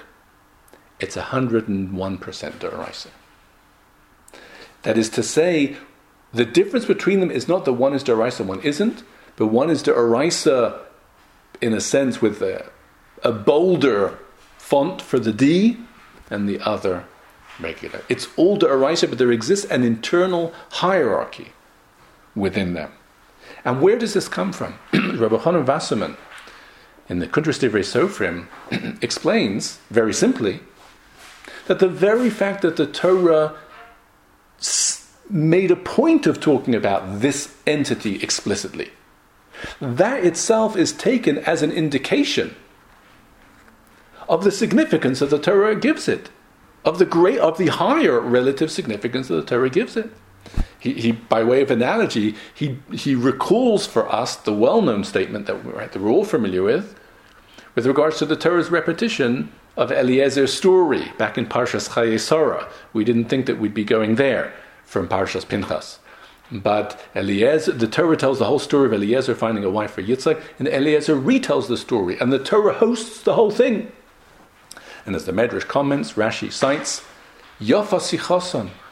it's 1.00 1.16
101% 1.16 1.80
deraisa. 2.60 3.08
That 4.88 4.98
is 4.98 5.10
to 5.10 5.22
say, 5.22 5.76
the 6.34 6.46
difference 6.46 6.86
between 6.86 7.20
them 7.20 7.30
is 7.30 7.46
not 7.46 7.66
that 7.66 7.74
one 7.74 7.94
is 7.94 8.06
deraisa 8.06 8.40
and 8.40 8.48
one 8.48 8.62
isn't, 8.62 9.04
but 9.36 9.48
one 9.48 9.70
is 9.70 9.84
deraisa 9.84 10.80
in 11.60 11.74
a 11.74 11.82
sense 11.82 12.22
with 12.22 12.42
a, 12.42 12.70
a 13.22 13.34
bolder 13.34 14.18
font 14.58 15.02
for 15.02 15.20
the 15.20 15.34
D, 15.34 15.76
and 16.30 16.48
the 16.48 16.62
other 16.62 17.04
regular. 17.60 18.02
It's 18.08 18.30
all 18.38 18.58
deraisa, 18.58 19.10
but 19.10 19.18
there 19.18 19.30
exists 19.30 19.66
an 19.66 19.84
internal 19.84 20.54
hierarchy 20.72 21.52
within 22.34 22.74
them. 22.74 22.94
And 23.66 23.82
where 23.82 24.00
does 24.00 24.14
this 24.14 24.30
come 24.30 24.54
from? 24.54 24.80
Rabbi 24.94 25.36
Elchanan 25.36 25.68
Wasserman, 25.68 26.16
in 27.10 27.20
the 27.20 27.28
Kuntres 27.28 27.60
Divrei 27.60 27.84
Sofrim, 27.84 28.48
explains 29.04 29.80
very 29.90 30.14
simply 30.14 30.62
that 31.66 31.80
the 31.80 31.90
very 31.90 32.30
fact 32.30 32.62
that 32.62 32.78
the 32.78 32.88
Torah 32.88 33.54
made 35.30 35.72
a 35.72 35.76
point 35.76 36.26
of 36.26 36.40
talking 36.40 36.76
about 36.76 37.22
this 37.22 37.56
entity 37.66 38.22
explicitly, 38.24 38.92
that 39.82 40.24
itself 40.24 40.76
is 40.76 40.94
taken 40.94 41.40
as 41.40 41.62
an 41.62 41.72
indication 41.72 42.56
of 44.30 44.44
the 44.44 44.52
significance 44.52 45.20
that 45.20 45.30
the 45.30 45.40
Torah 45.40 45.76
gives 45.76 46.08
it, 46.08 46.30
of 46.84 47.00
the 47.00 47.06
great, 47.06 47.40
of 47.40 47.58
the 47.58 47.68
higher 47.68 48.20
relative 48.20 48.72
significance 48.72 49.28
that 49.28 49.36
the 49.36 49.46
Torah 49.46 49.70
gives 49.70 49.98
it. 49.98 50.12
He, 50.80 50.94
he, 50.94 51.12
by 51.12 51.44
way 51.44 51.62
of 51.62 51.72
analogy, 51.72 52.36
he, 52.54 52.80
he 52.94 53.16
recalls 53.16 53.88
for 53.88 54.12
us 54.14 54.36
the 54.36 54.54
well 54.54 54.82
known 54.82 55.04
statement 55.04 55.46
that 55.48 55.66
we're, 55.66 55.88
that 55.88 56.00
we're 56.00 56.12
all 56.12 56.26
familiar 56.26 56.64
with, 56.64 56.98
with 57.76 57.86
regards 57.86 58.20
to 58.20 58.26
the 58.26 58.36
Torah's 58.36 58.70
repetition 58.70 59.52
of 59.78 59.92
Eliezer's 59.92 60.52
story 60.52 61.12
back 61.18 61.38
in 61.38 61.46
Parshas 61.46 61.90
Chayei 61.90 62.20
Sarah. 62.20 62.68
We 62.92 63.06
didn't 63.06 63.26
think 63.26 63.46
that 63.46 63.60
we'd 63.60 63.74
be 63.74 63.86
going 63.86 64.16
there 64.16 64.54
from 64.84 65.08
Parshas 65.08 65.48
Pinchas. 65.48 66.00
But 66.52 67.00
Eliezer, 67.16 67.74
the 67.74 67.88
Torah 67.88 68.18
tells 68.18 68.40
the 68.40 68.46
whole 68.46 68.60
story 68.60 68.88
of 68.88 68.94
Eliezer 68.94 69.36
finding 69.36 69.64
a 69.64 69.70
wife 69.70 69.92
for 69.92 70.02
Yitzchak, 70.02 70.42
and 70.58 70.68
Eliezer 70.68 71.16
retells 71.16 71.68
the 71.68 71.78
story, 71.78 72.18
and 72.20 72.32
the 72.32 72.40
Torah 72.40 72.74
hosts 72.74 73.22
the 73.22 73.36
whole 73.36 73.52
thing. 73.52 73.92
And 75.06 75.16
as 75.16 75.26
the 75.26 75.32
Medrash 75.32 75.68
comments, 75.68 76.14
Rashi 76.14 76.52
cites, 76.52 77.04
Yafa 77.60 78.00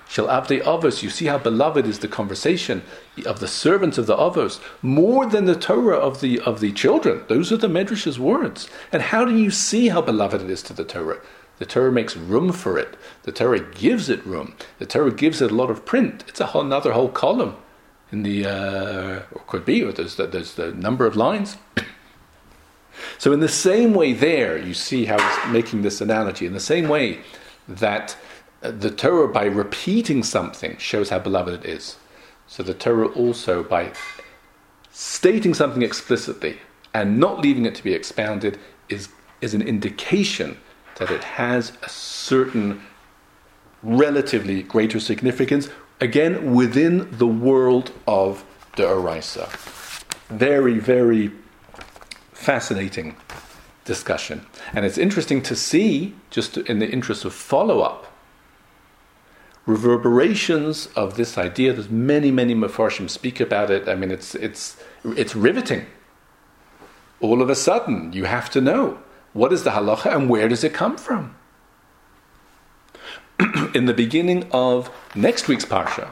Shall 0.07 0.27
Avdei 0.27 0.61
Avos, 0.61 1.01
you 1.03 1.09
see 1.09 1.25
how 1.25 1.37
beloved 1.37 1.85
is 1.85 1.99
the 1.99 2.07
conversation 2.07 2.83
of 3.25 3.39
the 3.39 3.47
servants 3.47 3.97
of 3.97 4.05
the 4.05 4.15
Avos, 4.15 4.59
more 4.81 5.25
than 5.25 5.45
the 5.45 5.55
Torah 5.55 5.97
of 5.97 6.21
the 6.21 6.39
of 6.41 6.59
the 6.59 6.71
children. 6.71 7.23
Those 7.27 7.51
are 7.51 7.57
the 7.57 7.67
Medrash's 7.67 8.19
words. 8.19 8.69
And 8.91 9.01
how 9.01 9.25
do 9.25 9.35
you 9.35 9.49
see 9.51 9.89
how 9.89 10.01
beloved 10.01 10.41
it 10.41 10.49
is 10.49 10.61
to 10.63 10.73
the 10.73 10.85
Torah? 10.85 11.19
The 11.57 11.65
Torah 11.65 11.91
makes 11.91 12.17
room 12.17 12.51
for 12.51 12.77
it. 12.77 12.95
The 13.23 13.31
Torah 13.31 13.59
gives 13.59 14.09
it 14.09 14.25
room. 14.25 14.55
The 14.77 14.85
Torah 14.85 15.13
gives 15.13 15.41
it 15.41 15.51
a 15.51 15.55
lot 15.55 15.69
of 15.69 15.85
print. 15.85 16.23
It's 16.27 16.41
a 16.41 16.47
whole 16.47 16.61
another 16.61 16.91
whole 16.91 17.09
column 17.09 17.55
in 18.11 18.23
the 18.23 18.45
uh, 18.45 19.21
or 19.31 19.41
could 19.47 19.65
be, 19.65 19.83
or 19.83 19.91
there's 19.91 20.15
the, 20.15 20.27
there's 20.27 20.55
the 20.55 20.71
number 20.73 21.05
of 21.05 21.15
lines. 21.15 21.57
so 23.17 23.33
in 23.33 23.39
the 23.39 23.49
same 23.49 23.93
way, 23.93 24.13
there 24.13 24.57
you 24.57 24.73
see 24.73 25.05
how 25.05 25.19
he's 25.19 25.53
making 25.53 25.81
this 25.81 26.01
analogy. 26.01 26.45
In 26.45 26.53
the 26.53 26.59
same 26.59 26.87
way 26.87 27.19
that 27.67 28.15
the 28.71 28.91
Torah, 28.91 29.27
by 29.27 29.45
repeating 29.45 30.23
something, 30.23 30.77
shows 30.77 31.09
how 31.09 31.19
beloved 31.19 31.53
it 31.53 31.65
is. 31.65 31.97
So 32.47 32.63
the 32.63 32.73
Torah 32.73 33.07
also, 33.07 33.63
by 33.63 33.91
stating 34.91 35.53
something 35.53 35.81
explicitly 35.81 36.59
and 36.93 37.19
not 37.19 37.41
leaving 37.41 37.65
it 37.65 37.75
to 37.75 37.83
be 37.83 37.93
expounded, 37.93 38.57
is, 38.89 39.09
is 39.41 39.53
an 39.53 39.61
indication 39.61 40.57
that 40.97 41.11
it 41.11 41.23
has 41.23 41.73
a 41.83 41.89
certain 41.89 42.81
relatively 43.83 44.63
greater 44.63 44.99
significance, 44.99 45.69
again, 45.99 46.53
within 46.53 47.09
the 47.17 47.27
world 47.27 47.91
of 48.07 48.45
the 48.77 48.83
Araisa. 48.83 49.49
Very, 50.29 50.79
very 50.79 51.31
fascinating 52.31 53.15
discussion. 53.83 54.45
And 54.73 54.85
it's 54.85 54.97
interesting 54.97 55.41
to 55.43 55.55
see, 55.55 56.15
just 56.29 56.57
in 56.57 56.79
the 56.79 56.89
interest 56.89 57.25
of 57.25 57.33
follow 57.33 57.81
up, 57.81 58.11
reverberations 59.65 60.87
of 60.95 61.17
this 61.17 61.37
idea. 61.37 61.73
There's 61.73 61.89
many, 61.89 62.31
many 62.31 62.53
Mefarshim 62.53 63.09
speak 63.09 63.39
about 63.39 63.71
it. 63.71 63.87
I 63.87 63.95
mean, 63.95 64.11
it's, 64.11 64.35
it's, 64.35 64.77
it's 65.03 65.35
riveting. 65.35 65.85
All 67.19 67.41
of 67.41 67.49
a 67.49 67.55
sudden, 67.55 68.13
you 68.13 68.25
have 68.25 68.49
to 68.51 68.61
know 68.61 68.99
what 69.33 69.51
is 69.51 69.63
the 69.63 69.71
halacha 69.71 70.15
and 70.15 70.29
where 70.29 70.47
does 70.47 70.63
it 70.63 70.73
come 70.73 70.97
from? 70.97 71.35
in 73.73 73.85
the 73.85 73.93
beginning 73.93 74.47
of 74.51 74.89
next 75.13 75.47
week's 75.47 75.65
Parsha, 75.65 76.09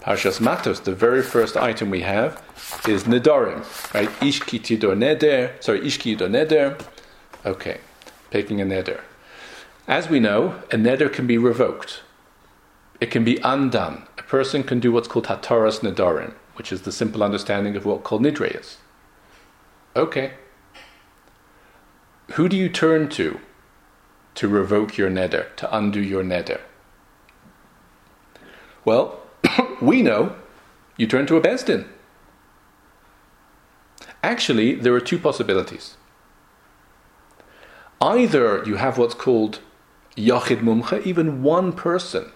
Parshas 0.00 0.40
Matos, 0.40 0.80
the 0.80 0.94
very 0.94 1.22
first 1.22 1.56
item 1.56 1.90
we 1.90 2.00
have 2.00 2.42
is 2.88 3.04
Nedarim, 3.04 3.58
right? 3.92 4.08
Ishki 4.20 4.60
tidor 4.60 4.94
neder, 4.96 5.62
sorry, 5.62 5.80
Ishki 5.80 6.16
tidor 6.16 6.28
neder. 6.28 6.80
Okay, 7.44 7.78
taking 8.30 8.60
a 8.62 8.64
neder. 8.64 9.00
As 9.88 10.10
we 10.10 10.20
know, 10.20 10.62
a 10.70 10.76
neder 10.76 11.10
can 11.10 11.26
be 11.26 11.38
revoked. 11.38 12.02
It 13.00 13.10
can 13.10 13.24
be 13.24 13.38
undone. 13.42 14.06
A 14.18 14.22
person 14.22 14.62
can 14.62 14.80
do 14.80 14.92
what's 14.92 15.08
called 15.08 15.26
hataras 15.26 15.80
nedarim, 15.80 16.34
which 16.56 16.70
is 16.70 16.82
the 16.82 16.92
simple 16.92 17.22
understanding 17.22 17.74
of 17.74 17.86
what 17.86 18.04
called 18.04 18.22
nidre 18.22 18.60
is. 18.60 18.76
Okay. 19.96 20.34
Who 22.32 22.50
do 22.50 22.56
you 22.56 22.68
turn 22.68 23.08
to 23.10 23.40
to 24.34 24.46
revoke 24.46 24.98
your 24.98 25.10
neder, 25.10 25.56
to 25.56 25.74
undo 25.74 26.02
your 26.02 26.22
neder? 26.22 26.60
Well, 28.84 29.20
we 29.80 30.02
know 30.02 30.36
you 30.98 31.06
turn 31.06 31.26
to 31.28 31.36
a 31.36 31.40
Besdin. 31.40 31.88
Actually, 34.22 34.74
there 34.74 34.92
are 34.92 35.00
two 35.00 35.18
possibilities. 35.18 35.96
Either 38.02 38.62
you 38.66 38.76
have 38.76 38.98
what's 38.98 39.14
called 39.14 39.60
Yachid 40.18 40.60
Mumcha, 40.60 41.04
even 41.06 41.42
one 41.42 41.72
person, 41.72 42.30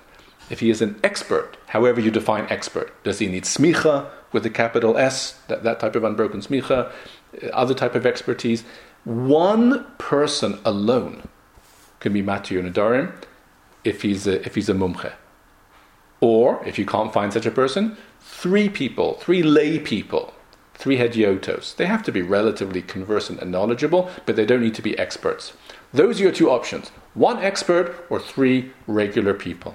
if 0.50 0.60
he 0.60 0.70
is 0.70 0.80
an 0.80 0.98
expert, 1.02 1.56
however 1.66 2.00
you 2.00 2.10
define 2.10 2.46
expert. 2.48 2.92
Does 3.02 3.18
he 3.18 3.26
need 3.26 3.42
smicha 3.44 4.08
with 4.30 4.46
a 4.46 4.50
capital 4.50 4.96
S, 4.96 5.32
that, 5.48 5.64
that 5.64 5.80
type 5.80 5.96
of 5.96 6.04
unbroken 6.04 6.40
smicha, 6.40 6.92
uh, 7.42 7.46
other 7.48 7.74
type 7.74 7.94
of 7.94 8.06
expertise? 8.06 8.62
One 9.04 9.84
person 9.98 10.58
alone 10.64 11.28
can 11.98 12.12
be 12.12 12.22
matir 12.22 12.62
nedarim 12.62 13.12
if 13.82 14.02
he's 14.02 14.26
a, 14.28 14.44
if 14.46 14.54
he's 14.54 14.68
a 14.68 14.74
mumche. 14.74 15.12
Or, 16.20 16.64
if 16.64 16.78
you 16.78 16.86
can't 16.86 17.12
find 17.12 17.32
such 17.32 17.46
a 17.46 17.50
person, 17.50 17.96
three 18.20 18.68
people, 18.68 19.14
three 19.14 19.42
lay 19.42 19.80
people, 19.80 20.32
three 20.74 20.98
hediotos. 20.98 21.74
They 21.74 21.86
have 21.86 22.04
to 22.04 22.12
be 22.12 22.22
relatively 22.22 22.80
conversant 22.80 23.40
and 23.40 23.50
knowledgeable, 23.50 24.08
but 24.24 24.36
they 24.36 24.46
don't 24.46 24.62
need 24.62 24.76
to 24.76 24.82
be 24.82 24.96
experts. 24.96 25.52
Those 25.92 26.20
are 26.20 26.24
your 26.24 26.32
two 26.32 26.48
options 26.48 26.92
one 27.14 27.38
expert 27.38 28.06
or 28.08 28.18
three 28.18 28.72
regular 28.86 29.34
people. 29.34 29.74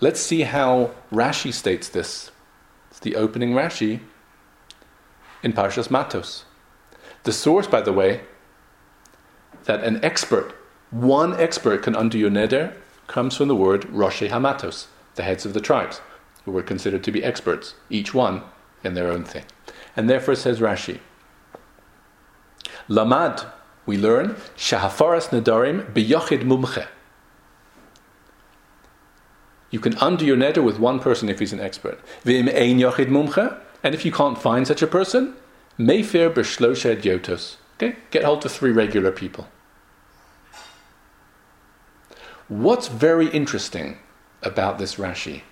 Let's 0.00 0.20
see 0.20 0.42
how 0.42 0.90
Rashi 1.12 1.52
states 1.52 1.88
this. 1.88 2.32
It's 2.90 2.98
the 2.98 3.14
opening 3.14 3.52
Rashi 3.52 4.00
in 5.42 5.52
Parshas 5.52 5.90
Matos. 5.90 6.44
The 7.22 7.32
source, 7.32 7.68
by 7.68 7.82
the 7.82 7.92
way, 7.92 8.22
that 9.64 9.84
an 9.84 10.04
expert, 10.04 10.54
one 10.90 11.38
expert 11.40 11.84
can 11.84 11.94
undo 11.94 12.18
your 12.18 12.30
neder, 12.30 12.74
comes 13.06 13.36
from 13.36 13.48
the 13.48 13.54
word 13.54 13.82
Roshei 13.82 14.28
Hamatos, 14.28 14.86
the 15.14 15.22
heads 15.22 15.46
of 15.46 15.54
the 15.54 15.60
tribes, 15.60 16.00
who 16.44 16.50
were 16.50 16.62
considered 16.62 17.04
to 17.04 17.12
be 17.12 17.22
experts, 17.22 17.74
each 17.88 18.12
one 18.12 18.42
in 18.82 18.94
their 18.94 19.08
own 19.08 19.24
thing. 19.24 19.44
And 19.96 20.10
therefore 20.10 20.34
says 20.34 20.58
Rashi, 20.58 20.98
Lamad, 22.88 23.46
we 23.86 23.96
learn, 23.96 24.36
Shahafaras 24.56 25.28
Nadarim 25.28 25.92
biyochid 25.92 26.42
mumche. 26.42 26.86
You 29.70 29.80
can 29.80 29.96
undo 30.00 30.24
your 30.26 30.36
neder 30.36 30.62
with 30.62 30.78
one 30.78 31.00
person 31.00 31.28
if 31.28 31.38
he's 31.38 31.52
an 31.52 31.60
expert. 31.60 31.98
Vim 32.24 32.48
ein 32.48 32.78
yochid 32.78 33.08
mumche, 33.08 33.58
and 33.82 33.94
if 33.94 34.04
you 34.04 34.12
can't 34.12 34.38
find 34.38 34.66
such 34.66 34.82
a 34.82 34.86
person, 34.86 35.34
Meifer 35.78 36.32
b'shlosha 36.32 37.00
yotos. 37.00 37.56
Okay, 37.76 37.96
get 38.10 38.22
hold 38.22 38.44
of 38.44 38.52
three 38.52 38.70
regular 38.70 39.10
people. 39.10 39.48
What's 42.48 42.88
very 42.88 43.28
interesting 43.28 43.98
about 44.42 44.78
this 44.78 44.96
Rashi 44.96 45.42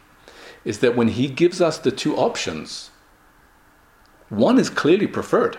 is 0.64 0.80
that 0.80 0.94
when 0.94 1.08
he 1.08 1.28
gives 1.28 1.60
us 1.60 1.78
the 1.78 1.90
two 1.90 2.14
options, 2.14 2.90
one 4.28 4.58
is 4.58 4.68
clearly 4.68 5.06
preferred. 5.06 5.58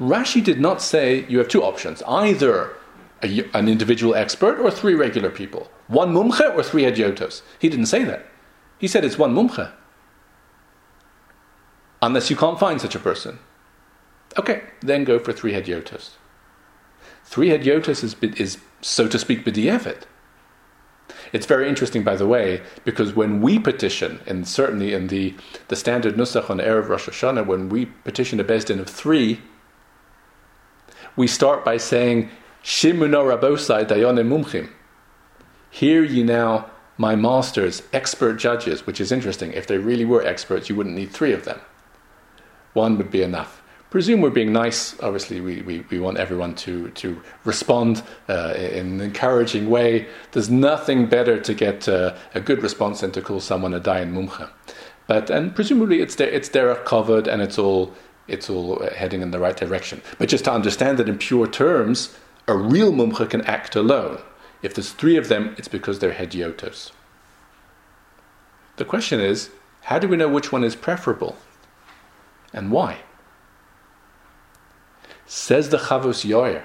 Rashi 0.00 0.42
did 0.42 0.60
not 0.60 0.80
say 0.80 1.26
you 1.28 1.38
have 1.38 1.48
two 1.48 1.62
options 1.62 2.02
either 2.06 2.74
a, 3.22 3.44
an 3.54 3.68
individual 3.68 4.14
expert 4.14 4.58
or 4.58 4.70
three 4.70 4.94
regular 4.94 5.30
people, 5.30 5.70
one 5.88 6.12
mumche 6.14 6.54
or 6.54 6.62
three 6.62 6.82
hediotos. 6.82 7.42
He 7.58 7.68
didn't 7.68 7.86
say 7.86 8.04
that. 8.04 8.26
He 8.78 8.88
said 8.88 9.04
it's 9.04 9.18
one 9.18 9.34
mumche. 9.34 9.72
Unless 12.00 12.30
you 12.30 12.36
can't 12.36 12.60
find 12.60 12.80
such 12.80 12.94
a 12.94 13.00
person. 13.00 13.38
Okay, 14.38 14.62
then 14.80 15.04
go 15.04 15.18
for 15.18 15.32
three 15.32 15.52
hediotos. 15.52 16.10
Three 17.24 17.48
hediotos 17.48 18.04
is, 18.04 18.16
is 18.38 18.58
so 18.80 19.08
to 19.08 19.18
speak, 19.18 19.44
b'di'evet. 19.44 20.04
It's 21.32 21.46
very 21.46 21.68
interesting, 21.68 22.04
by 22.04 22.16
the 22.16 22.26
way, 22.26 22.62
because 22.84 23.14
when 23.14 23.40
we 23.40 23.58
petition, 23.58 24.20
and 24.26 24.46
certainly 24.46 24.94
in 24.94 25.08
the, 25.08 25.34
the 25.68 25.76
standard 25.76 26.14
nusach 26.14 26.48
on 26.48 26.58
Erev 26.58 26.88
Rosh 26.88 27.08
Hashanah, 27.08 27.46
when 27.46 27.68
we 27.68 27.86
petition 27.86 28.40
a 28.40 28.44
Bezdin 28.44 28.78
of 28.78 28.88
three, 28.88 29.40
we 31.18 31.26
start 31.26 31.64
by 31.64 31.76
saying, 31.76 32.30
Shimuno 32.64 33.22
Rabosai 33.24 33.86
Dayonim 33.86 34.28
Mumchim. 34.28 34.70
Hear 35.70 36.02
ye 36.02 36.22
now, 36.22 36.70
my 36.96 37.14
masters, 37.14 37.82
expert 37.92 38.38
judges, 38.38 38.86
which 38.86 39.00
is 39.00 39.12
interesting. 39.12 39.52
If 39.52 39.66
they 39.66 39.78
really 39.78 40.06
were 40.06 40.24
experts, 40.24 40.70
you 40.70 40.76
wouldn't 40.76 40.96
need 40.96 41.10
three 41.10 41.32
of 41.32 41.44
them. 41.44 41.60
One 42.72 42.96
would 42.96 43.10
be 43.10 43.22
enough 43.22 43.62
presume 43.90 44.20
we're 44.20 44.30
being 44.30 44.52
nice. 44.52 44.98
Obviously, 45.00 45.40
we, 45.40 45.62
we, 45.62 45.80
we 45.90 45.98
want 45.98 46.18
everyone 46.18 46.54
to, 46.54 46.90
to 46.90 47.20
respond 47.44 48.02
uh, 48.28 48.54
in 48.56 48.94
an 48.94 49.00
encouraging 49.00 49.70
way. 49.70 50.06
There's 50.32 50.50
nothing 50.50 51.06
better 51.06 51.40
to 51.40 51.54
get 51.54 51.88
uh, 51.88 52.14
a 52.34 52.40
good 52.40 52.62
response 52.62 53.00
than 53.00 53.12
to 53.12 53.22
call 53.22 53.40
someone 53.40 53.74
a 53.74 53.80
dayan 53.80 54.12
mumcha. 54.12 54.50
But 55.06 55.30
and 55.30 55.54
presumably 55.54 56.00
it's 56.00 56.16
there, 56.16 56.28
it's 56.28 56.50
there 56.50 56.74
covered 56.74 57.26
and 57.26 57.40
it's 57.40 57.58
all 57.58 57.94
it's 58.28 58.48
all 58.48 58.86
heading 58.94 59.22
in 59.22 59.30
the 59.30 59.38
right 59.38 59.56
direction. 59.56 60.02
But 60.18 60.28
just 60.28 60.44
to 60.44 60.52
understand 60.52 60.98
that 60.98 61.08
in 61.08 61.18
pure 61.18 61.46
terms, 61.46 62.16
a 62.46 62.56
real 62.56 62.92
mumcha 62.92 63.28
can 63.28 63.40
act 63.42 63.74
alone. 63.74 64.20
If 64.62 64.74
there's 64.74 64.92
three 64.92 65.16
of 65.16 65.28
them, 65.28 65.54
it's 65.58 65.68
because 65.68 65.98
they're 65.98 66.12
hediotos. 66.12 66.92
The 68.76 68.84
question 68.84 69.20
is, 69.20 69.50
how 69.82 69.98
do 69.98 70.06
we 70.06 70.16
know 70.16 70.28
which 70.28 70.52
one 70.52 70.64
is 70.64 70.76
preferable, 70.76 71.36
and 72.52 72.70
why? 72.70 72.98
Says 75.26 75.70
the 75.70 75.78
Chavos 75.78 76.24
Yair, 76.24 76.64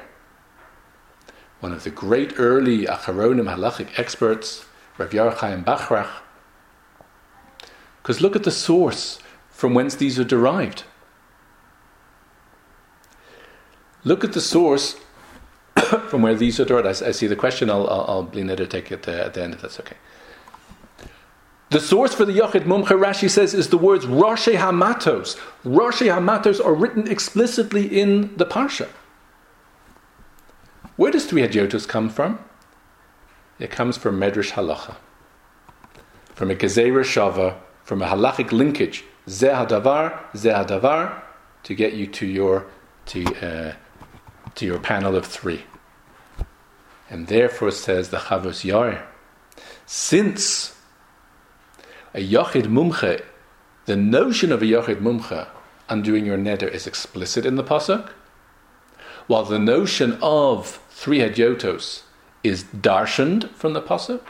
one 1.59 1.72
of 1.72 1.84
the 1.84 1.89
great 1.89 2.34
early 2.38 2.86
Acharonim 2.86 3.53
halachic 3.53 3.97
experts, 3.97 4.66
Rav 4.97 5.09
Yair 5.11 5.34
Chaim 5.38 5.64
Bachrach, 5.64 6.09
because 8.01 8.22
look 8.22 8.36
at 8.36 8.43
the 8.43 8.51
source 8.51 9.20
from 9.49 9.74
whence 9.74 9.95
these 9.95 10.20
are 10.20 10.26
derived. 10.26 10.84
Look 14.04 14.24
at 14.24 14.34
the 14.34 14.41
source 14.41 14.97
from 16.10 16.22
where 16.22 16.36
these 16.36 16.60
are 16.60 16.66
derived. 16.66 17.04
I, 17.04 17.08
I 17.08 17.12
see 17.12 17.28
the 17.28 17.36
question. 17.36 17.70
I'll, 17.70 17.88
I'll, 17.88 18.06
I'll 18.08 18.26
take 18.68 18.91
it 18.91 19.08
uh, 19.08 19.12
at 19.12 19.34
the 19.34 19.43
end 19.43 19.54
if 19.54 19.62
that's 19.62 19.80
okay. 19.80 19.97
The 21.70 21.80
source 21.80 22.14
for 22.14 22.26
the 22.26 22.34
Yochid 22.34 22.66
Mumche 22.66 22.89
Rashi 22.89 23.28
says 23.28 23.56
is 23.56 23.70
the 23.70 23.80
words 23.80 24.06
Roshei 24.06 24.58
Hamatos. 24.58 25.39
Roshei 25.66 26.14
Hamatos 26.14 26.64
are 26.64 26.74
written 26.74 27.10
explicitly 27.10 27.99
in 27.99 28.36
the 28.38 28.45
Parsha. 28.45 28.88
Where 30.95 31.12
does 31.12 31.26
three 31.26 31.41
Hadiotos 31.41 31.88
come 31.88 32.10
from? 32.10 32.38
It 33.58 33.72
comes 33.72 33.97
from 33.97 34.20
Medrash 34.20 34.51
Halacha, 34.51 34.97
from 36.36 36.51
a 36.51 36.56
Gezerah 36.56 37.04
Shava, 37.04 37.58
from 37.84 38.04
a 38.04 38.08
halachic 38.08 38.51
linkage, 38.51 39.04
Zeh 39.28 39.68
Hadavar, 39.68 40.20
Zeh 40.34 40.54
Hadavar, 40.54 41.24
to 41.64 41.74
get 41.74 41.93
you 41.93 42.06
to 42.08 42.28
your, 42.28 42.68
to, 43.08 43.26
uh, 43.26 43.74
to 44.56 44.66
your 44.66 44.80
panel 44.80 45.16
of 45.16 45.26
three. 45.26 45.64
And 47.10 47.28
therefore 47.28 47.72
says 47.72 48.10
the 48.10 48.18
Chavos 48.18 48.64
Yair, 48.64 49.04
since 49.86 50.76
a 52.14 52.20
Yachid 52.20 52.66
Mumche, 52.66 53.24
the 53.86 53.95
notion 53.95 54.51
of 54.51 54.62
a 54.62 54.66
Yachid 54.66 55.01
Mumche 55.01 55.47
undoing 55.89 56.26
your 56.26 56.38
neder 56.38 56.72
is 56.72 56.88
explicit 56.88 57.45
in 57.45 57.56
the 57.56 57.64
Pasuk, 57.64 58.10
while 59.28 59.43
the 59.43 59.60
notion 59.60 60.18
of 60.22 60.80
three 60.89 61.20
Hadyotos 61.20 62.04
is 62.43 62.64
darshaned 62.64 63.49
from 63.51 63.74
the 63.74 63.82
Pasuk, 63.82 64.22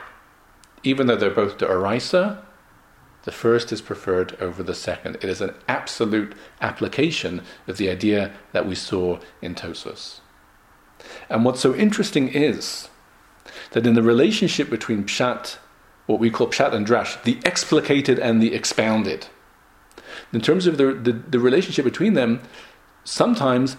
even 0.84 1.08
though 1.08 1.16
they're 1.16 1.32
both 1.32 1.58
the 1.58 1.66
Araisa, 1.66 2.42
the 3.24 3.32
first 3.32 3.72
is 3.72 3.82
preferred 3.82 4.36
over 4.42 4.64
the 4.64 4.76
second. 4.76 5.16
It 5.16 5.26
is 5.26 5.42
an 5.42 5.54
absolute 5.68 6.34
application 6.62 7.42
of 7.68 7.78
the 7.78 7.90
idea 7.90 8.34
that 8.52 8.68
we 8.68 8.76
saw 8.76 9.20
in 9.42 9.56
Tosfos. 9.56 10.20
And 11.30 11.44
what's 11.44 11.62
so 11.62 11.74
interesting 11.76 12.30
is 12.30 12.90
that 13.72 13.86
in 13.86 13.94
the 13.94 14.04
relationship 14.04 14.70
between 14.70 15.04
Pshat 15.04 15.58
what 16.06 16.20
we 16.20 16.30
call 16.30 16.48
pshat 16.48 16.74
and 16.74 16.86
drash, 16.86 17.22
the 17.24 17.40
explicated 17.46 18.20
and 18.20 18.42
the 18.42 18.54
expounded. 18.54 19.28
In 20.32 20.42
terms 20.42 20.68
of 20.68 20.78
the, 20.78 20.94
the, 20.94 21.14
the 21.14 21.40
relationship 21.40 21.86
between 21.86 22.14
them, 22.14 22.42
sometimes 23.04 23.78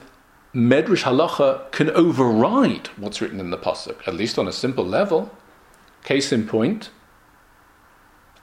Medrash 0.54 1.02
halacha 1.02 1.70
can 1.72 1.90
override 1.90 2.88
what's 2.96 3.20
written 3.20 3.40
in 3.40 3.50
the 3.50 3.58
pasuk, 3.58 4.06
at 4.06 4.14
least 4.14 4.38
on 4.38 4.48
a 4.48 4.52
simple 4.52 4.84
level. 4.84 5.30
Case 6.04 6.32
in 6.32 6.46
point, 6.46 6.90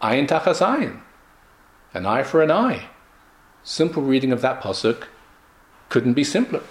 ayin 0.02 0.28
tachas 0.28 0.60
ayin, 0.66 1.00
an 1.94 2.06
eye 2.06 2.24
for 2.24 2.42
an 2.42 2.52
eye. 2.52 2.88
Simple 3.64 4.02
reading 4.02 4.32
of 4.32 4.42
that 4.42 4.62
pasuk 4.62 5.04
couldn't 5.90 6.14
be 6.14 6.24
simpler. 6.24 6.64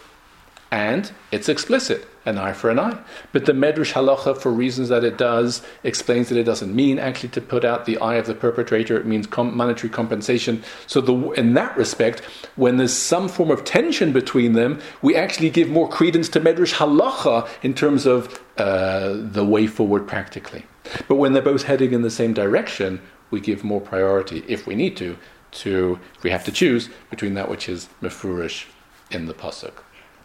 And 0.73 1.11
it's 1.33 1.49
explicit, 1.49 2.07
an 2.25 2.39
eye 2.39 2.53
for 2.53 2.71
an 2.71 2.79
eye. 2.79 2.97
But 3.33 3.47
the 3.47 3.53
Medrash 3.53 3.93
Halacha, 3.93 4.39
for 4.39 4.53
reasons 4.53 4.89
that 4.89 5.03
it 5.03 5.19
does, 5.19 5.63
explains 5.83 6.29
that 6.29 6.39
it 6.39 6.45
doesn't 6.45 6.73
mean 6.75 7.01
actually 7.01 7.31
to 7.31 7.41
put 7.41 7.65
out 7.65 7.87
the 7.87 7.99
eye 7.99 8.15
of 8.15 8.27
the 8.27 8.35
perpetrator, 8.35 8.97
it 8.97 9.05
means 9.05 9.27
com- 9.27 9.57
monetary 9.57 9.89
compensation. 9.89 10.63
So, 10.87 11.01
the, 11.01 11.31
in 11.33 11.55
that 11.55 11.77
respect, 11.77 12.21
when 12.55 12.77
there's 12.77 12.93
some 12.93 13.29
form 13.29 13.51
of 13.51 13.65
tension 13.65 14.13
between 14.13 14.53
them, 14.53 14.81
we 15.03 15.17
actually 15.17 15.51
give 15.51 15.69
more 15.69 15.89
credence 15.89 16.29
to 16.31 16.41
Medrash 16.41 16.75
Halacha 16.75 17.49
in 17.63 17.75
terms 17.75 18.07
of 18.07 18.41
uh, 18.57 19.15
the 19.17 19.45
way 19.45 19.67
forward 19.67 20.07
practically. 20.07 20.67
But 21.09 21.17
when 21.17 21.33
they're 21.33 21.43
both 21.43 21.65
heading 21.65 21.93
in 21.93 22.03
the 22.03 22.11
same 22.11 22.33
direction, 22.33 23.01
we 23.31 23.41
give 23.41 23.65
more 23.65 23.81
priority, 23.81 24.45
if 24.47 24.67
we 24.67 24.75
need 24.75 24.97
to, 24.97 25.17
to, 25.53 25.99
if 26.17 26.23
we 26.23 26.31
have 26.31 26.45
to 26.45 26.53
choose, 26.53 26.89
between 27.11 27.35
that 27.35 27.49
which 27.49 27.69
is 27.69 27.89
mefurish 28.03 28.67
in 29.11 29.27
the 29.27 29.35
pasuk. 29.35 29.73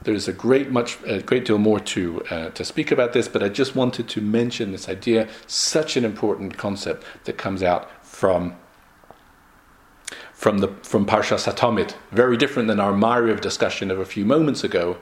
There's 0.04 0.28
a 0.28 0.34
great 0.34 0.72
much 0.72 0.98
a 1.06 1.22
great 1.22 1.46
deal 1.46 1.58
more 1.58 1.80
to 1.80 2.24
uh, 2.30 2.50
to 2.50 2.64
speak 2.64 2.92
about 2.92 3.14
this, 3.14 3.28
but 3.28 3.42
I 3.42 3.50
just 3.50 3.76
wanted 3.76 4.08
to 4.10 4.22
mention 4.22 4.72
this 4.72 4.88
idea, 4.88 5.28
such 5.48 5.98
an 5.98 6.06
important 6.06 6.58
concept 6.58 7.04
that 7.24 7.38
comes 7.38 7.64
out 7.64 7.90
from 8.06 8.56
from 10.34 10.60
the 10.60 10.68
from 10.84 11.06
Parsha 11.06 11.38
Hatamid, 11.38 11.96
very 12.12 12.38
different 12.38 12.68
than 12.68 12.80
our 12.80 12.94
Mariv 12.94 13.42
discussion 13.42 13.90
of 13.90 14.00
a 14.00 14.06
few 14.06 14.26
moments 14.26 14.64
ago, 14.64 14.98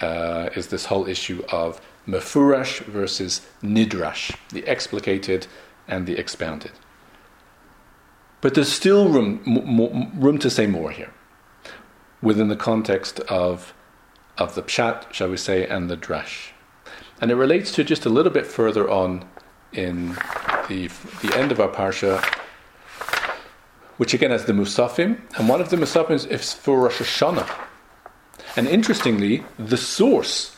uh, 0.00 0.50
is 0.54 0.68
this 0.68 0.84
whole 0.84 1.08
issue 1.08 1.42
of 1.50 1.80
mefurash 2.06 2.80
versus 2.84 3.40
nidrash, 3.62 4.36
the 4.50 4.62
explicated 4.62 5.46
and 5.88 6.06
the 6.06 6.16
expounded. 6.16 6.72
But 8.46 8.54
there's 8.54 8.70
still 8.70 9.08
room 9.08 9.40
room 10.14 10.38
to 10.38 10.48
say 10.48 10.68
more 10.68 10.92
here 10.92 11.12
within 12.22 12.46
the 12.46 12.54
context 12.54 13.18
of, 13.18 13.74
of 14.38 14.54
the 14.54 14.62
pshat, 14.62 15.12
shall 15.12 15.30
we 15.30 15.36
say, 15.36 15.66
and 15.66 15.90
the 15.90 15.96
drash. 15.96 16.50
And 17.20 17.32
it 17.32 17.34
relates 17.34 17.72
to 17.72 17.82
just 17.82 18.06
a 18.06 18.08
little 18.08 18.30
bit 18.30 18.46
further 18.46 18.88
on 18.88 19.28
in 19.72 20.10
the, 20.68 20.88
the 21.22 21.32
end 21.34 21.50
of 21.50 21.58
our 21.58 21.66
parsha, 21.66 22.24
which 23.96 24.14
again 24.14 24.30
has 24.30 24.44
the 24.44 24.52
Musafim, 24.52 25.22
and 25.36 25.48
one 25.48 25.60
of 25.60 25.70
the 25.70 25.76
Musafim 25.76 26.30
is 26.30 26.52
for 26.52 26.82
Rosh 26.82 27.00
Hashanah. 27.00 27.52
And 28.54 28.68
interestingly, 28.68 29.42
the 29.58 29.76
source 29.76 30.56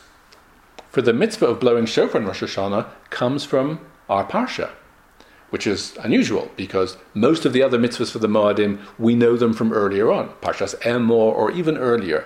for 0.91 1.01
the 1.01 1.11
mitzvah 1.11 1.47
of 1.47 1.59
blowing 1.59 1.87
shofar 1.87 2.21
in 2.21 2.27
Rosh 2.27 2.43
Hashanah 2.43 2.85
comes 3.09 3.45
from 3.45 3.83
our 4.07 4.27
parsha 4.27 4.69
which 5.49 5.65
is 5.65 5.97
unusual 5.97 6.51
because 6.55 6.97
most 7.13 7.45
of 7.45 7.53
the 7.53 7.63
other 7.63 7.77
mitzvahs 7.77 8.11
for 8.11 8.19
the 8.19 8.27
Moadim, 8.27 8.79
we 8.97 9.15
know 9.15 9.35
them 9.35 9.53
from 9.53 9.73
earlier 9.73 10.11
on, 10.11 10.29
Parshas 10.41 10.75
Emor 10.81 11.33
or 11.33 11.51
even 11.51 11.77
earlier. 11.77 12.25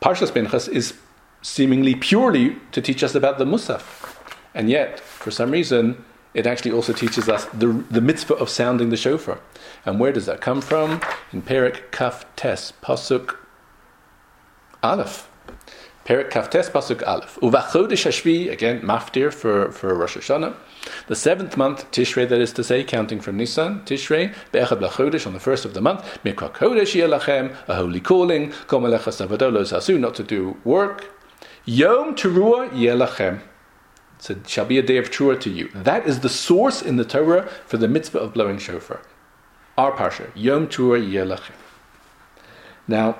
Parshas 0.00 0.32
Pinchas 0.32 0.68
is 0.68 0.94
seemingly 1.42 1.94
purely 1.94 2.56
to 2.72 2.80
teach 2.80 3.02
us 3.02 3.14
about 3.14 3.38
the 3.38 3.44
Musaf. 3.44 4.16
And 4.54 4.70
yet, 4.70 5.00
for 5.00 5.30
some 5.30 5.50
reason, 5.50 6.04
it 6.34 6.46
actually 6.46 6.72
also 6.72 6.92
teaches 6.92 7.28
us 7.28 7.46
the, 7.46 7.84
the 7.90 8.00
mitzvah 8.00 8.34
of 8.34 8.48
sounding 8.48 8.90
the 8.90 8.96
shofar. 8.96 9.40
And 9.84 9.98
where 9.98 10.12
does 10.12 10.26
that 10.26 10.40
come 10.40 10.60
from? 10.60 11.00
In 11.32 11.42
Perek 11.42 11.90
Kaf 11.92 12.26
Tes, 12.36 12.72
Pasuk 12.82 13.36
Aleph. 14.82 15.30
Perek 16.04 16.30
Kaf 16.30 16.50
Tes, 16.50 16.68
Pasuk 16.68 17.06
Aleph. 17.06 17.38
Uvachodesh 17.40 18.06
Hashvi, 18.06 18.50
again, 18.50 18.82
maftir 18.82 19.32
for, 19.32 19.70
for 19.72 19.94
Rosh 19.94 20.16
Hashanah. 20.16 20.54
The 21.06 21.16
seventh 21.16 21.56
month, 21.56 21.90
Tishrei, 21.90 22.28
that 22.28 22.40
is 22.40 22.52
to 22.54 22.64
say, 22.64 22.84
counting 22.84 23.20
from 23.20 23.36
Nisan, 23.36 23.80
Tishrei, 23.80 24.34
Be'echad 24.52 24.80
Lachodesh, 24.80 25.26
on 25.26 25.32
the 25.32 25.40
first 25.40 25.64
of 25.64 25.74
the 25.74 25.80
month, 25.80 26.02
Mikra 26.24 26.52
Kodesh 26.52 26.94
Yelachem, 26.94 27.54
a 27.68 27.76
holy 27.76 28.00
calling, 28.00 28.50
Komalecha 28.66 29.26
Savadolo 29.26 29.62
Sasu, 29.62 29.98
not 29.98 30.14
to 30.14 30.22
do 30.22 30.56
work. 30.64 31.12
Yom 31.64 32.14
Teruah 32.14 32.70
Yelachem. 32.70 33.40
So 34.18 34.34
it 34.34 34.48
shall 34.48 34.64
be 34.64 34.78
a 34.78 34.82
day 34.82 34.96
of 34.96 35.10
Teruah 35.10 35.40
to 35.40 35.50
you. 35.50 35.68
That 35.74 36.06
is 36.06 36.20
the 36.20 36.28
source 36.28 36.80
in 36.82 36.96
the 36.96 37.04
Torah 37.04 37.48
for 37.66 37.76
the 37.76 37.88
mitzvah 37.88 38.18
of 38.18 38.32
blowing 38.32 38.58
shofar. 38.58 39.02
Our 39.76 39.92
Parsha, 39.92 40.30
Yom 40.34 40.68
Teruah 40.68 41.04
Yelachem. 41.04 41.54
Now, 42.88 43.18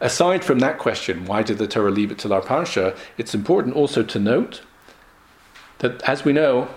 aside 0.00 0.44
from 0.44 0.60
that 0.60 0.78
question, 0.78 1.26
why 1.26 1.42
did 1.42 1.58
the 1.58 1.66
Torah 1.66 1.90
leave 1.90 2.10
it 2.10 2.18
till 2.18 2.32
our 2.32 2.40
Parsha, 2.40 2.96
it's 3.18 3.34
important 3.34 3.74
also 3.74 4.02
to 4.02 4.18
note 4.18 4.62
that, 5.78 6.00
as 6.02 6.24
we 6.24 6.32
know, 6.32 6.68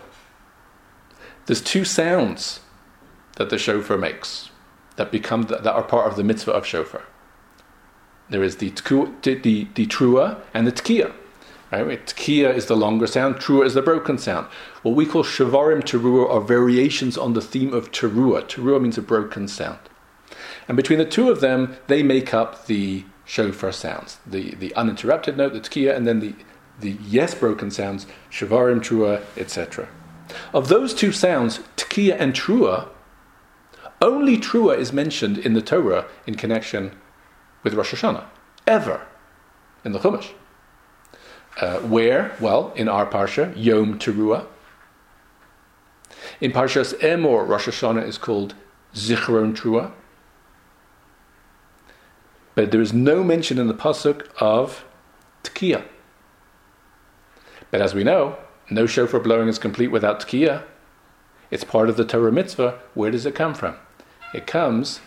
there's 1.46 1.62
two 1.62 1.86
sounds 1.86 2.62
that 3.38 3.50
the 3.50 3.58
shofar 3.58 3.98
makes 3.98 4.50
that 4.96 5.12
become 5.12 5.44
that 5.44 5.66
are 5.66 5.84
part 5.84 6.08
of 6.08 6.16
the 6.16 6.24
mitzvah 6.24 6.52
of 6.52 6.66
shofar. 6.66 7.04
There 8.30 8.44
is 8.44 8.58
the 8.58 8.72
tku, 8.72 9.22
the, 9.22 9.68
the, 9.74 9.88
trua 9.88 10.42
and 10.54 10.66
the 10.66 10.72
tkiya. 10.72 11.14
Right? 11.72 12.06
Tkiya 12.06 12.54
is 12.54 12.68
the 12.68 12.76
longer 12.76 13.08
sound, 13.08 13.36
trua 13.38 13.66
is 13.66 13.74
the 13.74 13.82
broken 13.82 14.18
sound. 14.18 14.48
What 14.84 14.96
we 14.96 15.06
call 15.06 15.24
shavarim 15.24 15.82
teruah 15.82 16.30
are 16.30 16.42
variations 16.42 17.18
on 17.18 17.34
the 17.34 17.42
theme 17.42 17.74
of 17.74 17.92
teruah. 17.92 18.44
Teruah 18.44 18.82
means 18.82 18.98
a 18.98 19.02
broken 19.02 19.48
sound. 19.48 19.80
And 20.68 20.78
between 20.78 21.00
the 21.00 21.06
two 21.06 21.30
of 21.30 21.42
them, 21.42 21.76
they 21.88 22.04
make 22.04 22.34
up 22.34 22.68
the 22.68 23.06
shofar 23.26 23.72
sounds 23.72 24.20
the, 24.26 24.54
the 24.56 24.76
uninterrupted 24.76 25.38
note, 25.38 25.54
the 25.54 25.60
tkiya, 25.60 25.96
and 25.96 26.06
then 26.06 26.20
the, 26.20 26.36
the 26.80 26.98
yes 27.04 27.34
broken 27.34 27.72
sounds, 27.72 28.06
shavarim, 28.32 28.80
trua, 28.80 29.24
etc. 29.36 29.90
Of 30.54 30.68
those 30.68 30.94
two 30.94 31.12
sounds, 31.12 31.60
Tekiah 31.78 32.16
and 32.20 32.34
Trua, 32.34 32.90
only 34.02 34.38
Trua 34.38 34.78
is 34.78 34.92
mentioned 34.92 35.38
in 35.38 35.54
the 35.54 35.62
Torah 35.62 36.06
in 36.28 36.36
connection 36.36 36.92
with 37.64 37.74
Rosh 37.74 37.94
Hashanah, 37.94 38.26
ever 38.68 39.08
in 39.86 39.92
the 39.94 40.00
Chumash. 40.00 40.32
Uh, 41.60 41.80
where? 41.80 42.36
Well, 42.40 42.74
in 42.76 42.90
our 42.90 43.06
Parsha, 43.06 43.54
Yom 43.56 44.00
Teruah. 44.00 44.48
In 46.42 46.52
Parshas 46.52 46.94
Emor, 47.00 47.48
Rosh 47.48 47.68
Hashanah 47.68 48.08
is 48.08 48.18
called 48.18 48.56
Zichron 48.94 49.56
Trua. 49.56 49.92
But 52.56 52.72
there 52.72 52.82
is 52.82 52.94
no 52.94 53.24
mention 53.24 53.58
in 53.58 53.68
the 53.68 53.74
Pasuk 53.74 54.28
of 54.40 54.86
Tekiah. 55.44 55.86
But 57.72 57.82
as 57.82 57.94
we 57.94 58.04
know, 58.04 58.38
no 58.74 58.86
shofar 58.86 59.20
blowing 59.20 59.48
is 59.48 59.60
complete 59.60 59.90
without 59.90 60.20
tkiya. 60.20 60.64
It's 61.52 61.64
part 61.64 61.90
of 61.90 61.98
the 61.98 62.06
Torah 62.06 62.32
mitzvah. 62.32 62.80
Where 62.94 63.12
does 63.12 63.26
it 63.26 63.36
come 63.36 63.54
from? 63.54 63.76
It 64.34 64.48
comes 64.48 65.00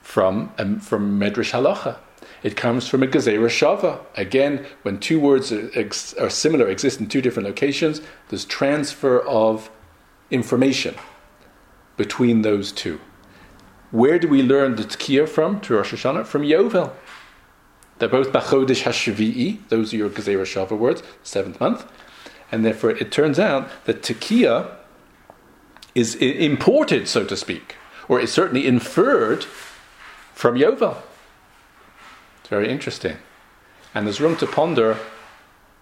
from 0.00 0.52
um, 0.58 0.80
from 0.80 1.20
Medrash 1.20 1.52
Halacha. 1.52 1.98
It 2.42 2.56
comes 2.56 2.88
from 2.88 3.02
a 3.02 3.06
Gezerah 3.06 3.48
Shava. 3.48 4.00
Again, 4.16 4.64
when 4.82 4.98
two 4.98 5.18
words 5.18 5.52
are, 5.52 5.70
ex- 5.74 6.14
are, 6.14 6.30
similar, 6.30 6.68
exist 6.68 7.00
in 7.00 7.08
two 7.08 7.20
different 7.20 7.48
locations, 7.48 8.00
there's 8.28 8.44
transfer 8.44 9.20
of 9.20 9.70
information 10.30 10.94
between 11.96 12.42
those 12.42 12.72
two. 12.72 13.00
Where 13.90 14.18
do 14.18 14.28
we 14.28 14.42
learn 14.42 14.76
the 14.76 14.84
Tkiya 14.84 15.28
from 15.28 15.60
to 15.62 15.74
Rosh 15.74 15.94
Hashanah? 15.94 16.26
From 16.26 16.42
Yovel. 16.42 16.92
They're 17.98 18.08
both 18.08 18.30
Bachodesh 18.30 18.82
Hashvi'i, 18.82 19.66
those 19.68 19.94
are 19.94 19.96
your 19.96 20.10
Gezerah 20.10 20.42
Shava 20.42 20.76
words, 20.76 21.02
seventh 21.22 21.58
month. 21.60 21.86
And 22.50 22.64
therefore, 22.64 22.90
it 22.90 23.10
turns 23.10 23.38
out 23.38 23.68
that 23.84 24.02
tekiah 24.02 24.70
is 25.94 26.14
imported, 26.14 27.08
so 27.08 27.24
to 27.24 27.36
speak, 27.36 27.76
or 28.08 28.20
is 28.20 28.32
certainly 28.32 28.66
inferred 28.66 29.44
from 30.34 30.56
Yovel. 30.56 30.98
It's 32.40 32.48
very 32.48 32.70
interesting. 32.70 33.16
And 33.94 34.06
there's 34.06 34.20
room 34.20 34.36
to 34.36 34.46
ponder 34.46 34.98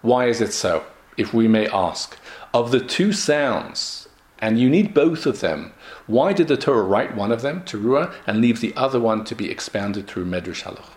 why 0.01 0.27
is 0.27 0.39
it 0.39 0.53
so, 0.53 0.85
if 1.17 1.33
we 1.33 1.47
may 1.47 1.67
ask. 1.67 2.17
Of 2.53 2.71
the 2.71 2.79
two 2.79 3.11
sounds, 3.11 4.07
and 4.39 4.59
you 4.59 4.69
need 4.69 4.93
both 4.93 5.25
of 5.25 5.41
them, 5.41 5.73
why 6.07 6.31
did 6.31 6.47
the 6.47 6.57
Torah 6.57 6.83
write 6.83 7.15
one 7.15 7.31
of 7.31 7.41
them, 7.41 7.61
Teruah, 7.61 8.13
and 8.25 8.39
leave 8.39 8.61
the 8.61 8.73
other 8.75 8.99
one 8.99 9.25
to 9.25 9.35
be 9.35 9.51
expanded 9.51 10.07
through 10.07 10.25
Medrash 10.25 10.63
Halach? 10.63 10.95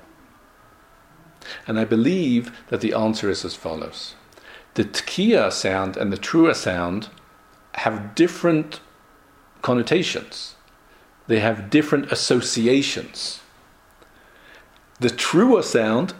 And 1.66 1.78
I 1.78 1.84
believe 1.84 2.56
that 2.68 2.80
the 2.80 2.94
answer 2.94 3.28
is 3.28 3.44
as 3.44 3.54
follows 3.54 4.14
the 4.78 4.84
tkiya 4.84 5.52
sound 5.52 5.96
and 5.96 6.12
the 6.12 6.16
trua 6.16 6.54
sound 6.54 7.08
have 7.74 8.14
different 8.14 8.78
connotations. 9.60 10.54
They 11.26 11.40
have 11.40 11.68
different 11.68 12.12
associations. 12.12 13.40
The 15.00 15.08
trua 15.08 15.64
sound 15.64 16.14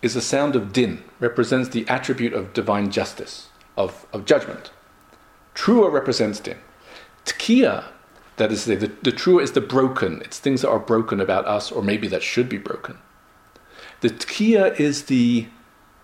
is 0.00 0.14
a 0.14 0.20
sound 0.20 0.54
of 0.54 0.72
din, 0.72 1.02
represents 1.18 1.70
the 1.70 1.84
attribute 1.88 2.34
of 2.34 2.52
divine 2.52 2.92
justice, 2.92 3.48
of, 3.76 4.06
of 4.12 4.26
judgment. 4.26 4.70
Trua 5.56 5.90
represents 5.90 6.38
din. 6.38 6.58
Tkiya, 7.24 7.86
that 8.36 8.52
is, 8.52 8.66
the, 8.66 8.76
the 8.76 9.10
trua 9.10 9.42
is 9.42 9.52
the 9.52 9.60
broken, 9.60 10.22
it's 10.22 10.38
things 10.38 10.62
that 10.62 10.70
are 10.70 10.78
broken 10.78 11.20
about 11.20 11.46
us, 11.46 11.72
or 11.72 11.82
maybe 11.82 12.06
that 12.06 12.22
should 12.22 12.48
be 12.48 12.58
broken. 12.58 12.98
The 14.02 14.10
tkiya 14.10 14.78
is 14.78 15.06
the 15.06 15.48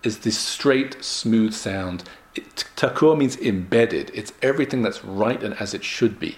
is 0.03 0.19
this 0.19 0.37
straight, 0.37 1.03
smooth 1.03 1.53
sound. 1.53 2.03
Takua 2.35 3.17
means 3.17 3.37
embedded. 3.37 4.11
It's 4.13 4.33
everything 4.41 4.81
that's 4.81 5.03
right 5.03 5.41
and 5.41 5.53
as 5.59 5.73
it 5.73 5.83
should 5.83 6.19
be. 6.19 6.37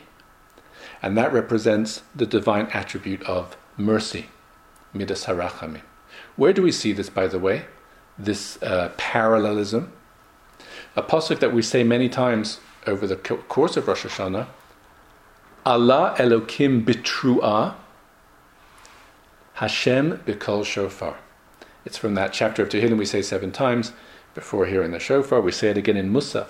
And 1.02 1.18
that 1.18 1.34
represents 1.34 2.04
the 2.16 2.26
divine 2.26 2.68
attribute 2.68 3.24
of 3.24 3.58
mercy, 3.78 4.28
midas 4.94 5.26
harachamim. 5.26 5.82
Where 6.36 6.54
do 6.54 6.62
we 6.62 6.72
see 6.72 6.92
this, 6.94 7.10
by 7.10 7.28
the 7.28 7.40
way? 7.40 7.66
This 8.18 8.62
uh, 8.62 8.92
parallelism. 8.98 9.92
A 10.96 11.04
pasuk 11.04 11.40
that 11.40 11.54
we 11.54 11.62
say 11.62 11.84
many 11.84 12.10
times 12.10 12.60
over 12.88 13.08
the 13.08 13.16
course 13.16 13.78
of 13.78 13.88
Rosh 13.88 14.06
Hashanah, 14.06 14.48
Alah 15.66 16.16
Elokim 16.18 16.86
bitruah, 16.86 17.76
Hashem 19.56 20.20
bikol 20.20 20.66
shofar. 20.66 21.18
It's 21.86 21.98
from 21.98 22.16
that 22.16 22.34
chapter 22.34 22.64
of 22.64 22.70
Tehillim 22.70 22.98
we 22.98 23.06
say 23.06 23.22
seven 23.22 23.52
times 23.52 23.92
before 24.34 24.66
hearing 24.66 24.92
the 24.92 25.00
shofar. 25.00 25.40
We 25.40 25.52
say 25.52 25.70
it 25.70 25.78
again 25.78 25.96
in 25.96 26.12
Musaf. 26.12 26.48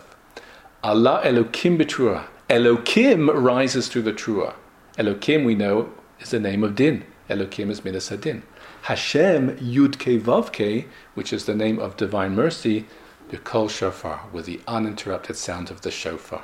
Alah 0.84 1.24
Elokim 1.24 1.78
bitruah. 1.78 2.28
Elokim 2.50 3.32
rises 3.34 3.90
through 3.90 4.04
the 4.04 4.14
trua. 4.14 4.54
Elokim, 4.98 5.46
we 5.46 5.56
know, 5.56 5.92
is 6.20 6.32
the 6.32 6.40
name 6.40 6.64
of 6.64 6.76
Din. 6.76 7.04
Elokim 7.30 7.70
is 7.70 7.84
Midas 7.84 8.10
Hadin. 8.10 8.44
Hashem 8.84 9.58
Yud 9.58 9.98
Ke 9.98 10.88
which 11.16 11.34
is 11.34 11.46
the 11.46 11.56
name 11.56 11.80
of 11.80 11.98
divine 11.98 12.36
mercy, 12.36 12.86
the 13.30 13.38
Kol 13.38 13.68
Shofar, 13.68 14.28
with 14.32 14.46
the 14.46 14.62
uninterrupted 14.68 15.36
sound 15.36 15.70
of 15.72 15.82
the 15.82 15.92
shofar. 15.92 16.44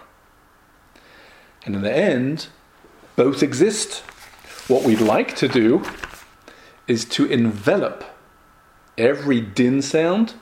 And 1.63 1.75
in 1.75 1.81
the 1.81 1.95
end, 1.95 2.47
both 3.15 3.43
exist. 3.43 3.99
What 4.67 4.83
we'd 4.83 5.01
like 5.01 5.35
to 5.37 5.47
do 5.47 5.83
is 6.87 7.05
to 7.05 7.25
envelop 7.25 8.03
every 8.97 9.41
din 9.41 9.81
sound 9.81 10.33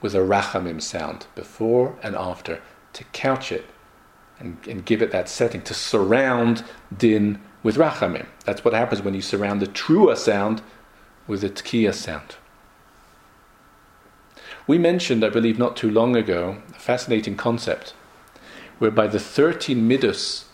with 0.00 0.14
a 0.14 0.18
rachamim 0.18 0.82
sound 0.82 1.26
before 1.34 1.96
and 2.02 2.16
after, 2.16 2.60
to 2.92 3.04
couch 3.12 3.52
it 3.52 3.66
and, 4.38 4.58
and 4.68 4.84
give 4.84 5.00
it 5.00 5.12
that 5.12 5.28
setting 5.28 5.62
to 5.62 5.74
surround 5.74 6.64
din 6.96 7.40
with 7.62 7.76
rachamim. 7.76 8.26
That's 8.44 8.64
what 8.64 8.74
happens 8.74 9.02
when 9.02 9.14
you 9.14 9.22
surround 9.22 9.62
the 9.62 9.66
trua 9.66 10.16
sound 10.16 10.62
with 11.26 11.42
the 11.42 11.50
tkiya 11.50 11.94
sound. 11.94 12.36
We 14.66 14.78
mentioned, 14.78 15.24
I 15.24 15.28
believe, 15.28 15.58
not 15.58 15.76
too 15.76 15.90
long 15.90 16.16
ago, 16.16 16.62
a 16.70 16.78
fascinating 16.78 17.36
concept 17.36 17.94
whereby 18.78 19.06
the 19.06 19.20
13 19.20 19.86
midas, 19.86 20.46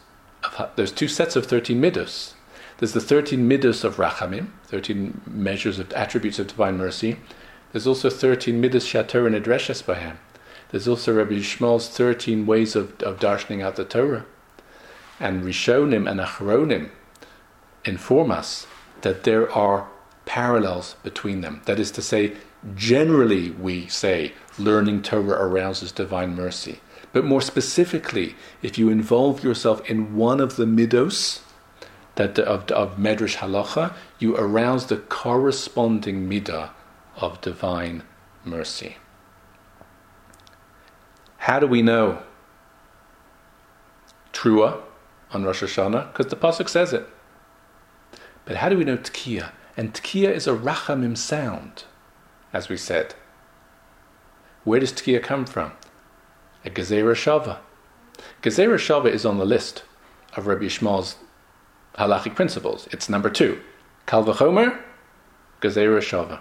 of, 0.44 0.70
there's 0.76 0.92
two 0.92 1.08
sets 1.08 1.36
of 1.36 1.46
13 1.46 1.80
midas. 1.80 2.34
There's 2.78 2.92
the 2.92 3.00
13 3.00 3.46
midas 3.46 3.82
of 3.82 3.96
rachamim, 3.96 4.48
13 4.66 5.22
measures 5.26 5.80
of 5.80 5.92
attributes 5.92 6.38
of 6.38 6.46
divine 6.46 6.76
mercy. 6.78 7.16
There's 7.72 7.88
also 7.88 8.08
13 8.08 8.60
midas 8.60 8.86
shator 8.86 9.26
and 9.26 9.34
adreshes 9.34 9.82
by. 9.82 10.12
There's 10.70 10.86
also 10.86 11.12
Rabbi 11.12 11.34
Yishmael's 11.34 11.88
13 11.88 12.46
ways 12.46 12.76
of, 12.76 13.02
of 13.02 13.18
darshaning 13.18 13.62
out 13.62 13.76
the 13.76 13.84
Torah. 13.84 14.26
And 15.18 15.42
Rishonim 15.42 16.08
and 16.08 16.20
Achronim 16.20 16.90
inform 17.84 18.30
us 18.30 18.66
that 19.00 19.24
there 19.24 19.50
are 19.50 19.88
parallels 20.24 20.94
between 21.02 21.40
them. 21.40 21.62
That 21.64 21.80
is 21.80 21.90
to 21.92 22.02
say, 22.02 22.34
generally 22.76 23.50
we 23.50 23.88
say 23.88 24.34
learning 24.56 25.02
Torah 25.02 25.42
arouses 25.42 25.90
divine 25.90 26.36
mercy. 26.36 26.80
But 27.12 27.24
more 27.24 27.40
specifically, 27.40 28.36
if 28.62 28.78
you 28.78 28.88
involve 28.88 29.42
yourself 29.42 29.88
in 29.90 30.14
one 30.14 30.40
of 30.40 30.56
the 30.56 30.66
midos 30.66 31.40
that 32.18 32.36
of, 32.40 32.68
of 32.72 32.96
Medrash 32.96 33.36
Halacha, 33.36 33.94
you 34.18 34.36
arouse 34.36 34.86
the 34.86 34.96
corresponding 34.96 36.28
midah 36.28 36.70
of 37.16 37.40
divine 37.40 38.02
mercy. 38.44 38.96
How 41.38 41.60
do 41.60 41.68
we 41.68 41.80
know 41.80 42.22
Trua 44.32 44.80
on 45.30 45.44
Rosh 45.44 45.62
Hashanah? 45.62 46.12
Because 46.12 46.26
the 46.26 46.36
Pasuk 46.36 46.68
says 46.68 46.92
it. 46.92 47.08
But 48.44 48.56
how 48.56 48.68
do 48.68 48.76
we 48.76 48.84
know 48.84 48.96
Tkiya? 48.96 49.52
And 49.76 49.94
Tkiya 49.94 50.32
is 50.32 50.48
a 50.48 50.54
Rachamim 50.54 51.16
sound, 51.16 51.84
as 52.52 52.68
we 52.68 52.76
said. 52.76 53.14
Where 54.64 54.80
does 54.80 54.92
Tkiya 54.92 55.22
come 55.22 55.46
from? 55.46 55.70
A 56.64 56.70
Gezerah 56.70 57.14
Shava. 57.14 57.58
Gezerah 58.42 58.74
Shava 58.74 59.06
is 59.06 59.24
on 59.24 59.38
the 59.38 59.46
list 59.46 59.84
of 60.36 60.48
Rabbi 60.48 60.64
Yishmael's 60.64 61.14
halachic 61.98 62.34
principles. 62.34 62.88
It's 62.92 63.08
number 63.08 63.30
two. 63.30 63.60
Kal 64.06 64.24
v'chomer, 64.24 64.80
Shava. 65.60 66.40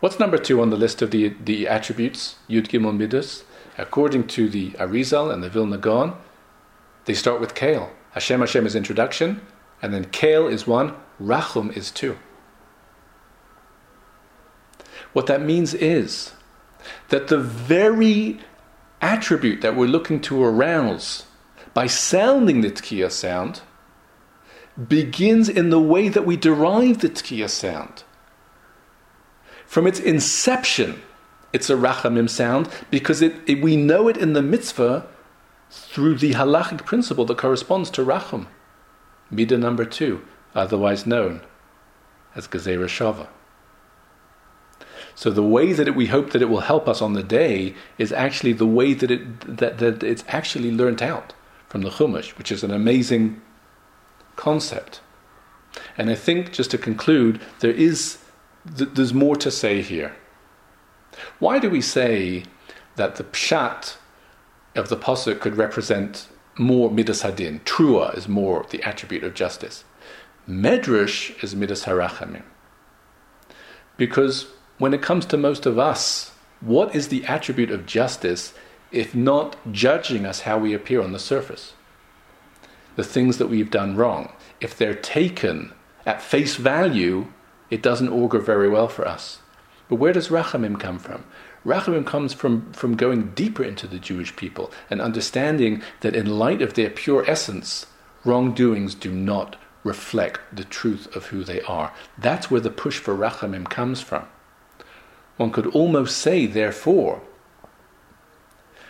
What's 0.00 0.18
number 0.18 0.38
two 0.38 0.60
on 0.60 0.70
the 0.70 0.76
list 0.76 1.02
of 1.02 1.10
the, 1.10 1.34
the 1.44 1.68
attributes, 1.68 2.36
Yud 2.48 2.68
Gimel 2.68 2.96
Midas? 2.96 3.44
According 3.78 4.26
to 4.28 4.48
the 4.48 4.70
Arizal 4.72 5.32
and 5.32 5.42
the 5.42 5.48
Vilna 5.48 5.78
Gaon, 5.78 6.16
they 7.04 7.14
start 7.14 7.40
with 7.40 7.54
Kel. 7.54 7.90
Hashem 8.12 8.40
Hashem 8.40 8.66
is 8.66 8.74
introduction, 8.74 9.40
and 9.80 9.94
then 9.94 10.06
Kel 10.06 10.48
is 10.48 10.66
one, 10.66 10.94
Rachum 11.20 11.74
is 11.76 11.90
two. 11.90 12.18
What 15.12 15.26
that 15.26 15.42
means 15.42 15.74
is 15.74 16.32
that 17.08 17.28
the 17.28 17.38
very 17.38 18.40
attribute 19.00 19.60
that 19.60 19.76
we're 19.76 19.86
looking 19.86 20.20
to 20.22 20.42
arouse 20.42 21.26
by 21.74 21.86
sounding 21.86 22.60
the 22.60 22.70
tkiya 22.70 23.10
sound 23.10 23.62
begins 24.88 25.48
in 25.48 25.70
the 25.70 25.80
way 25.80 26.08
that 26.08 26.24
we 26.24 26.36
derive 26.36 27.00
the 27.00 27.08
tkiya 27.10 27.48
sound. 27.48 28.04
From 29.66 29.86
its 29.86 30.00
inception, 30.00 31.02
it's 31.52 31.70
a 31.70 31.74
rachamim 31.74 32.28
sound 32.28 32.68
because 32.90 33.22
it, 33.22 33.34
it, 33.46 33.62
we 33.62 33.76
know 33.76 34.08
it 34.08 34.16
in 34.16 34.32
the 34.32 34.42
mitzvah 34.42 35.06
through 35.70 36.16
the 36.16 36.32
halachic 36.32 36.84
principle 36.84 37.24
that 37.26 37.38
corresponds 37.38 37.90
to 37.90 38.04
rachum. 38.04 38.46
Midah 39.32 39.58
number 39.58 39.84
two, 39.84 40.22
otherwise 40.54 41.06
known 41.06 41.40
as 42.34 42.46
Gezerah 42.46 42.84
Shava. 42.84 43.28
So 45.14 45.30
the 45.30 45.42
way 45.42 45.72
that 45.72 45.88
it, 45.88 45.94
we 45.94 46.06
hope 46.06 46.30
that 46.30 46.42
it 46.42 46.48
will 46.48 46.60
help 46.60 46.88
us 46.88 47.02
on 47.02 47.12
the 47.12 47.22
day 47.22 47.74
is 47.98 48.12
actually 48.12 48.54
the 48.54 48.66
way 48.66 48.94
that 48.94 49.10
it 49.10 49.58
that, 49.58 49.78
that 49.78 50.02
it's 50.02 50.24
actually 50.28 50.70
learnt 50.70 51.02
out 51.02 51.34
from 51.68 51.82
the 51.82 51.90
Chumash, 51.90 52.30
which 52.38 52.50
is 52.50 52.64
an 52.64 52.70
amazing 52.70 53.40
concept. 54.36 55.00
And 55.96 56.10
I 56.10 56.14
think, 56.14 56.52
just 56.52 56.70
to 56.72 56.78
conclude, 56.78 57.40
there 57.60 57.72
is 57.72 58.18
there's 58.64 59.14
more 59.14 59.36
to 59.36 59.50
say 59.50 59.82
here. 59.82 60.14
Why 61.38 61.58
do 61.58 61.68
we 61.68 61.80
say 61.80 62.44
that 62.96 63.16
the 63.16 63.24
pshat 63.24 63.96
of 64.74 64.88
the 64.88 64.96
pasuk 64.96 65.40
could 65.40 65.56
represent 65.56 66.28
more 66.58 66.90
midas 66.90 67.22
hadin? 67.22 67.60
Trua 67.64 68.16
is 68.16 68.28
more 68.28 68.64
the 68.70 68.82
attribute 68.82 69.24
of 69.24 69.34
justice. 69.34 69.84
Medrash 70.48 71.42
is 71.42 71.54
midas 71.54 71.84
harachamim. 71.84 72.44
Because 73.96 74.46
when 74.78 74.94
it 74.94 75.02
comes 75.02 75.26
to 75.26 75.36
most 75.36 75.66
of 75.66 75.78
us, 75.78 76.32
what 76.60 76.94
is 76.94 77.08
the 77.08 77.24
attribute 77.24 77.70
of 77.70 77.86
justice 77.86 78.54
if 78.90 79.14
not 79.14 79.56
judging 79.72 80.24
us 80.24 80.40
how 80.40 80.58
we 80.58 80.74
appear 80.74 81.02
on 81.02 81.12
the 81.12 81.18
surface? 81.18 81.74
The 82.96 83.04
things 83.04 83.38
that 83.38 83.48
we've 83.48 83.70
done 83.70 83.96
wrong. 83.96 84.32
If 84.60 84.76
they're 84.76 84.94
taken 84.94 85.72
at 86.04 86.22
face 86.22 86.56
value, 86.56 87.28
it 87.70 87.82
doesn't 87.82 88.10
augur 88.10 88.38
very 88.38 88.68
well 88.68 88.88
for 88.88 89.06
us. 89.06 89.38
But 89.88 89.96
where 89.96 90.12
does 90.12 90.28
Rachamim 90.28 90.78
come 90.78 90.98
from? 90.98 91.24
Rachamim 91.64 92.04
comes 92.04 92.32
from, 92.32 92.72
from 92.72 92.96
going 92.96 93.30
deeper 93.34 93.62
into 93.62 93.86
the 93.86 93.98
Jewish 93.98 94.34
people 94.36 94.72
and 94.90 95.00
understanding 95.00 95.82
that 96.00 96.16
in 96.16 96.38
light 96.38 96.60
of 96.60 96.74
their 96.74 96.90
pure 96.90 97.24
essence, 97.30 97.86
wrongdoings 98.24 98.94
do 98.94 99.12
not 99.12 99.56
reflect 99.84 100.40
the 100.54 100.64
truth 100.64 101.14
of 101.16 101.26
who 101.26 101.44
they 101.44 101.60
are. 101.62 101.92
That's 102.18 102.50
where 102.50 102.60
the 102.60 102.70
push 102.70 102.98
for 102.98 103.14
Rachamim 103.14 103.68
comes 103.68 104.00
from. 104.00 104.26
One 105.36 105.50
could 105.50 105.66
almost 105.68 106.18
say, 106.18 106.46
therefore, 106.46 107.22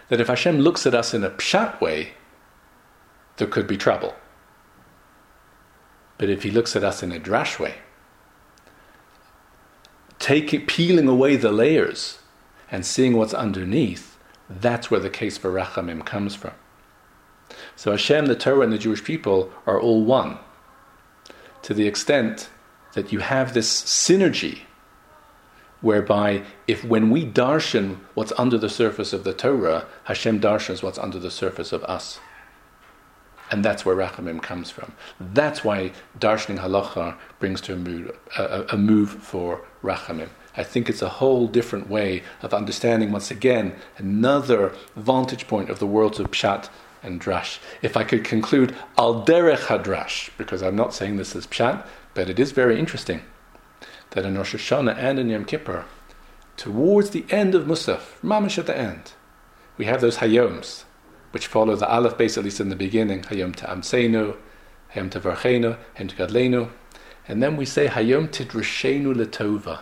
that 0.08 0.20
if 0.20 0.28
Hashem 0.28 0.58
looks 0.58 0.86
at 0.86 0.94
us 0.94 1.14
in 1.14 1.24
a 1.24 1.30
pshat 1.30 1.80
way, 1.80 2.12
there 3.42 3.50
could 3.50 3.66
be 3.66 3.76
trouble. 3.76 4.14
But 6.16 6.30
if 6.30 6.44
he 6.44 6.52
looks 6.52 6.76
at 6.76 6.84
us 6.84 7.02
in 7.02 7.10
a 7.10 7.18
drash 7.18 7.58
way, 7.58 7.74
taking, 10.20 10.64
peeling 10.64 11.08
away 11.08 11.34
the 11.34 11.50
layers 11.50 12.20
and 12.70 12.86
seeing 12.86 13.16
what's 13.16 13.34
underneath, 13.34 14.16
that's 14.48 14.92
where 14.92 15.00
the 15.00 15.10
case 15.10 15.36
for 15.38 15.50
Rachamim 15.50 16.06
comes 16.06 16.36
from. 16.36 16.52
So 17.74 17.90
Hashem, 17.90 18.26
the 18.26 18.36
Torah, 18.36 18.60
and 18.60 18.72
the 18.72 18.78
Jewish 18.78 19.02
people 19.02 19.50
are 19.66 19.80
all 19.80 20.04
one 20.04 20.38
to 21.62 21.74
the 21.74 21.88
extent 21.88 22.48
that 22.94 23.10
you 23.12 23.18
have 23.18 23.54
this 23.54 23.82
synergy 23.82 24.60
whereby 25.80 26.44
if 26.68 26.84
when 26.84 27.10
we 27.10 27.26
darshan 27.26 27.96
what's 28.14 28.32
under 28.38 28.56
the 28.56 28.70
surface 28.70 29.12
of 29.12 29.24
the 29.24 29.34
Torah, 29.34 29.86
Hashem 30.04 30.40
darshans 30.40 30.80
what's 30.80 30.98
under 30.98 31.18
the 31.18 31.32
surface 31.32 31.72
of 31.72 31.82
us. 31.82 32.20
And 33.52 33.62
that's 33.62 33.84
where 33.84 33.94
Rachamim 33.94 34.42
comes 34.42 34.70
from. 34.70 34.94
That's 35.20 35.62
why 35.62 35.92
darshaning 36.18 36.58
halacha 36.58 37.16
brings 37.38 37.60
to 37.60 37.74
a 37.74 37.76
move, 37.76 38.18
a, 38.38 38.64
a 38.70 38.78
move 38.78 39.10
for 39.10 39.60
Rachamim. 39.84 40.30
I 40.56 40.64
think 40.64 40.88
it's 40.88 41.02
a 41.02 41.08
whole 41.08 41.46
different 41.46 41.90
way 41.90 42.22
of 42.40 42.54
understanding, 42.54 43.12
once 43.12 43.30
again, 43.30 43.74
another 43.98 44.72
vantage 44.96 45.46
point 45.48 45.68
of 45.68 45.78
the 45.80 45.86
worlds 45.86 46.18
of 46.18 46.30
Pshat 46.30 46.70
and 47.02 47.20
Drash. 47.20 47.58
If 47.82 47.94
I 47.94 48.04
could 48.04 48.24
conclude 48.24 48.74
al 48.96 49.22
derech 49.22 49.66
hadrash, 49.66 50.30
because 50.38 50.62
I'm 50.62 50.76
not 50.76 50.94
saying 50.94 51.18
this 51.18 51.36
as 51.36 51.46
Pshat, 51.46 51.86
but 52.14 52.30
it 52.30 52.40
is 52.40 52.52
very 52.52 52.78
interesting 52.78 53.20
that 54.10 54.24
in 54.24 54.38
Rosh 54.38 54.54
Hashanah 54.54 54.96
and 54.96 55.18
in 55.18 55.28
Yom 55.28 55.44
Kippur, 55.44 55.84
towards 56.56 57.10
the 57.10 57.26
end 57.28 57.54
of 57.54 57.66
Musaf, 57.66 58.18
mamish 58.22 58.56
at 58.56 58.66
the 58.66 58.76
end, 58.76 59.12
we 59.76 59.84
have 59.84 60.00
those 60.00 60.18
hayoms, 60.18 60.84
which 61.32 61.46
follow 61.46 61.74
the 61.74 61.88
Aleph 61.88 62.16
Beis, 62.16 62.38
at 62.38 62.44
least 62.44 62.60
in 62.60 62.68
the 62.68 62.76
beginning, 62.76 63.22
Hayom 63.22 63.56
Ta'amseinu, 63.56 64.36
Hayom 64.94 65.10
Tavarchenu, 65.10 65.76
Hayom 65.96 66.10
Gadlenu, 66.10 66.70
and 67.26 67.42
then 67.42 67.56
we 67.56 67.64
say 67.64 67.88
Hayom 67.88 68.28
Tidrashenu 68.28 69.14
Letova. 69.14 69.80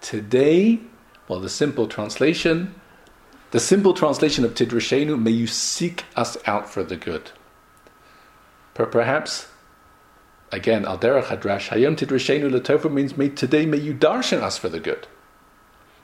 Today, 0.00 0.80
well, 1.28 1.40
the 1.40 1.48
simple 1.48 1.86
translation, 1.86 2.74
the 3.52 3.60
simple 3.60 3.94
translation 3.94 4.44
of 4.44 4.54
Tidrashenu, 4.54 5.20
may 5.20 5.30
you 5.30 5.46
seek 5.46 6.04
us 6.16 6.36
out 6.46 6.68
for 6.68 6.82
the 6.82 6.96
good. 6.96 7.30
Perhaps, 8.74 9.48
again, 10.50 10.84
Al 10.84 10.98
Derech 10.98 11.24
Hadrash, 11.24 11.68
Hayom 11.68 11.96
Tidrashenu 11.96 12.50
Letova 12.50 12.92
means 12.92 13.16
may, 13.16 13.28
today 13.28 13.64
may 13.64 13.78
you 13.78 13.94
darshan 13.94 14.40
us 14.40 14.58
for 14.58 14.68
the 14.68 14.80
good. 14.80 15.06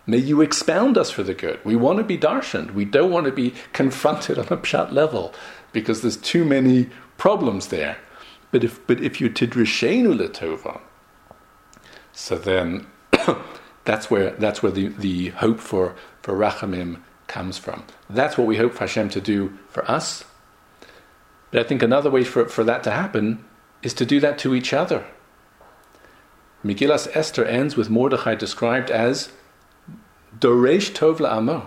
May 0.08 0.16
you 0.16 0.40
expound 0.40 0.96
us 0.96 1.10
for 1.10 1.22
the 1.22 1.34
good. 1.34 1.62
We 1.66 1.76
want 1.76 1.98
to 1.98 2.02
be 2.04 2.16
darshaned. 2.16 2.72
We 2.72 2.86
don't 2.86 3.10
want 3.10 3.26
to 3.26 3.32
be 3.32 3.52
confronted 3.74 4.38
on 4.38 4.46
a 4.46 4.56
pshat 4.56 4.90
level 4.90 5.34
because 5.70 6.00
there's 6.00 6.16
too 6.16 6.46
many 6.46 6.88
problems 7.18 7.68
there. 7.68 7.98
But 8.50 8.64
if 8.64 8.84
but 8.86 9.02
if 9.02 9.20
you 9.20 9.28
tidrashenu 9.28 10.16
letova, 10.16 10.80
so 12.10 12.38
then 12.38 12.86
that's 13.84 14.10
where 14.10 14.30
that's 14.30 14.62
where 14.62 14.72
the, 14.72 14.88
the 14.88 15.28
hope 15.28 15.60
for, 15.60 15.94
for 16.22 16.32
rachamim 16.32 17.02
comes 17.26 17.58
from. 17.58 17.84
That's 18.08 18.38
what 18.38 18.46
we 18.46 18.56
hope 18.56 18.78
Hashem 18.78 19.10
to 19.10 19.20
do 19.20 19.58
for 19.68 19.88
us. 19.90 20.24
But 21.50 21.60
I 21.60 21.68
think 21.68 21.82
another 21.82 22.10
way 22.10 22.24
for, 22.24 22.48
for 22.48 22.64
that 22.64 22.82
to 22.84 22.92
happen 22.92 23.44
is 23.82 23.92
to 23.92 24.06
do 24.06 24.20
that 24.20 24.38
to 24.38 24.54
each 24.54 24.72
other. 24.72 25.04
Megillas 26.64 27.14
Esther 27.14 27.44
ends 27.44 27.76
with 27.76 27.90
Mordechai 27.90 28.34
described 28.34 28.90
as 28.90 29.30
Doresh 30.36 30.92
Tov 30.92 31.18
La'amo. 31.18 31.66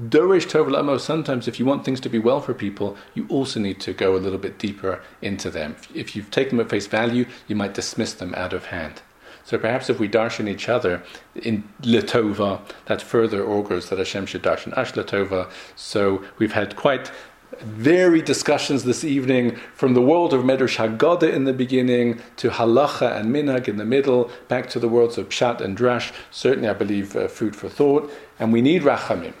Doresh 0.00 0.46
Tov 0.46 0.68
La'amo, 0.68 0.98
sometimes 0.98 1.46
if 1.46 1.58
you 1.58 1.66
want 1.66 1.84
things 1.84 2.00
to 2.00 2.08
be 2.08 2.18
well 2.18 2.40
for 2.40 2.54
people, 2.54 2.96
you 3.14 3.26
also 3.28 3.60
need 3.60 3.80
to 3.80 3.92
go 3.92 4.16
a 4.16 4.18
little 4.18 4.38
bit 4.38 4.58
deeper 4.58 5.02
into 5.20 5.50
them. 5.50 5.76
If 5.94 6.16
you've 6.16 6.30
taken 6.30 6.56
them 6.56 6.64
at 6.64 6.70
face 6.70 6.86
value, 6.86 7.26
you 7.46 7.56
might 7.56 7.74
dismiss 7.74 8.14
them 8.14 8.34
out 8.34 8.52
of 8.52 8.66
hand. 8.66 9.02
So 9.44 9.58
perhaps 9.58 9.90
if 9.90 9.98
we 9.98 10.08
darshan 10.08 10.48
each 10.48 10.68
other 10.68 11.02
in 11.34 11.68
Litova, 11.82 12.60
that 12.86 13.02
further 13.02 13.42
augurs 13.44 13.88
that 13.88 13.98
Hashem 13.98 14.26
should 14.26 14.42
darshan 14.42 14.76
Ash 14.76 14.92
Litova. 14.92 15.50
So 15.76 16.24
we've 16.38 16.52
had 16.52 16.76
quite 16.76 17.10
varied 17.58 18.24
discussions 18.24 18.84
this 18.84 19.04
evening 19.04 19.56
from 19.74 19.94
the 19.94 20.02
world 20.02 20.32
of 20.32 20.42
Medrash 20.42 20.76
Haggadah 20.76 21.32
in 21.32 21.44
the 21.44 21.52
beginning 21.52 22.20
to 22.36 22.50
Halacha 22.50 23.16
and 23.16 23.34
Minhag 23.34 23.68
in 23.68 23.76
the 23.76 23.84
middle, 23.84 24.30
back 24.48 24.68
to 24.70 24.78
the 24.78 24.88
worlds 24.88 25.18
of 25.18 25.28
Pshat 25.28 25.60
and 25.60 25.76
Drash. 25.76 26.12
Certainly, 26.30 26.68
I 26.68 26.74
believe, 26.74 27.16
uh, 27.16 27.28
food 27.28 27.56
for 27.56 27.68
thought. 27.68 28.10
And 28.38 28.52
we 28.52 28.62
need 28.62 28.82
Rachamim. 28.82 29.34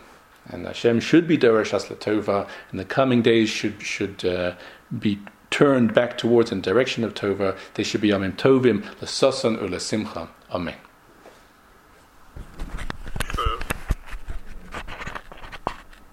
And 0.46 0.66
Hashem 0.66 1.00
should 1.00 1.28
be 1.28 1.38
Derash 1.38 1.70
Aslatova, 1.70 2.48
and 2.70 2.80
the 2.80 2.84
coming 2.84 3.22
days 3.22 3.48
should, 3.48 3.80
should 3.82 4.24
uh, 4.24 4.54
be 4.98 5.20
turned 5.50 5.94
back 5.94 6.18
towards 6.18 6.50
in 6.50 6.60
direction 6.60 7.04
of 7.04 7.14
Tova. 7.14 7.56
They 7.74 7.82
should 7.82 8.00
be 8.00 8.10
Amim 8.10 8.36
Tovim, 8.36 8.84
L'Sasson 9.00 9.60
Ula 9.60 9.80
Simcha. 9.80 10.28
Amen. 10.50 10.74